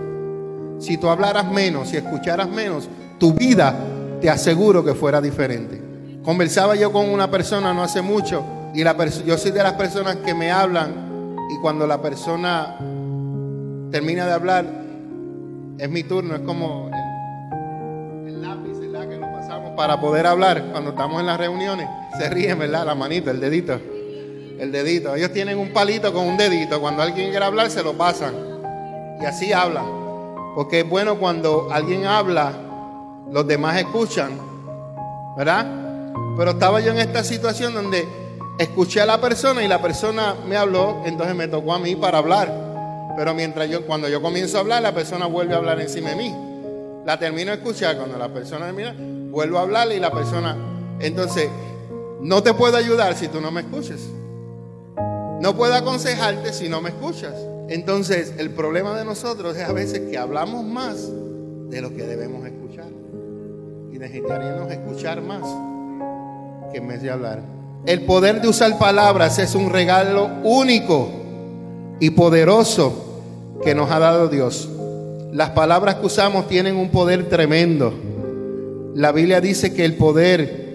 Si 0.80 0.98
tú 0.98 1.10
hablaras 1.10 1.50
menos 1.50 1.94
y 1.94 1.98
escucharas 1.98 2.50
menos, 2.50 2.90
tu 3.20 3.34
vida 3.34 3.76
te 4.20 4.30
aseguro 4.30 4.84
que 4.84 4.96
fuera 4.96 5.22
diferente. 5.22 5.82
Conversaba 6.24 6.76
yo 6.76 6.92
con 6.92 7.08
una 7.08 7.30
persona 7.30 7.74
no 7.74 7.84
hace 7.84 8.02
mucho 8.02 8.44
y 8.74 8.84
la 8.84 8.98
yo 9.26 9.38
soy 9.38 9.52
de 9.52 9.64
las 9.64 9.74
personas 9.74 10.18
que 10.18 10.34
me 10.34 10.52
hablan 10.52 11.38
y 11.52 11.62
cuando 11.62 11.86
la 11.86 12.02
persona 12.02 12.78
termina 13.96 14.26
de 14.26 14.34
hablar, 14.34 14.66
es 15.78 15.90
mi 15.90 16.04
turno, 16.04 16.36
es 16.36 16.42
como 16.42 16.90
el, 18.28 18.42
lápiz, 18.42 18.78
¿verdad? 18.78 19.08
Que 19.08 19.16
lo 19.16 19.32
pasamos 19.32 19.72
para 19.78 20.02
poder 20.02 20.28
hablar 20.28 20.66
cuando 20.74 20.90
estamos 20.90 21.22
en 21.22 21.28
las 21.28 21.38
reuniones. 21.38 21.88
Se 22.18 22.30
ríen, 22.30 22.60
¿verdad? 22.60 22.86
La 22.86 22.94
manita, 22.94 23.32
el 23.32 23.40
dedito. 23.40 23.80
El 24.60 24.74
dedito. 24.74 25.16
Ellos 25.16 25.32
tienen 25.32 25.58
un 25.58 25.70
palito 25.70 26.12
con 26.12 26.28
un 26.28 26.36
dedito. 26.36 26.82
Cuando 26.82 27.04
alguien 27.04 27.30
quiere 27.30 27.46
hablar, 27.46 27.70
se 27.72 27.84
lo 27.84 27.94
pasan. 27.94 28.34
Y 29.22 29.24
así 29.24 29.54
habla. 29.54 29.86
Porque 30.56 30.82
es 30.82 30.90
bueno 30.90 31.18
cuando 31.18 31.70
alguien 31.72 32.06
habla, 32.06 32.52
los 33.32 33.48
demás 33.48 33.78
escuchan. 33.78 34.38
¿Verdad? 35.38 35.68
Pero 36.36 36.52
estaba 36.52 36.82
yo 36.82 36.92
en 36.92 36.98
esta 36.98 37.24
situación 37.24 37.74
donde 37.74 38.06
escuché 38.60 39.00
a 39.00 39.06
la 39.06 39.22
persona 39.22 39.64
y 39.64 39.70
la 39.70 39.82
persona 39.82 40.36
me 40.46 40.58
habló, 40.58 41.02
entonces 41.06 41.34
me 41.34 41.48
tocó 41.48 41.74
a 41.74 41.80
mí 41.80 41.96
para 41.96 42.18
hablar. 42.18 42.65
Pero 43.16 43.34
mientras 43.34 43.70
yo, 43.70 43.86
cuando 43.86 44.10
yo 44.10 44.22
comienzo 44.22 44.58
a 44.58 44.62
hablar, 44.62 44.82
la 44.82 44.94
persona 44.94 45.26
vuelve 45.26 45.54
a 45.54 45.58
hablar 45.58 45.80
encima 45.80 46.10
de 46.10 46.16
mí. 46.16 46.36
La 47.06 47.18
termino 47.18 47.52
de 47.52 47.58
escuchar. 47.58 47.98
Cuando 47.98 48.18
la 48.18 48.30
persona 48.30 48.66
termina, 48.66 48.96
vuelvo 49.32 49.58
a 49.58 49.62
hablarle 49.62 49.96
y 49.96 50.00
la 50.00 50.12
persona. 50.12 50.58
Entonces, 51.00 51.50
no 52.22 52.44
te 52.44 52.54
puedo 52.54 52.76
ayudar 52.78 53.16
si 53.16 53.28
tú 53.28 53.40
no 53.40 53.52
me 53.52 53.62
escuches. 53.62 54.02
No 55.42 55.56
puedo 55.56 55.74
aconsejarte 55.76 56.54
si 56.54 56.70
no 56.70 56.82
me 56.82 56.90
escuchas. 56.90 57.34
Entonces, 57.70 58.34
el 58.38 58.52
problema 58.52 58.98
de 58.98 59.06
nosotros 59.06 59.56
es 59.58 59.64
a 59.64 59.74
veces 59.74 60.10
que 60.10 60.18
hablamos 60.18 60.64
más 60.64 61.10
de 61.70 61.82
lo 61.82 61.90
que 61.96 62.04
debemos 62.04 62.46
escuchar. 62.46 62.86
y 63.92 63.98
necesitaríamos 63.98 64.70
escuchar 64.72 65.22
más 65.22 65.44
que 66.72 66.80
en 66.80 66.88
vez 66.88 67.02
de 67.02 67.10
hablar. 67.10 67.42
El 67.86 68.02
poder 68.02 68.42
de 68.42 68.48
usar 68.48 68.78
palabras 68.78 69.40
es 69.40 69.56
un 69.56 69.70
regalo 69.70 70.30
único 70.44 71.10
y 72.00 72.10
poderoso 72.10 73.05
que 73.64 73.76
nos 73.76 73.92
ha 73.92 74.00
dado 74.00 74.28
Dios. 74.28 74.70
Las 75.32 75.52
palabras 75.52 75.96
que 75.96 76.06
usamos 76.06 76.48
tienen 76.48 76.76
un 76.76 76.90
poder 76.90 77.28
tremendo. 77.30 77.94
La 78.94 79.12
Biblia 79.12 79.42
dice 79.42 79.74
que 79.74 79.84
el 79.84 79.96
poder 79.96 80.66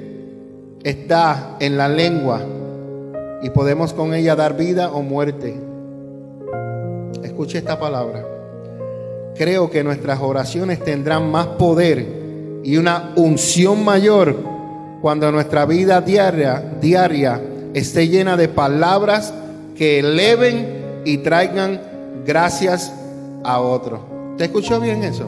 está 0.82 1.56
en 1.60 1.76
la 1.76 1.88
lengua 1.88 2.42
y 3.42 3.50
podemos 3.50 3.92
con 3.92 4.14
ella 4.14 4.36
dar 4.36 4.56
vida 4.56 4.92
o 4.92 5.02
muerte. 5.02 5.58
Escuche 7.22 7.58
esta 7.58 7.78
palabra. 7.78 8.24
Creo 9.36 9.70
que 9.70 9.82
nuestras 9.82 10.20
oraciones 10.20 10.84
tendrán 10.84 11.30
más 11.30 11.46
poder 11.46 12.60
y 12.62 12.76
una 12.76 13.12
unción 13.16 13.82
mayor 13.84 14.36
cuando 15.00 15.32
nuestra 15.32 15.64
vida 15.64 16.02
diaria, 16.02 16.62
diaria 16.80 17.40
esté 17.72 18.08
llena 18.08 18.36
de 18.36 18.48
palabras 18.48 19.32
que 19.76 20.00
eleven 20.00 21.02
y 21.04 21.18
traigan 21.18 21.80
gracias 22.24 22.92
a 23.44 23.60
otros. 23.60 24.00
¿Te 24.36 24.44
escuchó 24.44 24.80
bien 24.80 25.04
eso? 25.04 25.26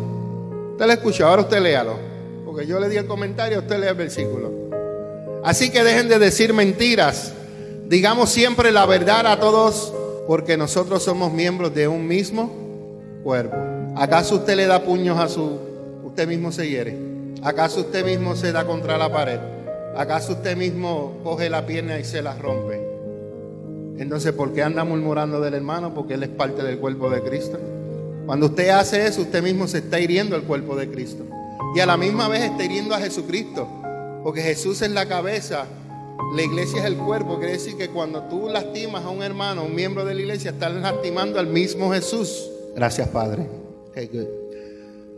Usted 0.73 0.87
lo 0.87 0.93
escuchó, 0.93 1.27
ahora 1.27 1.43
usted 1.43 1.61
léalo. 1.61 1.97
Porque 2.45 2.67
yo 2.67 2.81
le 2.81 2.89
di 2.89 2.97
el 2.97 3.07
comentario, 3.07 3.59
usted 3.59 3.79
lee 3.79 3.89
el 3.89 3.95
versículo. 3.95 4.51
Así 5.45 5.71
que 5.71 5.83
dejen 5.83 6.09
de 6.09 6.19
decir 6.19 6.53
mentiras. 6.55 7.33
Digamos 7.87 8.31
siempre 8.31 8.73
la 8.73 8.87
verdad 8.87 9.27
a 9.27 9.39
todos, 9.39 9.93
porque 10.27 10.57
nosotros 10.57 11.03
somos 11.03 11.33
miembros 11.33 11.75
de 11.75 11.89
un 11.89 12.07
mismo 12.07 12.51
cuerpo. 13.23 13.57
¿Acaso 13.97 14.37
usted 14.37 14.57
le 14.57 14.67
da 14.67 14.83
puños 14.83 15.19
a 15.19 15.29
su... 15.29 15.59
usted 16.05 16.27
mismo 16.27 16.53
se 16.53 16.69
hiere? 16.69 16.97
¿Acaso 17.43 17.81
usted 17.81 18.05
mismo 18.05 18.37
se 18.37 18.53
da 18.53 18.65
contra 18.65 18.97
la 18.97 19.13
pared? 19.13 19.41
¿Acaso 19.97 20.33
usted 20.33 20.57
mismo 20.57 21.19
coge 21.23 21.51
la 21.51 21.67
pierna 21.67 21.99
y 21.99 22.05
se 22.05 22.23
la 22.23 22.35
rompe? 22.35 22.92
Entonces, 23.99 24.33
¿por 24.33 24.53
qué 24.53 24.63
anda 24.63 24.85
murmurando 24.85 25.41
del 25.41 25.55
hermano? 25.55 25.95
Porque 25.95 26.15
él 26.15 26.23
es 26.23 26.29
parte 26.29 26.63
del 26.63 26.79
cuerpo 26.79 27.11
de 27.11 27.23
Cristo. 27.23 27.59
Cuando 28.27 28.47
usted 28.47 28.71
hace 28.71 29.07
eso, 29.07 29.23
usted 29.23 29.43
mismo 29.43 29.67
se 29.67 29.79
está 29.79 30.01
hiriendo 30.01 30.37
el 30.37 30.43
cuerpo 30.43 30.77
de 30.77 30.89
Cristo. 30.91 31.25
Y 31.75 31.81
a 31.81 31.87
la 31.87 31.97
misma 31.97 32.29
vez 32.29 32.43
está 32.43 32.65
hiriendo 32.65 32.95
a 32.95 32.99
Jesucristo. 32.99 33.69
Porque 34.23 34.43
Jesús 34.43 34.83
es 34.83 34.91
la 34.91 35.07
cabeza, 35.07 35.67
la 36.35 36.43
iglesia 36.43 36.81
es 36.81 36.87
el 36.87 36.97
cuerpo. 36.97 37.39
Quiere 37.39 37.53
decir 37.55 37.77
que 37.77 37.89
cuando 37.89 38.23
tú 38.25 38.49
lastimas 38.49 39.05
a 39.05 39.11
un 39.11 39.23
hermano, 39.23 39.65
un 39.65 39.75
miembro 39.75 40.05
de 40.05 40.15
la 40.15 40.21
iglesia, 40.21 40.53
estás 40.53 40.73
lastimando 40.73 41.39
al 41.41 41.49
mismo 41.49 41.93
Jesús. 41.93 42.49
Gracias, 42.75 43.09
Padre. 43.09 43.47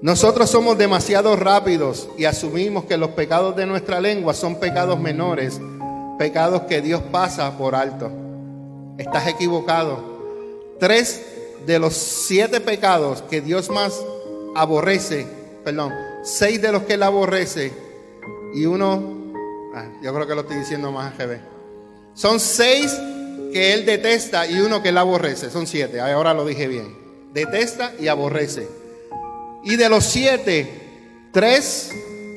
Nosotros 0.01 0.51
somos 0.51 0.77
demasiado 0.77 1.37
rápidos 1.37 2.09
y 2.19 2.25
asumimos 2.25 2.85
que 2.85 2.97
los 2.97 3.11
pecados 3.11 3.55
de 3.57 3.67
nuestra 3.67 4.01
lengua 4.01 4.35
son 4.35 4.57
pecados 4.57 4.99
menores, 4.99 5.61
pecados 6.19 6.63
que 6.63 6.81
Dios 6.81 7.03
pasa 7.13 7.57
por 7.57 7.75
alto. 7.75 8.11
Estás 8.99 9.29
equivocado. 9.29 9.99
Tres 10.79 11.25
de 11.67 11.79
los 11.79 11.95
siete 11.95 12.61
pecados 12.61 13.23
que 13.23 13.41
Dios 13.41 13.71
más 13.71 13.95
aborrece, 14.55 15.27
perdón, 15.65 15.93
seis 16.23 16.61
de 16.61 16.73
los 16.73 16.83
que 16.83 16.95
él 16.95 17.03
aborrece 17.03 17.73
y 18.55 18.67
uno, 18.67 19.33
ah, 19.75 19.89
yo 20.03 20.15
creo 20.15 20.27
que 20.27 20.35
lo 20.35 20.43
estoy 20.43 20.59
diciendo 20.59 20.93
más 20.93 21.17
GB. 21.19 21.39
Son 22.15 22.39
seis 22.39 22.93
que 23.53 23.75
él 23.75 23.85
detesta 23.85 24.47
y 24.47 24.61
uno 24.61 24.83
que 24.83 24.91
él 24.91 24.99
aborrece. 24.99 25.51
Son 25.51 25.67
siete, 25.67 26.01
ahora 26.01 26.35
lo 26.35 26.45
dije 26.45 26.69
bien. 26.69 26.97
Detesta 27.33 27.93
y 27.99 28.09
aborrece. 28.09 28.69
Y 29.65 29.77
de 29.77 29.89
los 29.89 30.05
siete, 30.05 31.29
tres, 31.33 31.91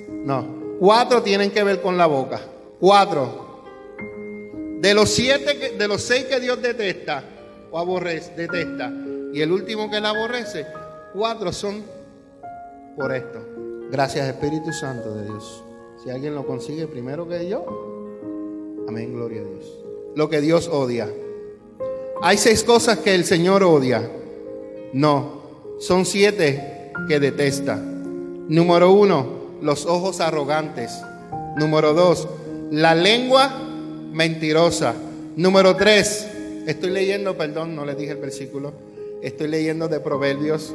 no, 0.09 0.77
cuatro 0.79 1.21
tienen 1.21 1.51
que 1.51 1.63
ver 1.63 1.81
con 1.81 1.97
la 1.97 2.07
boca. 2.07 2.41
Cuatro. 2.79 3.46
De 4.81 4.93
los 4.93 5.09
siete, 5.09 5.75
de 5.77 5.87
los 5.87 6.01
seis 6.01 6.25
que 6.25 6.39
Dios 6.39 6.61
detesta 6.61 7.23
o 7.71 7.79
aborrece, 7.79 8.33
detesta, 8.35 8.91
y 9.33 9.41
el 9.41 9.51
último 9.51 9.89
que 9.89 9.99
la 9.99 10.09
aborrece, 10.09 10.67
cuatro 11.13 11.51
son 11.51 11.83
por 12.95 13.13
esto. 13.13 13.39
Gracias 13.91 14.27
Espíritu 14.27 14.71
Santo 14.71 15.15
de 15.15 15.25
Dios. 15.25 15.63
Si 16.03 16.11
alguien 16.11 16.35
lo 16.35 16.45
consigue 16.45 16.87
primero 16.87 17.27
que 17.27 17.49
yo, 17.49 17.65
amén, 18.87 19.13
gloria 19.13 19.41
a 19.41 19.45
Dios. 19.45 19.65
Lo 20.15 20.29
que 20.29 20.41
Dios 20.41 20.67
odia. 20.67 21.09
Hay 22.21 22.37
seis 22.37 22.63
cosas 22.63 22.99
que 22.99 23.15
el 23.15 23.25
Señor 23.25 23.63
odia. 23.63 24.09
No, 24.93 25.41
son 25.79 26.05
siete 26.05 26.91
que 27.07 27.19
detesta. 27.19 27.75
Número 27.75 28.91
uno, 28.91 29.57
los 29.61 29.85
ojos 29.85 30.21
arrogantes. 30.21 30.91
Número 31.57 31.93
dos, 31.93 32.27
la 32.71 32.93
lengua 32.93 33.66
mentirosa. 34.17 34.95
Número 35.35 35.75
tres, 35.75 36.27
estoy 36.65 36.89
leyendo, 36.89 37.37
perdón, 37.37 37.75
no 37.75 37.85
les 37.85 37.95
dije 37.99 38.13
el 38.13 38.17
versículo. 38.17 38.73
Estoy 39.21 39.47
leyendo 39.47 39.87
de 39.87 39.99
Proverbios 39.99 40.73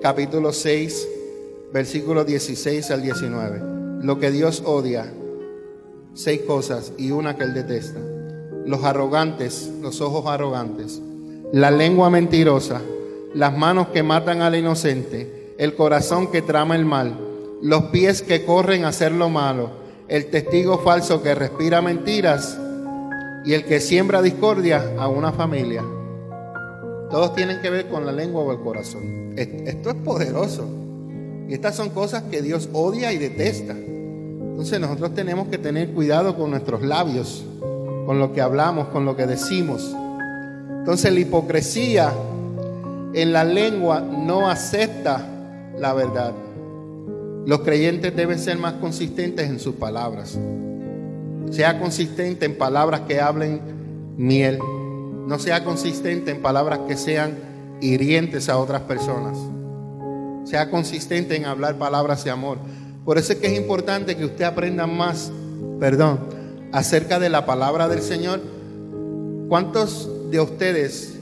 capítulo 0.00 0.52
6, 0.52 1.08
versículos 1.72 2.24
16 2.24 2.88
al 2.92 3.02
19. 3.02 4.04
Lo 4.04 4.20
que 4.20 4.30
Dios 4.30 4.62
odia, 4.64 5.12
seis 6.14 6.42
cosas 6.42 6.92
y 6.96 7.10
una 7.10 7.36
que 7.36 7.42
Él 7.42 7.54
detesta. 7.54 7.98
Los 8.64 8.84
arrogantes, 8.84 9.68
los 9.82 10.00
ojos 10.00 10.26
arrogantes, 10.26 11.00
la 11.52 11.72
lengua 11.72 12.10
mentirosa, 12.10 12.80
las 13.34 13.58
manos 13.58 13.88
que 13.88 14.04
matan 14.04 14.40
al 14.40 14.54
inocente, 14.54 15.54
el 15.58 15.74
corazón 15.74 16.30
que 16.30 16.42
trama 16.42 16.76
el 16.76 16.84
mal, 16.84 17.18
los 17.60 17.86
pies 17.86 18.22
que 18.22 18.44
corren 18.44 18.84
a 18.84 18.88
hacer 18.88 19.10
lo 19.10 19.30
malo, 19.30 19.70
el 20.06 20.26
testigo 20.26 20.78
falso 20.78 21.24
que 21.24 21.34
respira 21.34 21.82
mentiras 21.82 22.56
y 23.48 23.54
el 23.54 23.64
que 23.64 23.80
siembra 23.80 24.20
discordia 24.20 24.92
a 24.98 25.08
una 25.08 25.32
familia. 25.32 25.82
Todos 27.10 27.34
tienen 27.34 27.62
que 27.62 27.70
ver 27.70 27.88
con 27.88 28.04
la 28.04 28.12
lengua 28.12 28.42
o 28.42 28.52
el 28.52 28.58
corazón. 28.58 29.32
Esto 29.38 29.88
es 29.88 29.96
poderoso. 29.96 30.68
Y 31.48 31.54
estas 31.54 31.74
son 31.74 31.88
cosas 31.88 32.24
que 32.24 32.42
Dios 32.42 32.68
odia 32.74 33.10
y 33.10 33.16
detesta. 33.16 33.72
Entonces 33.72 34.78
nosotros 34.78 35.14
tenemos 35.14 35.48
que 35.48 35.56
tener 35.56 35.92
cuidado 35.92 36.36
con 36.36 36.50
nuestros 36.50 36.82
labios, 36.82 37.42
con 38.04 38.18
lo 38.18 38.34
que 38.34 38.42
hablamos, 38.42 38.88
con 38.88 39.06
lo 39.06 39.16
que 39.16 39.26
decimos. 39.26 39.96
Entonces 40.80 41.10
la 41.10 41.20
hipocresía 41.20 42.12
en 43.14 43.32
la 43.32 43.44
lengua 43.44 44.00
no 44.00 44.50
acepta 44.50 45.26
la 45.78 45.94
verdad. 45.94 46.34
Los 47.46 47.60
creyentes 47.60 48.14
deben 48.14 48.38
ser 48.38 48.58
más 48.58 48.74
consistentes 48.74 49.48
en 49.48 49.58
sus 49.58 49.76
palabras. 49.76 50.38
Sea 51.50 51.78
consistente 51.78 52.46
en 52.46 52.56
palabras 52.56 53.02
que 53.02 53.20
hablen 53.20 53.60
miel 54.16 54.58
no 55.28 55.38
sea 55.38 55.62
consistente 55.62 56.30
en 56.30 56.40
palabras 56.40 56.80
que 56.88 56.96
sean 56.96 57.36
hirientes 57.82 58.48
a 58.48 58.56
otras 58.56 58.80
personas. 58.82 59.36
Sea 60.44 60.70
consistente 60.70 61.36
en 61.36 61.44
hablar 61.44 61.76
palabras 61.76 62.24
de 62.24 62.30
amor. 62.30 62.56
Por 63.04 63.18
eso 63.18 63.34
es 63.34 63.38
que 63.38 63.48
es 63.48 63.52
importante 63.52 64.16
que 64.16 64.24
usted 64.24 64.46
aprenda 64.46 64.86
más, 64.86 65.30
perdón, 65.78 66.20
acerca 66.72 67.18
de 67.18 67.28
la 67.28 67.44
palabra 67.44 67.88
del 67.88 68.00
Señor. 68.00 68.40
¿Cuántos 69.50 70.30
de 70.30 70.40
ustedes, 70.40 71.18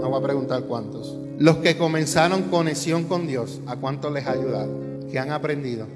no 0.00 0.08
voy 0.08 0.20
a 0.20 0.22
preguntar 0.22 0.62
cuántos, 0.62 1.16
los 1.40 1.56
que 1.56 1.76
comenzaron 1.76 2.44
conexión 2.44 3.02
con 3.04 3.26
Dios, 3.26 3.60
¿a 3.66 3.74
cuántos 3.74 4.12
les 4.12 4.28
ha 4.28 4.32
ayudado? 4.32 4.78
¿Qué 5.10 5.18
han 5.18 5.32
aprendido? 5.32 5.88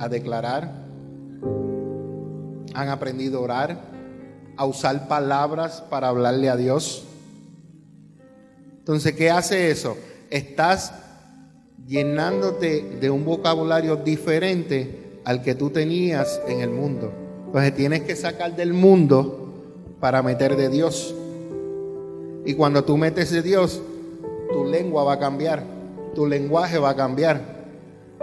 A 0.00 0.08
declarar, 0.08 0.85
han 2.74 2.88
aprendido 2.88 3.38
a 3.38 3.42
orar, 3.42 3.80
a 4.56 4.66
usar 4.66 5.08
palabras 5.08 5.82
para 5.88 6.08
hablarle 6.08 6.48
a 6.48 6.56
Dios. 6.56 7.04
Entonces, 8.78 9.14
¿qué 9.14 9.30
hace 9.30 9.70
eso? 9.70 9.96
Estás 10.30 10.92
llenándote 11.86 12.98
de 13.00 13.10
un 13.10 13.24
vocabulario 13.24 13.96
diferente 13.96 15.20
al 15.24 15.42
que 15.42 15.54
tú 15.54 15.70
tenías 15.70 16.40
en 16.46 16.60
el 16.60 16.70
mundo. 16.70 17.12
Entonces 17.46 17.74
tienes 17.74 18.02
que 18.02 18.16
sacar 18.16 18.54
del 18.54 18.74
mundo 18.74 19.46
para 20.00 20.22
meter 20.22 20.56
de 20.56 20.68
Dios. 20.68 21.14
Y 22.44 22.54
cuando 22.54 22.84
tú 22.84 22.96
metes 22.96 23.30
de 23.30 23.42
Dios, 23.42 23.80
tu 24.52 24.64
lengua 24.64 25.04
va 25.04 25.14
a 25.14 25.18
cambiar, 25.18 25.64
tu 26.14 26.26
lenguaje 26.26 26.78
va 26.78 26.90
a 26.90 26.96
cambiar, 26.96 27.40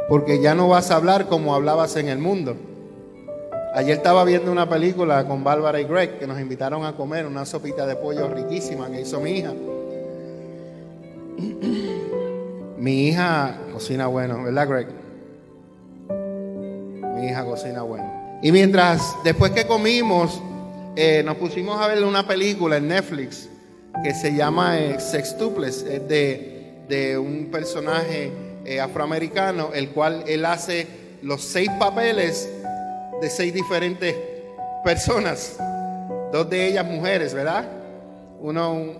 porque 0.08 0.42
ya 0.42 0.56
no 0.56 0.70
vas 0.70 0.92
a 0.92 0.96
hablar 0.96 1.28
como 1.28 1.56
hablabas 1.56 1.96
en 1.98 2.08
el 2.08 2.20
mundo. 2.20 2.56
Ayer 3.76 3.98
estaba 3.98 4.24
viendo 4.24 4.52
una 4.52 4.70
película 4.70 5.26
con 5.26 5.44
Bárbara 5.44 5.82
y 5.82 5.86
Greg 5.86 6.20
que 6.20 6.28
nos 6.28 6.40
invitaron 6.40 6.86
a 6.86 6.96
comer 6.96 7.26
una 7.26 7.44
sopita 7.44 7.88
de 7.88 7.96
pollo 7.96 8.28
riquísima 8.28 8.88
que 8.92 9.02
hizo 9.02 9.20
mi 9.20 9.32
hija. 9.32 9.52
Mi 12.78 13.08
hija 13.08 13.58
cocina 13.72 14.06
bueno, 14.06 14.44
¿verdad, 14.44 14.68
Greg? 14.68 14.88
Mi 17.16 17.26
hija 17.26 17.44
cocina 17.46 17.82
bueno. 17.82 18.40
Y 18.44 18.52
mientras, 18.52 19.16
después 19.24 19.52
que 19.54 19.66
comimos, 19.66 20.40
eh, 20.96 21.24
nos 21.26 21.38
pusimos 21.38 21.82
a 21.82 21.88
ver 21.88 22.04
una 22.04 22.28
película 22.28 22.78
en 22.78 22.90
Netflix 22.90 23.50
que 24.04 24.14
se 24.14 24.36
llama 24.36 24.80
eh, 24.80 25.00
Sextuples. 25.00 25.82
Es 25.82 26.08
de, 26.08 26.84
de 26.88 27.18
un 27.18 27.50
personaje 27.50 28.32
eh, 28.66 28.80
afroamericano, 28.80 29.72
el 29.74 29.90
cual 29.90 30.26
él 30.28 30.46
hace 30.46 30.86
los 31.24 31.42
seis 31.42 31.72
papeles 31.80 32.48
de 33.24 33.30
seis 33.30 33.54
diferentes 33.54 34.14
personas, 34.84 35.56
dos 36.34 36.50
de 36.50 36.68
ellas 36.68 36.86
mujeres, 36.86 37.34
¿verdad? 37.34 37.66
Uno, 38.42 39.00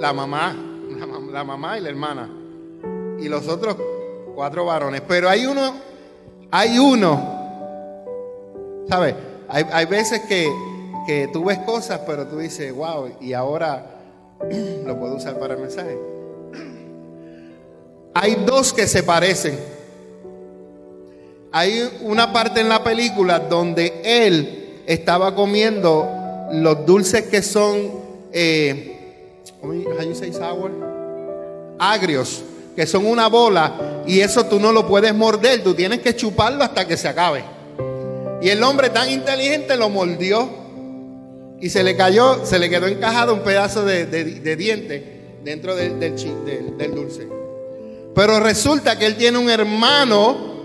la 0.00 0.14
mamá, 0.14 0.56
la, 1.30 1.44
mamá 1.44 1.76
y 1.76 1.82
la 1.82 1.90
hermana, 1.90 2.30
y 3.20 3.28
los 3.28 3.46
otros 3.46 3.76
cuatro 4.34 4.64
varones. 4.64 5.02
Pero 5.06 5.28
hay 5.28 5.44
uno, 5.44 5.74
hay 6.50 6.78
uno, 6.78 7.20
¿sabes? 8.88 9.14
Hay, 9.50 9.66
hay 9.70 9.84
veces 9.84 10.22
que, 10.22 10.50
que 11.06 11.28
tú 11.30 11.44
ves 11.44 11.58
cosas, 11.58 12.00
pero 12.06 12.26
tú 12.26 12.38
dices, 12.38 12.74
wow, 12.74 13.10
y 13.20 13.34
ahora 13.34 14.00
lo 14.86 14.98
puedo 14.98 15.16
usar 15.16 15.38
para 15.38 15.52
el 15.52 15.60
mensaje. 15.60 15.98
Hay 18.14 18.34
dos 18.46 18.72
que 18.72 18.86
se 18.86 19.02
parecen. 19.02 19.75
Hay 21.56 21.90
una 22.02 22.34
parte 22.34 22.60
en 22.60 22.68
la 22.68 22.84
película 22.84 23.38
donde 23.38 24.02
él 24.04 24.82
estaba 24.86 25.34
comiendo 25.34 26.06
los 26.52 26.84
dulces 26.84 27.22
que 27.28 27.40
son, 27.40 27.92
eh? 28.30 29.14
Agrios, 31.78 32.42
que 32.76 32.86
son 32.86 33.06
una 33.06 33.28
bola 33.28 34.02
y 34.06 34.20
eso 34.20 34.44
tú 34.44 34.60
no 34.60 34.70
lo 34.70 34.86
puedes 34.86 35.14
morder, 35.14 35.64
tú 35.64 35.72
tienes 35.72 36.00
que 36.00 36.14
chuparlo 36.14 36.62
hasta 36.62 36.86
que 36.86 36.98
se 36.98 37.08
acabe. 37.08 37.42
Y 38.42 38.50
el 38.50 38.62
hombre 38.62 38.90
tan 38.90 39.10
inteligente 39.10 39.78
lo 39.78 39.88
mordió 39.88 40.50
y 41.58 41.70
se 41.70 41.82
le 41.82 41.96
cayó, 41.96 42.44
se 42.44 42.58
le 42.58 42.68
quedó 42.68 42.86
encajado 42.86 43.32
un 43.32 43.40
pedazo 43.40 43.82
de, 43.82 44.04
diente 44.56 45.38
dentro 45.42 45.74
del, 45.74 45.98
dulce. 46.94 47.26
Pero 48.14 48.40
resulta 48.40 48.98
que 48.98 49.06
él 49.06 49.16
tiene 49.16 49.38
un 49.38 49.48
hermano 49.48 50.55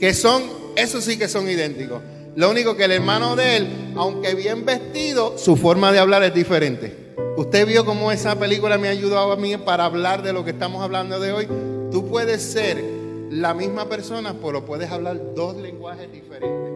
que 0.00 0.14
son, 0.14 0.42
esos 0.76 1.04
sí 1.04 1.18
que 1.18 1.28
son 1.28 1.48
idénticos. 1.48 2.00
Lo 2.34 2.50
único 2.50 2.76
que 2.76 2.84
el 2.84 2.92
hermano 2.92 3.36
de 3.36 3.56
él, 3.56 3.92
aunque 3.96 4.34
bien 4.34 4.64
vestido, 4.64 5.36
su 5.36 5.56
forma 5.56 5.92
de 5.92 5.98
hablar 5.98 6.22
es 6.22 6.34
diferente. 6.34 7.14
Usted 7.36 7.66
vio 7.66 7.84
cómo 7.84 8.10
esa 8.10 8.38
película 8.38 8.78
me 8.78 8.88
ha 8.88 8.92
ayudado 8.92 9.32
a 9.32 9.36
mí 9.36 9.56
para 9.56 9.84
hablar 9.84 10.22
de 10.22 10.32
lo 10.32 10.44
que 10.44 10.50
estamos 10.50 10.82
hablando 10.82 11.20
de 11.20 11.32
hoy. 11.32 11.48
Tú 11.90 12.08
puedes 12.08 12.42
ser 12.42 12.82
la 13.30 13.54
misma 13.54 13.88
persona, 13.88 14.34
pero 14.42 14.64
puedes 14.64 14.90
hablar 14.90 15.20
dos 15.34 15.56
lenguajes 15.56 16.10
diferentes. 16.10 16.72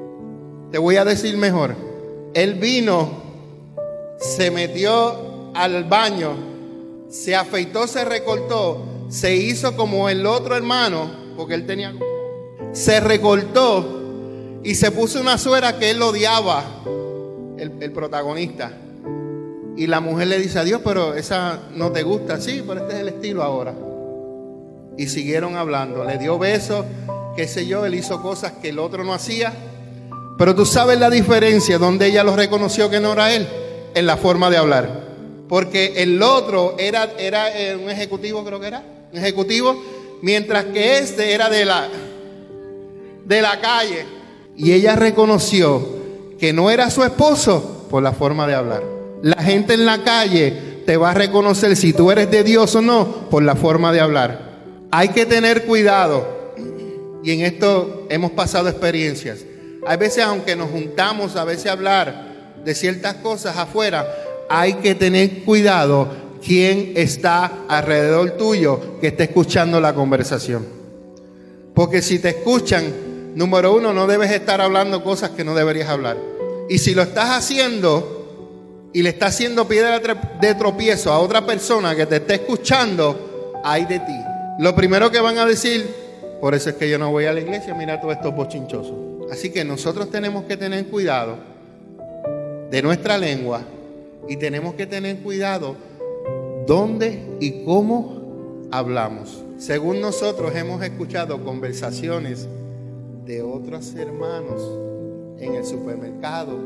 Te 0.71 0.79
voy 0.79 0.97
a 0.97 1.05
decir 1.05 1.37
mejor. 1.37 1.75
Él 2.35 2.55
vino 2.55 3.25
se 4.19 4.51
metió 4.51 5.53
al 5.55 5.85
baño, 5.85 6.33
se 7.09 7.37
afeitó, 7.37 7.87
se 7.87 8.05
recortó, 8.05 8.85
se 9.09 9.37
hizo 9.37 9.77
como 9.77 10.09
el 10.09 10.27
otro 10.27 10.57
hermano, 10.57 11.11
porque 11.37 11.55
él 11.55 11.67
tenía, 11.67 11.95
se 12.75 13.01
recortó 13.01 14.61
y 14.65 14.75
se 14.75 14.91
puso 14.91 15.21
una 15.21 15.39
suera 15.39 15.79
que 15.79 15.91
él 15.91 16.03
odiaba, 16.03 16.65
el, 17.57 17.93
protagonista. 17.93 18.73
Y 19.77 19.87
la 19.87 20.01
mujer 20.01 20.29
le 20.29 20.39
dice, 20.39 20.59
adiós, 20.59 20.81
pero 20.85 21.15
esa 21.15 21.61
no 21.75 21.93
te 21.93 22.03
gusta, 22.03 22.41
sí, 22.41 22.63
pero 22.67 22.81
este 22.81 22.95
es 22.95 23.01
el 23.01 23.09
estilo 23.09 23.43
ahora. 23.43 23.75
Y 24.99 25.07
siguieron 25.07 25.57
hablando, 25.57 26.05
le 26.05 26.19
dio 26.19 26.39
besos, 26.39 26.85
qué 27.37 27.47
sé 27.47 27.67
yo, 27.67 27.87
él 27.87 27.95
hizo 27.95 28.21
cosas 28.21 28.53
que 28.61 28.71
el 28.71 28.79
otro 28.79 29.05
no 29.05 29.15
hacía. 29.15 29.53
Pero 30.37 30.55
tú 30.55 30.67
sabes 30.67 30.99
la 30.99 31.11
diferencia 31.11 31.79
donde 31.79 32.07
ella 32.07 32.25
lo 32.25 32.35
reconoció 32.35 32.91
que 32.91 33.01
no 33.01 33.13
era 33.13 33.33
él 33.33 33.47
en 33.95 34.07
la 34.07 34.17
forma 34.17 34.51
de 34.51 34.57
hablar. 34.57 35.05
Porque 35.49 36.03
el 36.03 36.21
otro 36.23 36.75
era, 36.79 37.13
era 37.19 37.57
eh, 37.57 37.77
un 37.77 37.89
ejecutivo, 37.89 38.45
creo 38.45 38.59
que 38.59 38.67
era, 38.67 38.83
un 39.13 39.19
ejecutivo, 39.19 39.81
mientras 40.23 40.65
que 40.67 40.99
este 40.99 41.33
era 41.35 41.49
de 41.49 41.65
la, 41.65 41.89
de 43.25 43.43
la 43.43 43.61
calle. 43.61 44.07
Y 44.57 44.73
ella 44.73 44.97
reconoció 44.97 45.87
que 46.39 46.53
no 46.53 46.71
era 46.71 46.91
su 46.91 47.03
esposo 47.03 47.87
por 47.91 48.03
la 48.03 48.13
forma 48.13 48.47
de 48.47 48.55
hablar. 48.55 48.83
La 49.23 49.43
gente 49.43 49.75
en 49.75 49.87
la 49.87 50.03
calle 50.05 50.83
te 50.85 50.97
va 50.97 51.11
a 51.11 51.15
reconocer 51.15 51.77
si 51.77 51.93
tú 51.93 52.11
eres 52.11 52.31
de 52.31 52.45
Dios 52.45 52.75
o 52.75 52.83
no 52.83 53.29
por 53.31 53.43
la 53.43 53.57
forma 53.57 53.93
de 53.93 54.01
hablar. 54.01 54.55
Hay 54.91 55.09
que 55.09 55.27
tener 55.27 55.65
cuidado. 55.65 56.53
Y 57.23 57.31
en 57.33 57.41
esto 57.41 58.07
hemos 58.11 58.33
pasado 58.33 58.69
experiencias. 58.69 59.39
Hay 59.87 59.97
veces, 59.97 60.25
aunque 60.25 60.57
nos 60.57 60.71
juntamos 60.71 61.37
a 61.37 61.45
veces 61.45 61.67
a 61.67 61.73
hablar, 61.73 62.35
de 62.65 62.75
ciertas 62.75 63.15
cosas 63.17 63.57
afuera, 63.57 64.07
hay 64.49 64.75
que 64.75 64.95
tener 64.95 65.43
cuidado 65.45 66.09
quién 66.45 66.93
está 66.97 67.65
alrededor 67.69 68.33
tuyo 68.33 68.99
que 69.01 69.09
esté 69.09 69.25
escuchando 69.25 69.81
la 69.81 69.95
conversación. 69.95 70.67
Porque 71.75 72.03
si 72.03 72.19
te 72.19 72.31
escuchan, 72.31 72.85
número 73.35 73.75
uno, 73.75 73.93
no 73.93 74.07
debes 74.07 74.31
estar 74.31 74.61
hablando 74.61 75.03
cosas 75.03 75.31
que 75.31 75.45
no 75.45 75.55
deberías 75.55 75.89
hablar. 75.89 76.17
Y 76.69 76.79
si 76.79 76.95
lo 76.95 77.03
estás 77.03 77.31
haciendo 77.31 78.91
y 78.93 79.03
le 79.03 79.11
estás 79.11 79.35
haciendo 79.35 79.67
piedra 79.67 80.01
de 80.41 80.55
tropiezo 80.55 81.13
a 81.13 81.19
otra 81.19 81.45
persona 81.45 81.95
que 81.95 82.07
te 82.07 82.17
esté 82.17 82.35
escuchando, 82.35 83.53
hay 83.65 83.85
de 83.87 83.99
ti. 83.99 84.21
Lo 84.61 84.75
primero 84.75 85.11
que 85.11 85.21
van 85.21 85.39
a 85.39 85.47
decir, 85.47 85.85
por 86.41 86.55
eso 86.55 86.71
es 86.71 86.77
que 86.77 86.89
yo 86.89 86.99
no 86.99 87.11
voy 87.11 87.27
a 87.27 87.33
la 87.33 87.41
iglesia, 87.41 87.75
mira 87.75 88.01
todo 88.01 88.13
esto 88.13 88.31
bochinchoso. 88.33 89.29
Así 89.33 89.51
que 89.51 89.65
nosotros 89.65 90.11
tenemos 90.11 90.45
que 90.45 90.57
tener 90.57 90.87
cuidado 90.87 91.39
de 92.71 92.83
nuestra 92.83 93.19
lengua 93.19 93.63
y 94.29 94.37
tenemos 94.37 94.75
que 94.75 94.87
tener 94.87 95.19
cuidado 95.19 95.77
dónde 96.67 97.27
y 97.41 97.65
cómo 97.65 98.69
hablamos. 98.71 99.43
Según 99.59 100.01
nosotros 100.01 100.55
hemos 100.55 100.83
escuchado 100.83 101.43
conversaciones 101.43 102.49
de 103.25 103.43
otros 103.43 103.95
hermanos 103.95 104.61
en 105.39 105.55
el 105.55 105.65
supermercado 105.65 106.59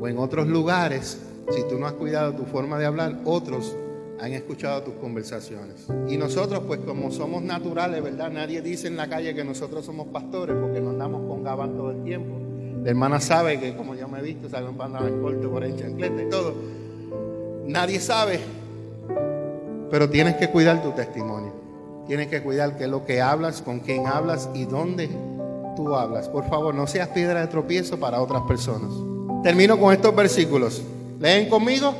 o 0.00 0.08
en 0.08 0.18
otros 0.18 0.46
lugares, 0.46 1.18
si 1.50 1.62
tú 1.68 1.78
no 1.78 1.86
has 1.86 1.94
cuidado 1.94 2.34
tu 2.34 2.44
forma 2.44 2.78
de 2.78 2.86
hablar, 2.86 3.20
otros 3.24 3.74
han 4.20 4.32
escuchado 4.32 4.82
tus 4.82 4.94
conversaciones. 4.94 5.86
Y 6.08 6.16
nosotros, 6.16 6.62
pues 6.66 6.80
como 6.80 7.10
somos 7.10 7.42
naturales, 7.42 8.02
¿verdad? 8.02 8.30
Nadie 8.30 8.62
dice 8.62 8.88
en 8.88 8.96
la 8.96 9.08
calle 9.08 9.34
que 9.34 9.44
nosotros 9.44 9.84
somos 9.84 10.06
pastores 10.08 10.56
porque 10.60 10.80
nos 10.80 10.92
andamos 10.92 11.28
con 11.28 11.42
gabán 11.42 11.76
todo 11.76 11.90
el 11.90 12.02
tiempo. 12.02 12.34
La 12.82 12.90
hermana 12.90 13.20
sabe 13.20 13.58
que 13.58 13.76
como 13.76 13.94
yo 13.94 14.08
me 14.08 14.20
he 14.20 14.22
visto, 14.22 14.48
salgo 14.48 14.70
en 14.70 14.76
pantalones 14.76 15.20
corto 15.20 15.50
por 15.50 15.62
ahí, 15.62 15.74
chancleta 15.76 16.22
y 16.22 16.28
todo. 16.30 16.54
Nadie 17.66 18.00
sabe. 18.00 18.40
Pero 19.90 20.08
tienes 20.08 20.36
que 20.36 20.50
cuidar 20.50 20.82
tu 20.82 20.92
testimonio. 20.92 21.52
Tienes 22.06 22.28
que 22.28 22.42
cuidar 22.42 22.76
qué 22.76 22.84
es 22.84 22.90
lo 22.90 23.04
que 23.04 23.20
hablas, 23.20 23.60
con 23.60 23.80
quién 23.80 24.06
hablas 24.06 24.48
y 24.54 24.64
dónde 24.64 25.08
hablas. 25.94 26.28
Por 26.28 26.48
favor, 26.48 26.74
no 26.74 26.86
seas 26.86 27.08
piedra 27.08 27.42
de 27.42 27.48
tropiezo 27.48 28.00
para 28.00 28.22
otras 28.22 28.42
personas. 28.48 28.90
Termino 29.42 29.78
con 29.78 29.92
estos 29.92 30.16
versículos. 30.16 30.82
¿Leen 31.20 31.50
conmigo? 31.50 31.94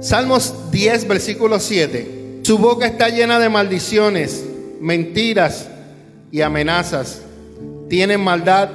Salmos 0.00 0.70
10, 0.72 1.06
versículo 1.06 1.60
7. 1.60 2.40
Su 2.42 2.58
boca 2.58 2.86
está 2.86 3.08
llena 3.08 3.38
de 3.38 3.48
maldiciones, 3.48 4.44
mentiras 4.80 5.68
y 6.30 6.42
amenazas. 6.42 7.22
Tienen 7.88 8.20
maldad 8.20 8.68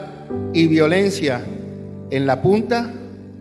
y 0.53 0.68
violencia 0.68 1.43
en 2.10 2.26
la 2.26 2.41
punta 2.41 2.91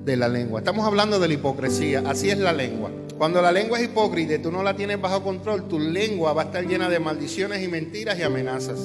de 0.04 0.16
la 0.16 0.28
lengua. 0.28 0.60
Estamos 0.60 0.84
hablando 0.84 1.18
de 1.18 1.28
la 1.28 1.34
hipocresía, 1.34 2.02
así 2.06 2.28
es 2.28 2.38
la 2.38 2.52
lengua. 2.52 2.90
Cuando 3.16 3.42
la 3.42 3.52
lengua 3.52 3.78
es 3.78 3.86
hipócrita 3.86 4.34
y 4.34 4.38
tú 4.38 4.52
no 4.52 4.62
la 4.62 4.76
tienes 4.76 5.00
bajo 5.00 5.22
control, 5.22 5.66
tu 5.66 5.78
lengua 5.78 6.32
va 6.32 6.42
a 6.42 6.44
estar 6.46 6.66
llena 6.66 6.88
de 6.88 7.00
maldiciones 7.00 7.62
y 7.62 7.68
mentiras 7.68 8.18
y 8.18 8.22
amenazas. 8.22 8.78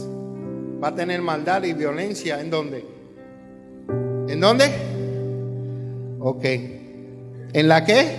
Va 0.84 0.89
a 0.89 0.95
tener 0.95 1.21
maldad 1.21 1.63
y 1.63 1.71
violencia. 1.71 2.41
¿En 2.41 2.49
dónde? 2.49 2.84
¿En 4.27 4.39
dónde? 4.41 4.65
Ok. 6.19 6.43
¿En 7.53 7.67
la 7.69 7.86
qué? 7.86 8.17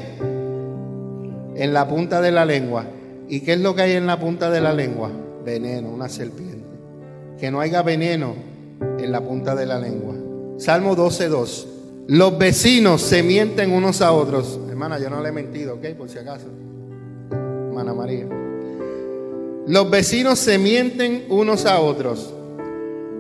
En 1.56 1.74
la 1.74 1.86
punta 1.86 2.22
de 2.22 2.30
la 2.30 2.46
lengua. 2.46 2.86
¿Y 3.28 3.40
qué 3.40 3.52
es 3.52 3.60
lo 3.60 3.74
que 3.74 3.82
hay 3.82 3.92
en 3.92 4.06
la 4.06 4.18
punta 4.18 4.50
de 4.50 4.62
la 4.62 4.72
lengua? 4.72 5.10
Veneno, 5.44 5.90
una 5.90 6.08
serpiente. 6.08 6.64
Que 7.38 7.50
no 7.50 7.60
haya 7.60 7.82
veneno 7.82 8.34
en 8.98 9.12
la 9.12 9.20
punta 9.20 9.54
de 9.54 9.66
la 9.66 9.78
lengua. 9.78 10.14
Salmo 10.56 10.96
12.2. 10.96 11.66
Los 12.06 12.38
vecinos 12.38 13.02
se 13.02 13.22
mienten 13.22 13.72
unos 13.72 14.00
a 14.00 14.12
otros. 14.12 14.58
Hermana, 14.70 14.98
yo 14.98 15.10
no 15.10 15.20
le 15.20 15.28
he 15.28 15.32
mentido, 15.32 15.74
¿ok? 15.74 15.88
Por 15.98 16.08
si 16.08 16.18
acaso. 16.18 16.46
Hermana 17.30 17.92
María. 17.92 18.26
Los 19.66 19.90
vecinos 19.90 20.38
se 20.38 20.58
mienten 20.58 21.26
unos 21.28 21.66
a 21.66 21.80
otros. 21.80 22.32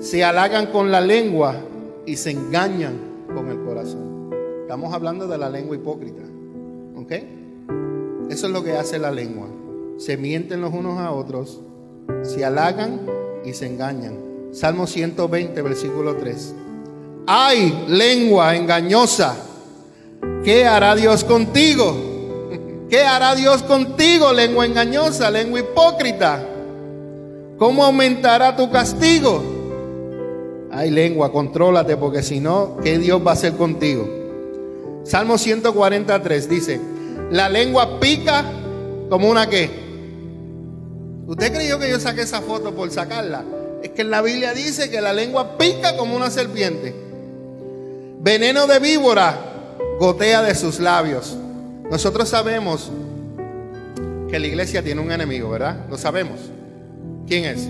Se 0.04 0.22
halagan 0.22 0.66
con 0.66 0.92
la 0.92 1.00
lengua 1.00 1.56
y 2.04 2.16
se 2.16 2.30
engañan 2.30 3.24
con 3.34 3.48
el 3.48 3.64
corazón. 3.64 4.30
Estamos 4.60 4.92
hablando 4.92 5.26
de 5.26 5.38
la 5.38 5.48
lengua 5.48 5.76
hipócrita. 5.76 6.20
¿Ok? 6.94 7.10
Eso 8.28 8.46
es 8.46 8.52
lo 8.52 8.62
que 8.62 8.72
hace 8.72 8.98
la 8.98 9.10
lengua. 9.10 9.46
Se 9.96 10.18
mienten 10.18 10.60
los 10.60 10.74
unos 10.74 10.98
a 10.98 11.10
otros, 11.10 11.58
se 12.22 12.44
halagan 12.44 13.00
y 13.46 13.54
se 13.54 13.66
engañan. 13.66 14.18
Salmo 14.52 14.86
120, 14.86 15.62
versículo 15.62 16.16
3. 16.16 16.54
Ay, 17.26 17.86
lengua 17.88 18.54
engañosa, 18.56 19.34
¿qué 20.44 20.66
hará 20.66 20.96
Dios 20.96 21.24
contigo? 21.24 21.96
¿Qué 22.90 23.00
hará 23.00 23.34
Dios 23.34 23.62
contigo, 23.62 24.34
lengua 24.34 24.66
engañosa, 24.66 25.30
lengua 25.30 25.60
hipócrita? 25.60 26.46
¿Cómo 27.56 27.82
aumentará 27.82 28.54
tu 28.54 28.70
castigo? 28.70 29.53
Ay, 30.76 30.90
lengua, 30.90 31.30
contrólate, 31.30 31.96
porque 31.96 32.22
si 32.22 32.40
no, 32.40 32.78
¿qué 32.82 32.98
Dios 32.98 33.24
va 33.24 33.30
a 33.30 33.34
hacer 33.34 33.52
contigo? 33.52 34.08
Salmo 35.04 35.38
143 35.38 36.48
dice, 36.48 36.80
la 37.30 37.48
lengua 37.48 38.00
pica 38.00 38.44
como 39.08 39.30
una 39.30 39.48
qué. 39.48 39.70
¿Usted 41.28 41.52
creyó 41.52 41.78
que 41.78 41.88
yo 41.88 42.00
saqué 42.00 42.22
esa 42.22 42.40
foto 42.40 42.74
por 42.74 42.90
sacarla? 42.90 43.44
Es 43.84 43.90
que 43.90 44.02
en 44.02 44.10
la 44.10 44.20
Biblia 44.20 44.52
dice 44.52 44.90
que 44.90 45.00
la 45.00 45.12
lengua 45.12 45.56
pica 45.56 45.96
como 45.96 46.16
una 46.16 46.28
serpiente. 46.28 46.92
Veneno 48.20 48.66
de 48.66 48.80
víbora 48.80 49.38
gotea 50.00 50.42
de 50.42 50.56
sus 50.56 50.80
labios. 50.80 51.36
Nosotros 51.88 52.28
sabemos 52.28 52.90
que 54.28 54.38
la 54.40 54.46
iglesia 54.46 54.82
tiene 54.82 55.00
un 55.00 55.12
enemigo, 55.12 55.50
¿verdad? 55.50 55.86
Lo 55.88 55.96
sabemos. 55.96 56.40
¿Quién 57.28 57.44
es? 57.44 57.68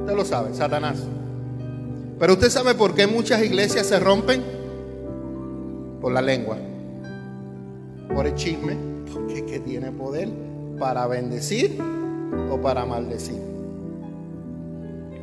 Usted 0.00 0.14
lo 0.14 0.24
sabe, 0.24 0.54
Satanás. 0.54 0.98
Pero 2.18 2.32
usted 2.32 2.48
sabe 2.48 2.74
por 2.74 2.94
qué 2.94 3.06
muchas 3.06 3.42
iglesias 3.42 3.86
se 3.86 3.98
rompen? 4.00 4.42
Por 6.00 6.12
la 6.12 6.22
lengua. 6.22 6.56
Por 8.14 8.26
el 8.26 8.34
chisme, 8.34 8.76
porque 9.12 9.38
es 9.38 9.42
que 9.42 9.60
tiene 9.60 9.92
poder 9.92 10.28
para 10.78 11.06
bendecir 11.06 11.78
o 12.50 12.60
para 12.60 12.86
maldecir. 12.86 13.40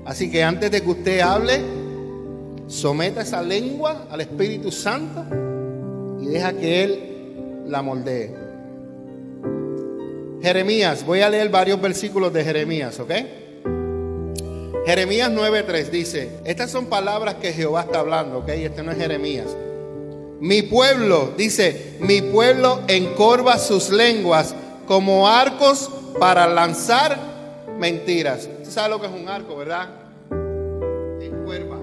Así 0.05 0.29
que 0.29 0.43
antes 0.43 0.69
de 0.69 0.81
que 0.81 0.89
usted 0.89 1.19
hable, 1.21 1.61
someta 2.67 3.21
esa 3.21 3.41
lengua 3.41 4.07
al 4.11 4.21
Espíritu 4.21 4.71
Santo 4.71 5.25
y 6.21 6.27
deja 6.27 6.53
que 6.53 6.83
Él 6.83 7.63
la 7.67 7.81
moldee. 7.81 8.35
Jeremías, 10.41 11.05
voy 11.05 11.21
a 11.21 11.29
leer 11.29 11.49
varios 11.49 11.81
versículos 11.81 12.33
de 12.33 12.43
Jeremías, 12.43 12.99
¿ok? 12.99 13.11
Jeremías 14.85 15.31
9:3 15.31 15.89
dice, 15.89 16.29
estas 16.43 16.69
son 16.69 16.87
palabras 16.87 17.35
que 17.35 17.53
Jehová 17.53 17.83
está 17.83 17.99
hablando, 17.99 18.39
¿ok? 18.39 18.49
Este 18.49 18.83
no 18.83 18.91
es 18.91 18.97
Jeremías. 18.97 19.47
Mi 20.41 20.61
pueblo, 20.61 21.31
dice, 21.37 21.95
mi 22.01 22.21
pueblo 22.21 22.81
encorva 22.89 23.57
sus 23.59 23.89
lenguas 23.89 24.53
como 24.85 25.27
arcos 25.29 25.89
para 26.19 26.47
lanzar 26.47 27.17
mentiras. 27.79 28.49
¿Usted 28.57 28.71
sabe 28.71 28.89
lo 28.89 28.99
que 28.99 29.07
es 29.07 29.13
un 29.13 29.29
arco, 29.29 29.55
verdad? 29.55 29.87
Encuerva. 31.21 31.77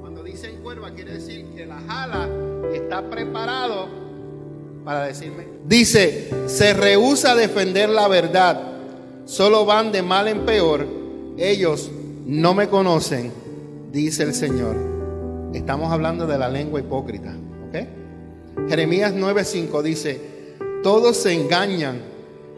Cuando 0.00 0.22
dice 0.22 0.48
encuerva 0.48 0.92
quiere 0.92 1.14
decir 1.14 1.46
que 1.56 1.66
la 1.66 1.80
jala 1.80 2.28
está 2.72 3.10
preparado 3.10 3.88
para 4.84 5.06
decirme. 5.06 5.48
Dice, 5.64 6.30
se 6.46 6.72
rehúsa 6.72 7.32
a 7.32 7.34
defender 7.34 7.88
la 7.88 8.06
verdad, 8.06 8.60
solo 9.24 9.64
van 9.64 9.90
de 9.90 10.02
mal 10.02 10.28
en 10.28 10.46
peor. 10.46 10.86
Ellos 11.36 11.90
no 12.24 12.54
me 12.54 12.68
conocen, 12.68 13.32
dice 13.92 14.22
el 14.22 14.34
Señor. 14.34 14.76
Estamos 15.52 15.92
hablando 15.92 16.26
de 16.26 16.38
la 16.38 16.48
lengua 16.48 16.80
hipócrita. 16.80 17.34
¿ok? 17.68 18.68
Jeremías 18.68 19.14
9:5 19.14 19.82
dice, 19.82 20.20
todos 20.82 21.18
se 21.18 21.34
engañan 21.34 22.00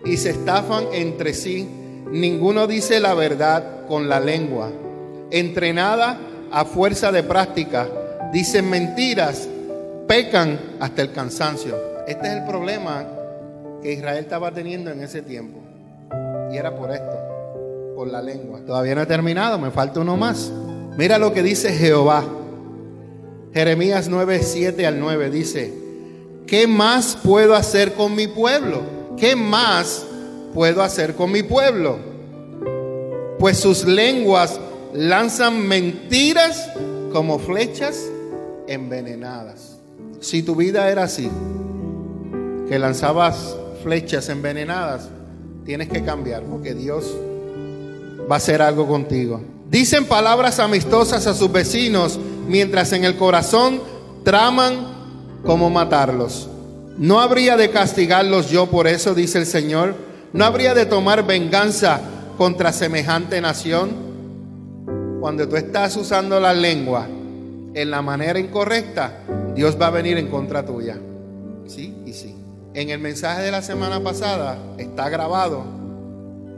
y 0.04 0.16
se 0.18 0.30
estafan 0.30 0.84
entre 0.92 1.34
sí. 1.34 1.68
Ninguno 2.10 2.68
dice 2.68 3.00
la 3.00 3.14
verdad 3.14 3.86
con 3.88 4.08
la 4.08 4.20
lengua. 4.20 4.70
Entrenada 5.32 6.20
a 6.52 6.64
fuerza 6.64 7.10
de 7.10 7.24
práctica, 7.24 7.88
dicen 8.32 8.70
mentiras, 8.70 9.48
pecan 10.06 10.60
hasta 10.78 11.02
el 11.02 11.10
cansancio. 11.10 11.76
Este 12.06 12.28
es 12.28 12.34
el 12.34 12.44
problema 12.44 13.04
que 13.82 13.92
Israel 13.94 14.18
estaba 14.18 14.52
teniendo 14.52 14.92
en 14.92 15.02
ese 15.02 15.22
tiempo. 15.22 15.58
Y 16.52 16.56
era 16.56 16.76
por 16.76 16.92
esto 16.92 17.25
por 17.96 18.08
la 18.08 18.20
lengua. 18.20 18.60
Todavía 18.60 18.94
no 18.94 19.00
he 19.00 19.06
terminado, 19.06 19.58
me 19.58 19.70
falta 19.70 20.00
uno 20.00 20.18
más. 20.18 20.52
Mira 20.98 21.16
lo 21.16 21.32
que 21.32 21.42
dice 21.42 21.72
Jehová. 21.72 22.22
Jeremías 23.54 24.08
9, 24.10 24.40
7 24.42 24.86
al 24.86 25.00
9 25.00 25.30
dice, 25.30 25.72
¿qué 26.46 26.66
más 26.66 27.16
puedo 27.16 27.54
hacer 27.54 27.94
con 27.94 28.14
mi 28.14 28.26
pueblo? 28.26 28.82
¿Qué 29.16 29.34
más 29.34 30.04
puedo 30.52 30.82
hacer 30.82 31.14
con 31.14 31.32
mi 31.32 31.42
pueblo? 31.42 31.96
Pues 33.38 33.56
sus 33.58 33.86
lenguas 33.86 34.60
lanzan 34.92 35.66
mentiras 35.66 36.68
como 37.14 37.38
flechas 37.38 38.10
envenenadas. 38.68 39.78
Si 40.20 40.42
tu 40.42 40.54
vida 40.54 40.90
era 40.90 41.04
así, 41.04 41.30
que 42.68 42.78
lanzabas 42.78 43.56
flechas 43.82 44.28
envenenadas, 44.28 45.08
tienes 45.64 45.88
que 45.88 46.04
cambiar 46.04 46.42
porque 46.42 46.74
Dios 46.74 47.16
va 48.30 48.36
a 48.36 48.38
hacer 48.38 48.62
algo 48.62 48.86
contigo. 48.86 49.40
Dicen 49.70 50.06
palabras 50.06 50.58
amistosas 50.60 51.26
a 51.26 51.34
sus 51.34 51.50
vecinos 51.50 52.18
mientras 52.46 52.92
en 52.92 53.04
el 53.04 53.16
corazón 53.16 53.80
traman 54.24 54.94
cómo 55.44 55.70
matarlos. 55.70 56.48
No 56.98 57.20
habría 57.20 57.56
de 57.56 57.70
castigarlos 57.70 58.50
yo 58.50 58.66
por 58.66 58.86
eso, 58.86 59.14
dice 59.14 59.38
el 59.38 59.46
Señor. 59.46 59.94
No 60.32 60.44
habría 60.44 60.74
de 60.74 60.86
tomar 60.86 61.26
venganza 61.26 62.00
contra 62.38 62.72
semejante 62.72 63.40
nación. 63.40 63.90
Cuando 65.20 65.48
tú 65.48 65.56
estás 65.56 65.96
usando 65.96 66.40
la 66.40 66.54
lengua 66.54 67.06
en 67.74 67.90
la 67.90 68.02
manera 68.02 68.38
incorrecta, 68.38 69.18
Dios 69.54 69.76
va 69.80 69.88
a 69.88 69.90
venir 69.90 70.16
en 70.18 70.28
contra 70.28 70.64
tuya. 70.64 70.96
Sí 71.66 71.94
y 72.06 72.12
sí. 72.12 72.34
En 72.74 72.90
el 72.90 72.98
mensaje 72.98 73.42
de 73.42 73.50
la 73.50 73.62
semana 73.62 74.00
pasada 74.02 74.58
está 74.78 75.08
grabado 75.08 75.64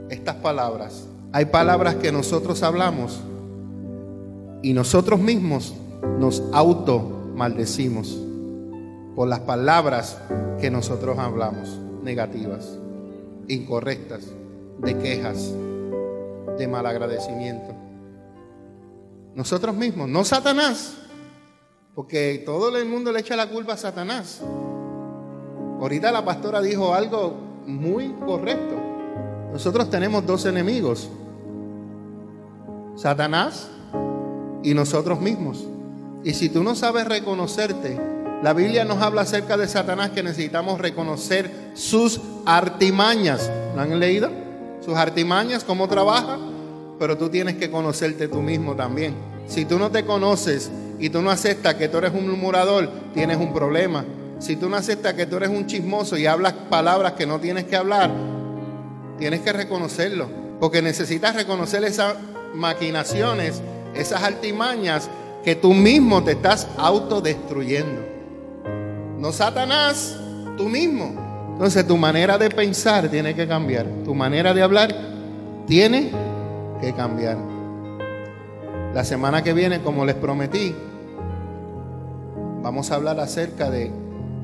estas 0.09 0.35
palabras. 0.35 1.08
Hay 1.31 1.45
palabras 1.45 1.95
que 1.95 2.11
nosotros 2.11 2.63
hablamos 2.63 3.19
y 4.63 4.73
nosotros 4.73 5.19
mismos 5.19 5.75
nos 6.17 6.41
auto 6.51 7.01
maldecimos 7.35 8.17
por 9.15 9.27
las 9.27 9.41
palabras 9.41 10.17
que 10.59 10.71
nosotros 10.71 11.19
hablamos, 11.19 11.77
negativas, 12.03 12.79
incorrectas, 13.47 14.23
de 14.79 14.97
quejas, 14.97 15.53
de 16.57 16.67
malagradecimiento. 16.67 17.75
Nosotros 19.35 19.75
mismos, 19.75 20.09
no 20.09 20.23
Satanás, 20.25 20.95
porque 21.93 22.41
todo 22.43 22.75
el 22.75 22.87
mundo 22.87 23.11
le 23.11 23.19
echa 23.19 23.35
la 23.35 23.49
culpa 23.49 23.73
a 23.73 23.77
Satanás. 23.77 24.41
Ahorita 25.79 26.11
la 26.11 26.25
pastora 26.25 26.61
dijo 26.61 26.93
algo 26.93 27.35
muy 27.67 28.09
correcto. 28.25 28.75
Nosotros 29.51 29.89
tenemos 29.89 30.25
dos 30.25 30.45
enemigos, 30.45 31.09
Satanás 32.99 33.69
y 34.61 34.73
nosotros 34.73 35.21
mismos. 35.21 35.65
Y 36.23 36.33
si 36.33 36.49
tú 36.49 36.63
no 36.63 36.75
sabes 36.75 37.07
reconocerte, 37.07 37.97
la 38.43 38.53
Biblia 38.53 38.83
nos 38.83 39.01
habla 39.01 39.21
acerca 39.21 39.55
de 39.55 39.69
Satanás 39.69 40.09
que 40.09 40.21
necesitamos 40.21 40.81
reconocer 40.81 41.49
sus 41.75 42.19
artimañas. 42.45 43.49
¿Lo 43.73 43.81
han 43.81 43.97
leído? 43.99 44.29
Sus 44.83 44.95
artimañas, 44.95 45.63
cómo 45.63 45.87
trabaja. 45.87 46.37
Pero 46.99 47.17
tú 47.17 47.29
tienes 47.29 47.55
que 47.55 47.71
conocerte 47.71 48.27
tú 48.27 48.41
mismo 48.41 48.75
también. 48.75 49.13
Si 49.47 49.63
tú 49.63 49.79
no 49.79 49.89
te 49.91 50.05
conoces 50.05 50.69
y 50.99 51.09
tú 51.09 51.21
no 51.21 51.31
aceptas 51.31 51.75
que 51.75 51.87
tú 51.87 51.99
eres 51.99 52.13
un 52.13 52.27
murmurador, 52.27 52.89
tienes 53.13 53.37
un 53.37 53.53
problema. 53.53 54.03
Si 54.39 54.57
tú 54.57 54.67
no 54.67 54.75
aceptas 54.75 55.13
que 55.13 55.25
tú 55.25 55.37
eres 55.37 55.49
un 55.49 55.67
chismoso 55.67 56.17
y 56.17 56.25
hablas 56.25 56.51
palabras 56.69 57.13
que 57.13 57.25
no 57.25 57.39
tienes 57.39 57.63
que 57.63 57.77
hablar, 57.77 58.11
tienes 59.17 59.39
que 59.39 59.53
reconocerlo. 59.53 60.27
Porque 60.59 60.81
necesitas 60.81 61.35
reconocer 61.35 61.85
esas 61.85 62.15
maquinaciones, 62.53 63.61
esas 63.95 64.23
artimañas 64.23 65.09
que 65.43 65.55
tú 65.55 65.73
mismo 65.73 66.23
te 66.23 66.31
estás 66.31 66.67
autodestruyendo. 66.77 68.01
No 69.17 69.31
Satanás, 69.31 70.17
tú 70.57 70.69
mismo. 70.69 71.13
Entonces 71.53 71.85
tu 71.85 71.97
manera 71.97 72.37
de 72.37 72.49
pensar 72.49 73.09
tiene 73.09 73.35
que 73.35 73.47
cambiar. 73.47 73.85
Tu 74.05 74.15
manera 74.15 74.53
de 74.53 74.61
hablar 74.61 74.95
tiene 75.67 76.11
que 76.79 76.93
cambiar. 76.93 77.37
La 78.93 79.03
semana 79.03 79.43
que 79.43 79.53
viene, 79.53 79.81
como 79.81 80.05
les 80.05 80.15
prometí, 80.15 80.73
vamos 82.61 82.91
a 82.91 82.95
hablar 82.95 83.19
acerca 83.19 83.69
de, 83.69 83.91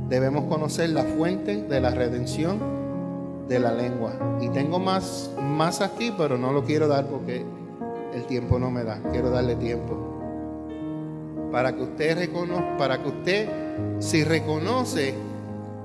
debemos 0.08 0.46
conocer 0.46 0.90
la 0.90 1.04
fuente 1.04 1.64
de 1.64 1.82
la 1.82 1.92
redención 1.92 2.60
de 3.48 3.60
la 3.60 3.72
lengua. 3.72 4.14
Y 4.42 4.50
tengo 4.50 4.80
más, 4.80 5.32
más 5.42 5.82
aquí, 5.82 6.14
pero 6.18 6.38
no 6.38 6.52
lo 6.52 6.64
quiero 6.64 6.88
dar 6.88 7.08
porque 7.08 7.46
el 8.16 8.26
tiempo 8.26 8.58
no 8.58 8.72
me 8.72 8.84
da. 8.84 9.00
Quiero 9.12 9.30
darle 9.30 9.56
tiempo. 9.56 10.14
Para 11.52 11.76
que 11.76 11.84
usted 11.84 12.18
reconozca, 12.18 12.78
para 12.78 13.02
que 13.02 13.10
usted, 13.10 13.50
si 14.00 14.24
reconoce, 14.24 15.14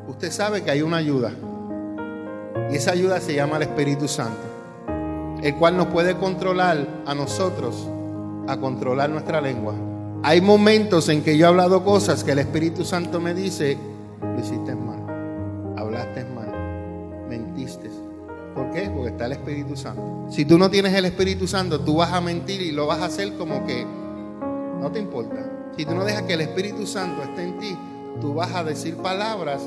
usted 0.08 0.30
sabe 0.30 0.62
que 0.62 0.70
hay 0.70 0.82
una 0.82 0.98
ayuda. 0.98 1.32
Y 2.70 2.76
esa 2.76 2.92
ayuda 2.92 3.20
se 3.20 3.34
llama 3.34 3.56
el 3.56 3.62
Espíritu 3.62 4.06
Santo. 4.06 4.40
El 5.42 5.56
cual 5.56 5.76
nos 5.76 5.86
puede 5.88 6.16
controlar 6.16 6.86
a 7.06 7.14
nosotros, 7.14 7.88
a 8.46 8.56
controlar 8.58 9.10
nuestra 9.10 9.40
lengua. 9.40 9.74
Hay 10.22 10.40
momentos 10.40 11.08
en 11.08 11.22
que 11.22 11.36
yo 11.36 11.46
he 11.46 11.48
hablado 11.48 11.82
cosas 11.82 12.22
que 12.22 12.32
el 12.32 12.38
Espíritu 12.40 12.84
Santo 12.84 13.20
me 13.20 13.34
dice, 13.34 13.76
lo 14.20 14.38
hiciste 14.38 14.74
mal, 14.74 15.74
hablaste 15.78 16.24
mal, 16.26 17.26
mentiste. 17.28 17.99
¿Por 18.54 18.70
qué? 18.72 18.90
Porque 18.94 19.10
está 19.10 19.26
el 19.26 19.32
Espíritu 19.32 19.76
Santo. 19.76 20.26
Si 20.30 20.44
tú 20.44 20.58
no 20.58 20.70
tienes 20.70 20.94
el 20.94 21.04
Espíritu 21.04 21.46
Santo, 21.46 21.80
tú 21.80 21.96
vas 21.96 22.12
a 22.12 22.20
mentir 22.20 22.60
y 22.60 22.72
lo 22.72 22.86
vas 22.86 23.00
a 23.00 23.06
hacer 23.06 23.34
como 23.36 23.64
que 23.64 23.86
no 24.80 24.90
te 24.90 24.98
importa. 24.98 25.72
Si 25.76 25.84
tú 25.84 25.94
no 25.94 26.04
dejas 26.04 26.22
que 26.22 26.34
el 26.34 26.40
Espíritu 26.42 26.86
Santo 26.86 27.22
esté 27.22 27.44
en 27.44 27.58
ti, 27.58 27.76
tú 28.20 28.34
vas 28.34 28.54
a 28.54 28.64
decir 28.64 28.96
palabras 28.96 29.62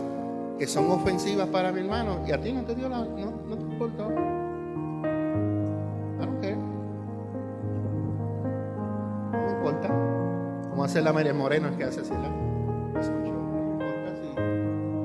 que 0.59 0.67
son 0.67 0.91
ofensivas 0.91 1.47
para 1.47 1.71
mi 1.71 1.79
hermano 1.79 2.19
y 2.27 2.31
a 2.31 2.41
ti 2.41 2.51
no 2.51 2.63
te 2.63 2.75
dio 2.75 2.89
la, 2.89 2.99
no, 2.99 3.33
no 3.47 3.57
te 3.57 3.63
importa. 3.63 4.03
I 6.19 6.25
don't. 6.25 6.41
No 9.31 9.41
me 9.41 9.51
importa. 9.51 9.87
Como 10.69 10.83
hace 10.83 11.01
la 11.01 11.13
María 11.13 11.33
Morena 11.33 11.75
que 11.77 11.83
hace 11.83 12.01
así 12.01 12.11
la. 12.11 12.43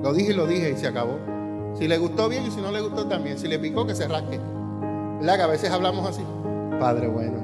Lo 0.02 0.14
dije 0.14 0.32
y 0.32 0.34
lo 0.34 0.46
dije 0.46 0.70
y 0.70 0.76
se 0.76 0.86
acabó. 0.86 1.18
Si 1.78 1.86
le 1.86 1.96
gustó 1.96 2.28
bien 2.28 2.44
y 2.44 2.50
si 2.50 2.60
no 2.60 2.72
le 2.72 2.80
gustó 2.80 3.06
también. 3.06 3.38
Si 3.38 3.46
le 3.46 3.58
picó 3.58 3.86
que 3.86 3.94
se 3.94 4.08
rasque. 4.08 4.40
¿Verdad? 5.20 5.36
Que 5.36 5.42
a 5.42 5.46
veces 5.46 5.70
hablamos 5.70 6.08
así. 6.08 6.22
Padre 6.80 7.06
bueno, 7.06 7.38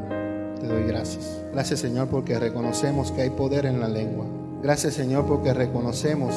te 0.61 0.67
doy 0.67 0.85
gracias. 0.85 1.41
Gracias 1.53 1.81
Señor 1.81 2.09
porque 2.09 2.39
reconocemos 2.39 3.13
que 3.13 3.23
hay 3.23 3.31
poder 3.31 3.65
en 3.67 3.81
la 3.81 3.89
lengua. 3.89 4.27
Gracias 4.63 4.95
Señor 4.95 5.27
porque 5.27 5.55
reconocemos 5.55 6.35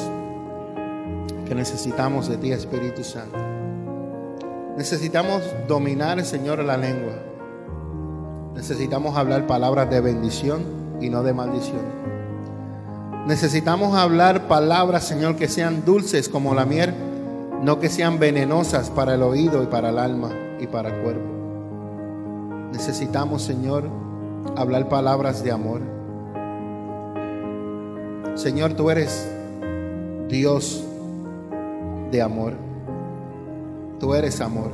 que 1.46 1.54
necesitamos 1.54 2.28
de 2.28 2.36
ti 2.36 2.52
Espíritu 2.52 3.02
Santo. 3.02 3.38
Necesitamos 4.76 5.42
dominar 5.66 6.24
Señor 6.24 6.62
la 6.64 6.76
lengua. 6.76 7.14
Necesitamos 8.54 9.16
hablar 9.16 9.46
palabras 9.46 9.90
de 9.90 10.00
bendición 10.00 10.62
y 11.00 11.08
no 11.08 11.24
de 11.24 11.32
maldición. 11.32 11.98
Necesitamos 13.26 13.96
hablar 13.96 14.48
palabras, 14.48 15.04
Señor, 15.04 15.36
que 15.36 15.48
sean 15.48 15.84
dulces 15.84 16.28
como 16.28 16.54
la 16.54 16.64
miel 16.64 16.94
no 17.62 17.80
que 17.80 17.88
sean 17.88 18.18
venenosas 18.18 18.90
para 18.90 19.14
el 19.14 19.22
oído 19.22 19.62
y 19.62 19.66
para 19.66 19.90
el 19.90 19.98
alma 19.98 20.30
y 20.60 20.66
para 20.66 20.90
el 20.90 21.02
cuerpo. 21.02 21.38
Necesitamos, 22.72 23.42
Señor, 23.42 23.84
hablar 24.56 24.88
palabras 24.88 25.42
de 25.42 25.50
amor. 25.50 25.80
Señor, 28.34 28.74
tú 28.74 28.90
eres 28.90 29.28
Dios 30.28 30.84
de 32.12 32.22
amor. 32.22 32.54
Tú 33.98 34.14
eres 34.14 34.40
amor. 34.40 34.70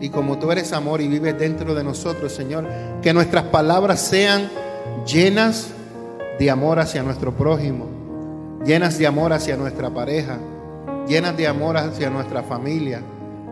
Y 0.00 0.10
como 0.10 0.38
tú 0.38 0.52
eres 0.52 0.72
amor 0.72 1.00
y 1.00 1.08
vives 1.08 1.38
dentro 1.38 1.74
de 1.74 1.82
nosotros, 1.82 2.32
Señor, 2.32 2.68
que 3.02 3.12
nuestras 3.12 3.44
palabras 3.44 4.00
sean 4.00 4.48
llenas 5.06 5.68
de 6.38 6.50
amor 6.50 6.78
hacia 6.78 7.02
nuestro 7.02 7.32
prójimo, 7.32 7.86
llenas 8.64 8.98
de 8.98 9.06
amor 9.06 9.32
hacia 9.32 9.56
nuestra 9.56 9.90
pareja, 9.90 10.38
llenas 11.06 11.36
de 11.36 11.46
amor 11.46 11.76
hacia 11.76 12.10
nuestra 12.10 12.42
familia, 12.42 13.02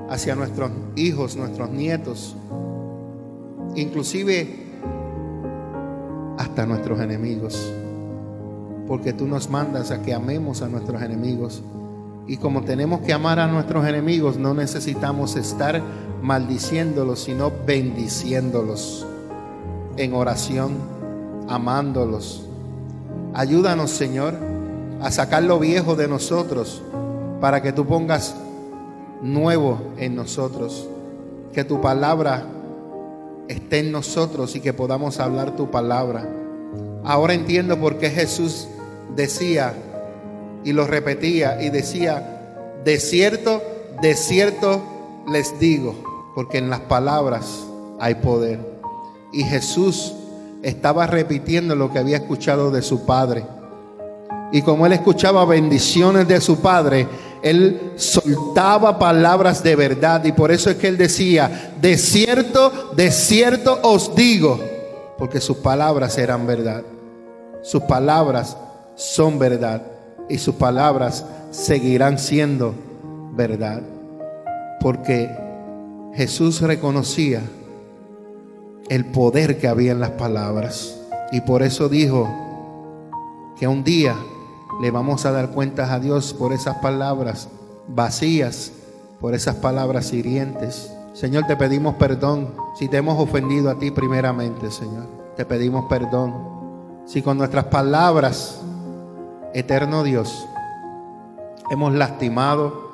hacia 0.09 0.35
nuestros 0.35 0.71
hijos, 0.97 1.37
nuestros 1.37 1.71
nietos, 1.71 2.37
inclusive 3.75 4.49
hasta 6.39 6.67
nuestros 6.67 7.01
enemigos. 7.01 7.73
Porque 8.87 9.13
tú 9.13 9.27
nos 9.27 9.49
mandas 9.49 9.91
a 9.91 10.03
que 10.03 10.13
amemos 10.13 10.63
a 10.63 10.69
nuestros 10.69 11.01
enemigos. 11.03 11.63
Y 12.27 12.37
como 12.37 12.63
tenemos 12.63 13.01
que 13.01 13.13
amar 13.13 13.39
a 13.39 13.47
nuestros 13.47 13.87
enemigos, 13.87 14.37
no 14.37 14.55
necesitamos 14.55 15.37
estar 15.37 15.83
maldiciéndolos, 16.23 17.21
sino 17.21 17.53
bendiciéndolos 17.67 19.07
en 19.97 20.15
oración, 20.15 20.73
amándolos. 21.49 22.47
Ayúdanos, 23.35 23.91
Señor, 23.91 24.35
a 25.01 25.11
sacar 25.11 25.43
lo 25.43 25.59
viejo 25.59 25.97
de 25.97 26.07
nosotros 26.07 26.83
para 27.43 27.61
que 27.61 27.73
tú 27.73 27.85
pongas 27.85 28.37
nuevo 29.21 29.81
en 29.99 30.15
nosotros, 30.15 30.87
que 31.53 31.65
tu 31.65 31.81
palabra 31.81 32.47
esté 33.49 33.81
en 33.81 33.91
nosotros 33.91 34.55
y 34.55 34.61
que 34.61 34.73
podamos 34.73 35.19
hablar 35.19 35.57
tu 35.57 35.69
palabra. 35.69 36.25
Ahora 37.03 37.35
entiendo 37.35 37.81
por 37.81 37.99
qué 37.99 38.11
Jesús 38.11 38.69
decía 39.17 39.75
y 40.63 40.73
lo 40.73 40.87
repetía 40.87 41.61
y 41.61 41.71
decía, 41.71 42.71
de 42.85 43.01
cierto, 43.01 43.61
de 44.01 44.15
cierto 44.15 44.81
les 45.29 45.59
digo, 45.59 45.97
porque 46.37 46.59
en 46.59 46.71
las 46.71 46.83
palabras 46.83 47.67
hay 47.99 48.15
poder. 48.15 48.61
Y 49.33 49.43
Jesús 49.43 50.15
estaba 50.63 51.09
repitiendo 51.09 51.75
lo 51.75 51.93
que 51.93 51.99
había 51.99 52.19
escuchado 52.19 52.71
de 52.71 52.83
su 52.83 53.05
Padre. 53.05 53.45
Y 54.53 54.63
como 54.63 54.87
él 54.87 54.93
escuchaba 54.93 55.45
bendiciones 55.45 56.29
de 56.29 56.41
su 56.41 56.61
Padre, 56.61 57.09
él 57.43 57.93
soltaba 57.97 58.99
palabras 58.99 59.63
de 59.63 59.75
verdad 59.75 60.25
y 60.25 60.33
por 60.33 60.53
eso 60.53 60.71
es 60.71 60.77
que 60.77 60.89
él 60.89 60.97
decía, 60.97 61.73
de 61.81 61.99
cierto, 61.99 62.93
de 62.95 63.11
cierto 63.11 63.81
os 63.83 64.15
digo, 64.15 64.61
porque 65.19 65.41
sus 65.41 65.57
palabras 65.59 66.17
eran 66.19 66.47
verdad. 66.47 66.83
Sus 67.63 67.83
palabras 67.83 68.57
son 68.95 69.39
verdad 69.39 69.83
y 70.29 70.39
sus 70.39 70.55
palabras 70.55 71.25
seguirán 71.51 72.19
siendo 72.19 72.75
verdad. 73.33 73.83
Porque 74.81 75.31
Jesús 76.15 76.61
reconocía 76.61 77.43
el 78.89 79.07
poder 79.07 79.59
que 79.59 79.69
había 79.69 79.93
en 79.93 80.01
las 80.01 80.11
palabras 80.11 80.99
y 81.33 81.41
por 81.41 81.63
eso 81.63 81.89
dijo 81.89 82.29
que 83.59 83.67
un 83.67 83.85
día 83.85 84.17
le 84.81 84.91
vamos 84.91 85.27
a 85.27 85.33
dar 85.33 85.51
cuentas 85.51 85.91
a 85.91 85.99
Dios 85.99 86.33
por 86.33 86.53
esas 86.53 86.79
palabras 86.79 87.49
vacías, 87.89 88.73
por 89.21 89.35
esas 89.35 89.57
palabras 89.57 90.13
hirientes. 90.13 90.93
Señor, 91.13 91.45
te 91.47 91.57
pedimos 91.57 91.95
perdón 91.97 92.55
si 92.79 92.89
te 92.89 92.97
hemos 92.97 93.19
ofendido 93.19 93.71
a 93.71 93.79
ti 93.79 93.91
primeramente, 93.91 94.71
Señor. 94.71 95.07
Te 95.37 95.45
pedimos 95.45 95.85
perdón 95.89 96.53
si 97.07 97.21
con 97.21 97.37
nuestras 97.37 97.67
palabras, 97.67 98.61
eterno 99.55 100.03
Dios, 100.03 100.47
hemos 101.71 101.93
lastimado, 101.95 102.91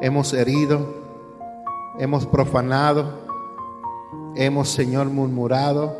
hemos 0.00 0.32
herido, 0.32 1.02
hemos 1.98 2.26
profanado, 2.26 3.20
hemos, 4.34 4.68
Señor, 4.68 5.08
murmurado, 5.08 5.96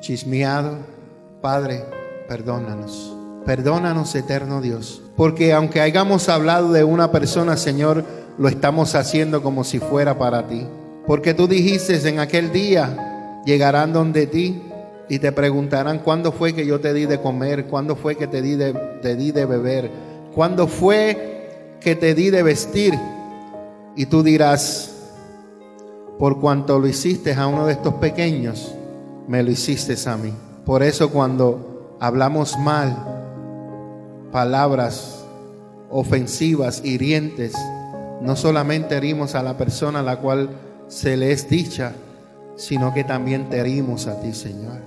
chismeado. 0.00 0.78
Padre, 1.40 1.84
perdónanos. 2.28 3.19
Perdónanos, 3.44 4.14
eterno 4.14 4.60
Dios. 4.60 5.02
Porque 5.16 5.52
aunque 5.52 5.80
hayamos 5.80 6.28
hablado 6.28 6.72
de 6.72 6.84
una 6.84 7.10
persona, 7.10 7.56
Señor, 7.56 8.04
lo 8.38 8.48
estamos 8.48 8.94
haciendo 8.94 9.42
como 9.42 9.64
si 9.64 9.78
fuera 9.78 10.18
para 10.18 10.46
ti. 10.46 10.66
Porque 11.06 11.34
tú 11.34 11.48
dijiste 11.48 12.08
en 12.08 12.20
aquel 12.20 12.52
día, 12.52 13.42
llegarán 13.44 13.92
donde 13.92 14.26
ti 14.26 14.62
y 15.08 15.18
te 15.18 15.32
preguntarán 15.32 15.98
cuándo 15.98 16.32
fue 16.32 16.54
que 16.54 16.66
yo 16.66 16.80
te 16.80 16.94
di 16.94 17.06
de 17.06 17.20
comer, 17.20 17.66
cuándo 17.66 17.96
fue 17.96 18.16
que 18.16 18.26
te 18.26 18.42
di 18.42 18.54
de, 18.54 18.72
te 19.02 19.16
di 19.16 19.32
de 19.32 19.44
beber, 19.44 19.90
cuándo 20.34 20.68
fue 20.68 21.76
que 21.80 21.96
te 21.96 22.14
di 22.14 22.30
de 22.30 22.42
vestir. 22.42 22.94
Y 23.96 24.06
tú 24.06 24.22
dirás, 24.22 24.92
por 26.18 26.40
cuanto 26.40 26.78
lo 26.78 26.86
hiciste 26.86 27.32
a 27.34 27.46
uno 27.46 27.66
de 27.66 27.72
estos 27.72 27.94
pequeños, 27.94 28.72
me 29.26 29.42
lo 29.42 29.50
hiciste 29.50 29.96
a 30.08 30.16
mí. 30.16 30.32
Por 30.64 30.82
eso 30.82 31.10
cuando 31.10 31.96
hablamos 31.98 32.58
mal, 32.58 33.19
palabras 34.30 35.24
ofensivas, 35.90 36.82
hirientes, 36.84 37.54
no 38.20 38.36
solamente 38.36 38.96
herimos 38.96 39.34
a 39.34 39.42
la 39.42 39.56
persona 39.56 40.00
a 40.00 40.02
la 40.02 40.18
cual 40.18 40.50
se 40.88 41.16
le 41.16 41.32
es 41.32 41.48
dicha, 41.48 41.92
sino 42.56 42.92
que 42.92 43.04
también 43.04 43.48
te 43.48 43.58
herimos 43.58 44.06
a 44.06 44.20
ti, 44.20 44.32
Señor. 44.32 44.80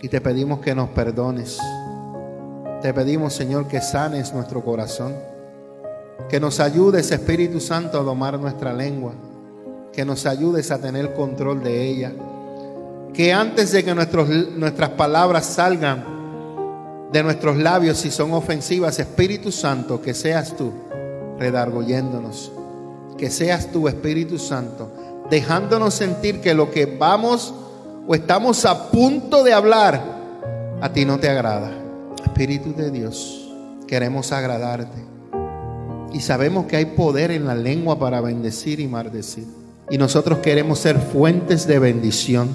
Y 0.00 0.08
te 0.08 0.20
pedimos 0.20 0.60
que 0.60 0.74
nos 0.74 0.90
perdones. 0.90 1.58
Te 2.80 2.94
pedimos, 2.94 3.34
Señor, 3.34 3.66
que 3.66 3.80
sanes 3.80 4.32
nuestro 4.32 4.62
corazón. 4.64 5.14
Que 6.28 6.38
nos 6.38 6.60
ayudes, 6.60 7.10
Espíritu 7.10 7.58
Santo, 7.58 7.98
a 7.98 8.04
domar 8.04 8.38
nuestra 8.38 8.72
lengua. 8.72 9.12
Que 9.92 10.04
nos 10.04 10.26
ayudes 10.26 10.70
a 10.70 10.78
tener 10.78 11.14
control 11.14 11.64
de 11.64 11.88
ella. 11.88 12.12
Que 13.12 13.32
antes 13.32 13.72
de 13.72 13.84
que 13.84 13.94
nuestras 13.94 14.90
palabras 14.90 15.46
salgan, 15.46 16.17
de 17.12 17.22
nuestros 17.22 17.56
labios 17.56 17.98
si 17.98 18.10
son 18.10 18.32
ofensivas, 18.32 18.98
Espíritu 18.98 19.50
Santo, 19.50 20.00
que 20.02 20.14
seas 20.14 20.56
tú 20.56 20.72
redarguyéndonos, 21.38 22.52
que 23.16 23.30
seas 23.30 23.70
tú, 23.72 23.88
Espíritu 23.88 24.38
Santo, 24.38 24.90
dejándonos 25.30 25.94
sentir 25.94 26.40
que 26.40 26.54
lo 26.54 26.70
que 26.70 26.86
vamos 26.86 27.54
o 28.06 28.14
estamos 28.14 28.64
a 28.64 28.90
punto 28.90 29.44
de 29.44 29.52
hablar 29.52 30.02
a 30.80 30.92
ti 30.92 31.04
no 31.04 31.18
te 31.18 31.28
agrada. 31.28 31.70
Espíritu 32.24 32.74
de 32.74 32.90
Dios, 32.90 33.50
queremos 33.86 34.32
agradarte. 34.32 35.06
Y 36.12 36.20
sabemos 36.20 36.66
que 36.66 36.76
hay 36.76 36.86
poder 36.86 37.30
en 37.30 37.46
la 37.46 37.54
lengua 37.54 37.98
para 37.98 38.20
bendecir 38.20 38.80
y 38.80 38.88
maldecir. 38.88 39.46
Y 39.90 39.98
nosotros 39.98 40.38
queremos 40.38 40.78
ser 40.78 40.98
fuentes 40.98 41.66
de 41.66 41.78
bendición, 41.78 42.48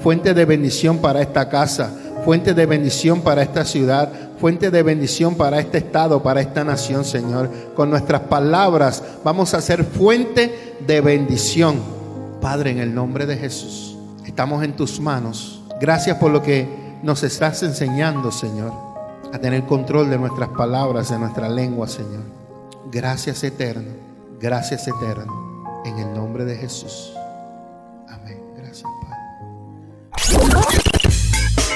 fuentes 0.00 0.34
de 0.34 0.44
bendición 0.44 0.98
para 0.98 1.20
esta 1.20 1.48
casa, 1.48 1.90
fuente 2.24 2.54
de 2.54 2.66
bendición 2.66 3.20
para 3.22 3.42
esta 3.42 3.64
ciudad, 3.64 4.10
fuente 4.38 4.70
de 4.70 4.82
bendición 4.82 5.34
para 5.34 5.58
este 5.58 5.78
estado, 5.78 6.22
para 6.22 6.40
esta 6.40 6.64
nación, 6.64 7.04
Señor. 7.04 7.50
Con 7.74 7.90
nuestras 7.90 8.22
palabras 8.22 9.02
vamos 9.24 9.54
a 9.54 9.60
ser 9.60 9.84
fuente 9.84 10.76
de 10.86 11.00
bendición. 11.00 11.80
Padre, 12.40 12.70
en 12.70 12.78
el 12.78 12.94
nombre 12.94 13.26
de 13.26 13.36
Jesús, 13.36 13.96
estamos 14.26 14.64
en 14.64 14.74
tus 14.74 14.98
manos. 15.00 15.62
Gracias 15.80 16.16
por 16.18 16.30
lo 16.30 16.42
que 16.42 16.66
nos 17.02 17.22
estás 17.22 17.62
enseñando, 17.62 18.30
Señor, 18.30 18.72
a 19.32 19.38
tener 19.38 19.64
control 19.64 20.10
de 20.10 20.18
nuestras 20.18 20.48
palabras, 20.50 21.10
de 21.10 21.18
nuestra 21.18 21.48
lengua, 21.48 21.88
Señor. 21.88 22.22
Gracias 22.90 23.42
eterno, 23.42 23.92
gracias 24.40 24.86
eterno, 24.86 25.82
en 25.84 25.98
el 25.98 26.12
nombre 26.14 26.44
de 26.44 26.56
Jesús. 26.56 27.12
Amén. 28.08 28.38
Gracias, 28.56 28.90
Padre. 30.20 30.81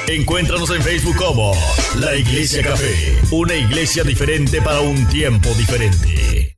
Encuéntranos 0.09 0.71
en 0.71 0.83
Facebook 0.83 1.17
como 1.17 1.53
La 1.99 2.15
Iglesia 2.15 2.63
Café, 2.63 3.19
una 3.33 3.57
iglesia 3.57 4.05
diferente 4.05 4.63
para 4.63 4.81
un 4.81 5.05
tiempo 5.09 5.49
diferente. 5.55 6.57